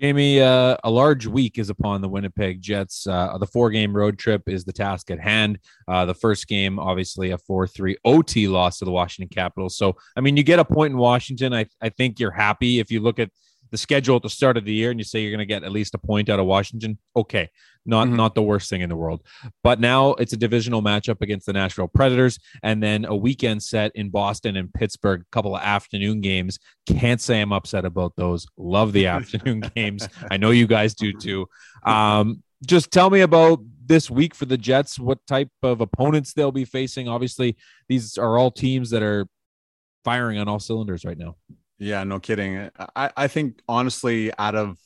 Jamie 0.00 0.42
uh, 0.42 0.76
a 0.84 0.90
large 0.90 1.26
week 1.26 1.58
is 1.58 1.70
upon 1.70 2.02
the 2.02 2.08
winnipeg 2.08 2.60
jets. 2.60 3.06
Uh, 3.06 3.38
the 3.38 3.46
four 3.46 3.70
game 3.70 3.96
road 3.96 4.18
trip 4.18 4.42
is 4.46 4.64
the 4.64 4.72
task 4.72 5.10
at 5.10 5.18
hand. 5.18 5.58
Uh, 5.88 6.04
the 6.04 6.14
first 6.14 6.48
game 6.48 6.78
obviously 6.78 7.30
a 7.30 7.38
4-3 7.38 7.94
ot 8.04 8.36
loss 8.50 8.78
to 8.78 8.84
the 8.84 8.90
washington 8.90 9.34
capitals. 9.34 9.76
So 9.76 9.96
i 10.16 10.20
mean 10.20 10.36
you 10.36 10.42
get 10.42 10.58
a 10.58 10.64
point 10.64 10.92
in 10.92 10.98
washington. 10.98 11.54
I, 11.54 11.66
I 11.80 11.88
think 11.88 12.20
you're 12.20 12.30
happy. 12.30 12.78
If 12.78 12.90
you 12.90 13.00
look 13.00 13.18
at 13.18 13.30
the 13.70 13.76
schedule 13.76 14.16
at 14.16 14.22
the 14.22 14.30
start 14.30 14.56
of 14.56 14.64
the 14.64 14.72
year 14.72 14.90
and 14.90 15.00
you 15.00 15.04
say 15.04 15.20
you're 15.20 15.30
going 15.30 15.38
to 15.38 15.46
get 15.46 15.64
at 15.64 15.72
least 15.72 15.94
a 15.94 15.98
point 15.98 16.28
out 16.28 16.38
of 16.38 16.46
Washington, 16.46 16.98
okay, 17.14 17.50
not 17.84 18.06
mm-hmm. 18.06 18.16
not 18.16 18.34
the 18.34 18.42
worst 18.42 18.68
thing 18.70 18.80
in 18.80 18.88
the 18.88 18.96
world. 18.96 19.22
But 19.62 19.80
now 19.80 20.12
it's 20.14 20.32
a 20.32 20.36
divisional 20.36 20.82
matchup 20.82 21.20
against 21.20 21.46
the 21.46 21.52
Nashville 21.52 21.88
Predators, 21.88 22.38
and 22.62 22.82
then 22.82 23.04
a 23.04 23.16
weekend 23.16 23.62
set 23.62 23.92
in 23.94 24.10
Boston 24.10 24.56
and 24.56 24.72
Pittsburgh. 24.72 25.22
A 25.22 25.32
couple 25.32 25.56
of 25.56 25.62
afternoon 25.62 26.20
games. 26.20 26.58
Can't 26.86 27.20
say 27.20 27.40
I'm 27.40 27.52
upset 27.52 27.84
about 27.84 28.14
those. 28.16 28.46
Love 28.56 28.92
the 28.92 29.06
afternoon 29.06 29.60
games. 29.74 30.08
I 30.30 30.36
know 30.36 30.50
you 30.50 30.66
guys 30.66 30.94
do 30.94 31.12
too. 31.12 31.46
Um, 31.84 32.42
just 32.66 32.90
tell 32.90 33.10
me 33.10 33.20
about 33.20 33.60
this 33.84 34.10
week 34.10 34.34
for 34.34 34.46
the 34.46 34.58
Jets. 34.58 34.98
What 34.98 35.18
type 35.26 35.50
of 35.62 35.80
opponents 35.80 36.32
they'll 36.32 36.52
be 36.52 36.64
facing? 36.64 37.08
Obviously, 37.08 37.56
these 37.88 38.18
are 38.18 38.38
all 38.38 38.50
teams 38.50 38.90
that 38.90 39.02
are 39.02 39.26
firing 40.04 40.38
on 40.38 40.48
all 40.48 40.60
cylinders 40.60 41.04
right 41.04 41.18
now. 41.18 41.36
Yeah, 41.78 42.04
no 42.04 42.18
kidding. 42.18 42.70
I, 42.94 43.10
I 43.16 43.28
think 43.28 43.60
honestly, 43.68 44.32
out 44.38 44.54
of 44.54 44.78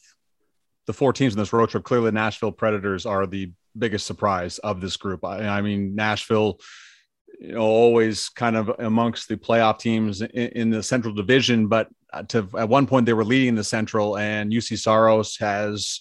the 0.87 0.93
four 0.93 1.13
teams 1.13 1.35
in 1.35 1.39
this 1.39 1.53
road 1.53 1.71
trip, 1.71 1.85
clearly 1.85 2.11
Nashville 2.11 2.53
Predators 2.53 3.07
are 3.07 3.27
the 3.27 3.53
biggest 3.79 4.07
surprise 4.07 4.59
of 4.59 4.81
this 4.81 4.97
group. 4.97 5.25
I, 5.25 5.47
I 5.47 5.63
mean, 5.63 5.95
Nashville, 5.95 6.59
you 7.39 7.53
know, 7.53 7.61
always 7.61 8.29
kind 8.29 8.57
of 8.57 8.71
amongst 8.79 9.29
the 9.29 9.37
playoff 9.37 9.79
teams 9.79 10.21
in, 10.21 10.29
in, 10.31 10.71
the 10.71 10.83
Central 10.83 11.15
Division, 11.15 11.69
but 11.69 11.89
uh, 12.13 12.25
to 12.25 12.49
at 12.59 12.69
one 12.69 12.87
point 12.87 13.07
they 13.07 13.13
were 13.13 13.25
leading 13.25 13.55
the 13.55 13.65
Central, 13.65 14.19
and 14.19 14.53
Juuse 14.53 14.77
Saros 14.79 15.37
has 15.39 16.01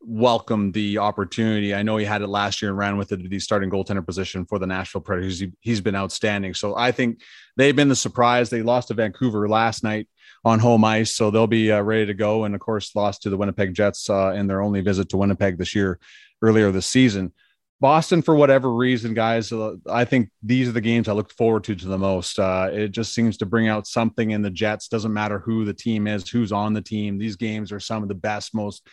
welcomed 0.00 0.74
the 0.74 0.98
opportunity. 0.98 1.74
I 1.74 1.82
know 1.82 1.96
he 1.96 2.04
had 2.04 2.22
it 2.22 2.28
last 2.28 2.62
year 2.62 2.70
and 2.70 2.78
ran 2.78 2.96
with 2.96 3.12
it 3.12 3.22
to 3.22 3.28
the 3.28 3.40
starting 3.40 3.70
goaltender 3.70 4.04
position 4.04 4.44
for 4.44 4.58
the 4.58 4.66
Nashville 4.66 5.00
Predators. 5.00 5.40
He, 5.40 5.52
he's 5.60 5.80
been 5.80 5.96
outstanding. 5.96 6.54
So 6.54 6.76
I 6.76 6.92
think 6.92 7.20
they've 7.56 7.74
been 7.74 7.88
the 7.88 7.96
surprise. 7.96 8.48
They 8.48 8.62
lost 8.62 8.88
to 8.88 8.94
Vancouver 8.94 9.48
last 9.48 9.82
night 9.82 10.08
on 10.44 10.60
home 10.60 10.84
ice, 10.84 11.14
so 11.14 11.30
they'll 11.30 11.46
be 11.46 11.72
uh, 11.72 11.80
ready 11.82 12.06
to 12.06 12.14
go. 12.14 12.44
And 12.44 12.54
of 12.54 12.60
course, 12.60 12.94
lost 12.94 13.22
to 13.22 13.30
the 13.30 13.36
Winnipeg 13.36 13.74
Jets 13.74 14.08
uh, 14.08 14.32
in 14.36 14.46
their 14.46 14.62
only 14.62 14.80
visit 14.80 15.08
to 15.10 15.16
Winnipeg 15.16 15.58
this 15.58 15.74
year, 15.74 15.98
earlier 16.42 16.70
this 16.70 16.86
season. 16.86 17.32
Boston, 17.80 18.22
for 18.22 18.34
whatever 18.34 18.74
reason, 18.74 19.14
guys, 19.14 19.52
uh, 19.52 19.76
I 19.88 20.04
think 20.04 20.30
these 20.42 20.68
are 20.68 20.72
the 20.72 20.80
games 20.80 21.08
I 21.08 21.12
look 21.12 21.32
forward 21.32 21.62
to 21.64 21.76
to 21.76 21.86
the 21.86 21.98
most. 21.98 22.38
Uh, 22.38 22.70
it 22.72 22.88
just 22.88 23.14
seems 23.14 23.36
to 23.36 23.46
bring 23.46 23.68
out 23.68 23.86
something 23.86 24.32
in 24.32 24.42
the 24.42 24.50
Jets. 24.50 24.88
Doesn't 24.88 25.12
matter 25.12 25.38
who 25.38 25.64
the 25.64 25.74
team 25.74 26.08
is, 26.08 26.28
who's 26.28 26.50
on 26.50 26.72
the 26.72 26.82
team. 26.82 27.18
These 27.18 27.36
games 27.36 27.70
are 27.70 27.78
some 27.78 28.02
of 28.02 28.08
the 28.08 28.16
best, 28.16 28.52
most 28.52 28.88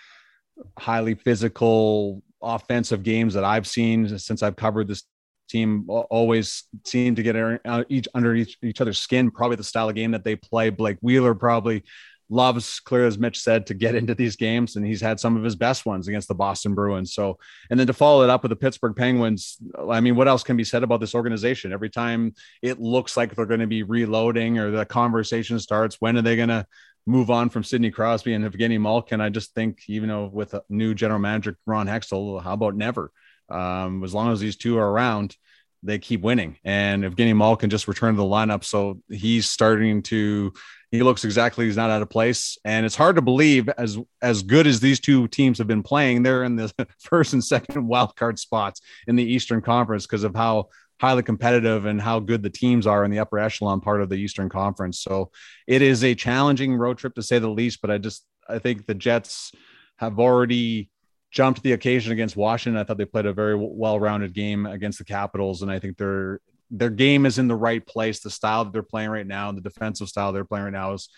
highly 0.77 1.15
physical 1.15 2.21
offensive 2.41 3.03
games 3.03 3.33
that 3.33 3.43
I've 3.43 3.67
seen 3.67 4.17
since 4.19 4.43
I've 4.43 4.55
covered 4.55 4.87
this 4.87 5.03
team. 5.49 5.85
Always 5.89 6.63
seem 6.85 7.15
to 7.15 7.23
get 7.23 7.35
uh, 7.35 7.83
each 7.89 8.07
under 8.13 8.35
each, 8.35 8.57
each 8.63 8.81
other's 8.81 8.99
skin. 8.99 9.31
Probably 9.31 9.57
the 9.57 9.63
style 9.63 9.89
of 9.89 9.95
game 9.95 10.11
that 10.11 10.23
they 10.23 10.35
play. 10.35 10.69
Blake 10.69 10.97
Wheeler 11.01 11.35
probably 11.35 11.83
loves, 12.29 12.79
clear 12.79 13.05
as 13.05 13.17
Mitch 13.17 13.39
said, 13.39 13.67
to 13.67 13.73
get 13.73 13.95
into 13.95 14.15
these 14.15 14.35
games, 14.35 14.75
and 14.75 14.85
he's 14.85 15.01
had 15.01 15.19
some 15.19 15.37
of 15.37 15.43
his 15.43 15.55
best 15.55 15.85
ones 15.85 16.07
against 16.07 16.27
the 16.27 16.33
Boston 16.33 16.73
Bruins. 16.73 17.13
So, 17.13 17.37
and 17.69 17.79
then 17.79 17.87
to 17.87 17.93
follow 17.93 18.23
it 18.23 18.29
up 18.29 18.41
with 18.41 18.49
the 18.49 18.55
Pittsburgh 18.55 18.95
Penguins, 18.95 19.57
I 19.89 19.99
mean, 19.99 20.15
what 20.15 20.27
else 20.27 20.43
can 20.43 20.57
be 20.57 20.63
said 20.63 20.83
about 20.83 20.99
this 20.99 21.15
organization? 21.15 21.71
Every 21.71 21.89
time 21.89 22.33
it 22.61 22.79
looks 22.79 23.15
like 23.15 23.35
they're 23.35 23.45
going 23.45 23.59
to 23.59 23.67
be 23.67 23.83
reloading 23.83 24.57
or 24.57 24.71
the 24.71 24.85
conversation 24.85 25.59
starts, 25.59 25.97
when 25.99 26.17
are 26.17 26.23
they 26.23 26.35
going 26.35 26.49
to 26.49 26.65
move 27.05 27.29
on 27.29 27.49
from 27.49 27.63
Sidney 27.63 27.91
Crosby 27.91 28.33
and 28.33 28.45
Evgeny 28.45 28.79
Malkin? 28.79 29.21
I 29.21 29.29
just 29.29 29.53
think, 29.53 29.83
even 29.87 30.09
though 30.09 30.25
with 30.25 30.53
a 30.53 30.63
new 30.69 30.93
general 30.93 31.19
manager 31.19 31.57
Ron 31.65 31.87
Hextall, 31.87 32.41
how 32.41 32.53
about 32.53 32.75
never? 32.75 33.11
Um, 33.49 34.03
as 34.03 34.13
long 34.13 34.31
as 34.31 34.39
these 34.39 34.57
two 34.57 34.77
are 34.77 34.89
around, 34.89 35.35
they 35.83 35.99
keep 35.99 36.21
winning. 36.21 36.57
And 36.63 37.03
Evgeny 37.03 37.35
Malkin 37.35 37.69
just 37.69 37.87
returned 37.87 38.17
to 38.17 38.21
the 38.21 38.27
lineup, 38.27 38.63
so 38.63 39.01
he's 39.09 39.47
starting 39.47 40.01
to 40.03 40.53
he 40.91 41.03
looks 41.03 41.25
exactly 41.25 41.65
he's 41.65 41.75
not 41.75 41.89
out 41.89 42.01
of 42.01 42.09
place, 42.09 42.57
and 42.63 42.85
it's 42.85 42.95
hard 42.95 43.17
to 43.17 43.21
believe 43.21 43.69
as 43.69 43.97
as 44.21 44.43
good 44.43 44.65
as 44.65 44.79
these 44.79 44.99
two 44.99 45.27
teams 45.27 45.57
have 45.57 45.67
been 45.67 45.83
playing. 45.83 46.23
They're 46.23 46.43
in 46.43 46.55
the 46.55 46.73
first 46.99 47.33
and 47.33 47.43
second 47.43 47.87
wild 47.87 48.15
card 48.15 48.39
spots 48.39 48.81
in 49.07 49.15
the 49.15 49.23
Eastern 49.23 49.61
Conference 49.61 50.05
because 50.05 50.23
of 50.23 50.35
how 50.35 50.69
highly 50.99 51.23
competitive 51.23 51.85
and 51.85 52.01
how 52.01 52.19
good 52.19 52.41
the 52.41 52.49
teams 52.49 52.87
are 52.87 53.03
in 53.03 53.11
the 53.11 53.19
upper 53.19 53.37
echelon 53.37 53.81
part 53.81 54.01
of 54.01 54.09
the 54.09 54.15
Eastern 54.15 54.49
Conference. 54.49 54.99
So 54.99 55.31
it 55.67 55.81
is 55.81 56.03
a 56.03 56.15
challenging 56.15 56.75
road 56.75 56.97
trip 56.97 57.15
to 57.15 57.23
say 57.23 57.39
the 57.39 57.49
least. 57.49 57.81
But 57.81 57.91
I 57.91 57.97
just 57.97 58.25
I 58.47 58.59
think 58.59 58.85
the 58.85 58.95
Jets 58.95 59.51
have 59.97 60.19
already 60.19 60.89
jumped 61.31 61.63
the 61.63 61.73
occasion 61.73 62.13
against 62.13 62.37
Washington. 62.37 62.79
I 62.79 62.85
thought 62.85 62.97
they 62.97 63.05
played 63.05 63.25
a 63.25 63.33
very 63.33 63.55
well-rounded 63.57 64.33
game 64.33 64.65
against 64.65 64.99
the 64.99 65.05
Capitals, 65.05 65.61
and 65.61 65.71
I 65.71 65.79
think 65.79 65.97
they're 65.97 66.39
their 66.71 66.89
game 66.89 67.25
is 67.25 67.37
in 67.37 67.47
the 67.47 67.55
right 67.55 67.85
place. 67.85 68.21
The 68.21 68.31
style 68.31 68.65
that 68.65 68.73
they're 68.73 68.83
playing 68.83 69.09
right 69.09 69.27
now, 69.27 69.49
and 69.49 69.57
the 69.57 69.61
defensive 69.61 70.07
style 70.07 70.31
they're 70.31 70.45
playing 70.45 70.65
right 70.65 70.73
now 70.73 70.93
is 70.93 71.09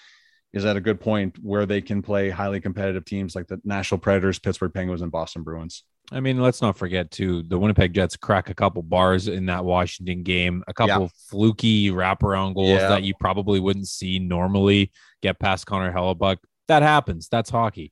is 0.53 0.65
at 0.65 0.77
a 0.77 0.81
good 0.81 0.99
point 0.99 1.37
where 1.41 1.65
they 1.65 1.81
can 1.81 2.01
play 2.01 2.29
highly 2.29 2.59
competitive 2.59 3.05
teams 3.05 3.35
like 3.35 3.47
the 3.47 3.59
Nashville 3.63 3.97
Predators, 3.97 4.39
Pittsburgh 4.39 4.73
Penguins, 4.73 5.01
and 5.01 5.11
Boston 5.11 5.43
Bruins. 5.43 5.83
I 6.11 6.21
mean, 6.21 6.41
let's 6.41 6.61
not 6.61 6.77
forget 6.77 7.11
too 7.11 7.43
the 7.43 7.59
Winnipeg 7.59 7.93
Jets 7.93 8.15
crack 8.15 8.49
a 8.49 8.53
couple 8.53 8.81
bars 8.81 9.27
in 9.27 9.47
that 9.47 9.65
Washington 9.65 10.23
game, 10.23 10.63
a 10.67 10.73
couple 10.73 11.03
yeah. 11.03 11.09
fluky 11.29 11.91
wraparound 11.91 12.55
goals 12.55 12.79
yeah. 12.79 12.87
that 12.87 13.03
you 13.03 13.13
probably 13.19 13.59
wouldn't 13.59 13.87
see 13.87 14.17
normally 14.17 14.91
get 15.21 15.39
past 15.39 15.65
Connor 15.65 15.91
Hellebuyck. 15.91 16.37
That 16.69 16.81
happens. 16.81 17.27
That's 17.29 17.49
hockey. 17.49 17.91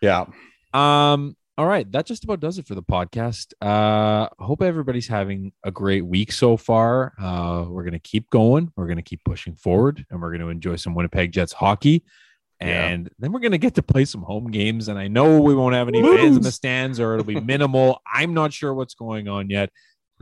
Yeah. 0.00 0.26
Um, 0.74 1.36
all 1.58 1.66
right, 1.66 1.90
that 1.92 2.06
just 2.06 2.24
about 2.24 2.40
does 2.40 2.58
it 2.58 2.66
for 2.66 2.74
the 2.74 2.82
podcast. 2.82 3.52
Uh, 3.60 4.28
hope 4.38 4.62
everybody's 4.62 5.06
having 5.06 5.52
a 5.62 5.70
great 5.70 6.04
week 6.04 6.32
so 6.32 6.56
far. 6.56 7.12
Uh, 7.20 7.66
we're 7.68 7.84
gonna 7.84 7.98
keep 7.98 8.28
going. 8.30 8.72
We're 8.74 8.88
gonna 8.88 9.02
keep 9.02 9.22
pushing 9.24 9.54
forward, 9.54 10.04
and 10.10 10.20
we're 10.20 10.32
gonna 10.32 10.48
enjoy 10.48 10.76
some 10.76 10.94
Winnipeg 10.94 11.30
Jets 11.30 11.52
hockey. 11.52 12.04
And 12.62 13.04
yeah. 13.04 13.10
then 13.18 13.32
we're 13.32 13.40
gonna 13.40 13.58
get 13.58 13.74
to 13.74 13.82
play 13.82 14.04
some 14.04 14.22
home 14.22 14.50
games. 14.50 14.88
And 14.88 14.98
I 14.98 15.08
know 15.08 15.40
we 15.40 15.54
won't 15.54 15.74
have 15.74 15.88
any 15.88 16.02
fans 16.02 16.36
in 16.36 16.42
the 16.42 16.52
stands, 16.52 17.00
or 17.00 17.14
it'll 17.14 17.24
be 17.24 17.40
minimal. 17.40 18.00
I'm 18.10 18.34
not 18.34 18.52
sure 18.52 18.72
what's 18.72 18.94
going 18.94 19.28
on 19.28 19.50
yet. 19.50 19.70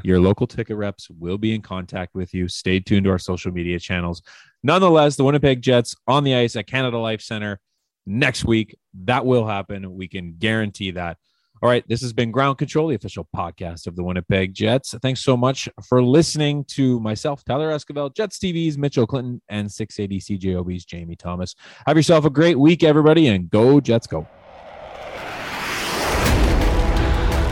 Your 0.03 0.19
local 0.19 0.47
ticket 0.47 0.77
reps 0.77 1.11
will 1.11 1.37
be 1.37 1.55
in 1.55 1.61
contact 1.61 2.15
with 2.15 2.33
you. 2.33 2.49
Stay 2.49 2.81
tuned 2.81 3.05
to 3.05 3.11
our 3.11 3.19
social 3.19 3.53
media 3.53 3.79
channels. 3.79 4.23
Nonetheless, 4.63 5.17
the 5.17 5.25
Winnipeg 5.25 5.61
Jets 5.61 5.95
on 6.07 6.25
the 6.25 6.35
ice 6.35 6.57
at 6.57 6.67
Canada 6.67 6.99
Life 6.99 7.21
Center 7.21 7.61
next 8.07 8.45
week. 8.45 8.79
That 9.05 9.27
will 9.27 9.47
happen. 9.47 9.95
We 9.95 10.09
can 10.09 10.37
guarantee 10.39 10.93
that. 10.93 11.19
All 11.63 11.69
right, 11.69 11.87
this 11.89 12.01
has 12.01 12.15
been 12.15 12.31
Ground 12.31 12.57
Control, 12.57 12.89
the 12.89 12.95
official 12.95 13.29
podcast 13.37 13.87
of 13.87 13.95
the 13.95 14.03
Winnipeg 14.03 14.55
Jets. 14.55 14.95
Thanks 15.03 15.21
so 15.21 15.37
much 15.37 15.69
for 15.87 16.03
listening 16.03 16.65
to 16.69 16.99
myself, 17.01 17.45
Tyler 17.45 17.71
Esquivel, 17.71 18.15
Jets 18.15 18.39
TV's 18.39 18.79
Mitchell 18.79 19.07
Clinton, 19.07 19.43
and 19.51 19.71
680 19.71 20.39
CJOB's 20.39 20.87
Jamie 20.87 21.17
Thomas. 21.17 21.55
Have 21.87 21.99
yourself 21.99 22.25
a 22.25 22.31
great 22.31 22.59
week, 22.59 22.83
everybody, 22.83 23.27
and 23.27 23.51
go 23.51 23.79
Jets 23.79 24.07
go. 24.07 24.27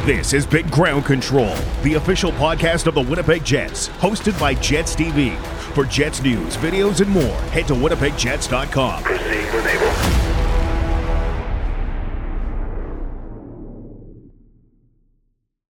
This 0.06 0.30
has 0.30 0.46
been 0.46 0.66
Ground 0.68 1.04
Control, 1.04 1.54
the 1.82 1.94
official 1.94 2.32
podcast 2.32 2.86
of 2.86 2.94
the 2.94 3.02
Winnipeg 3.02 3.44
Jets, 3.44 3.88
hosted 3.88 4.40
by 4.40 4.54
Jets 4.54 4.96
TV. 4.96 5.36
For 5.74 5.84
Jets 5.84 6.22
news, 6.22 6.56
videos, 6.56 7.02
and 7.02 7.10
more, 7.10 7.36
head 7.52 7.68
to 7.68 7.74
winnipegjets.com. 7.74 9.02
Proceed 9.02 9.52
with 9.52 9.66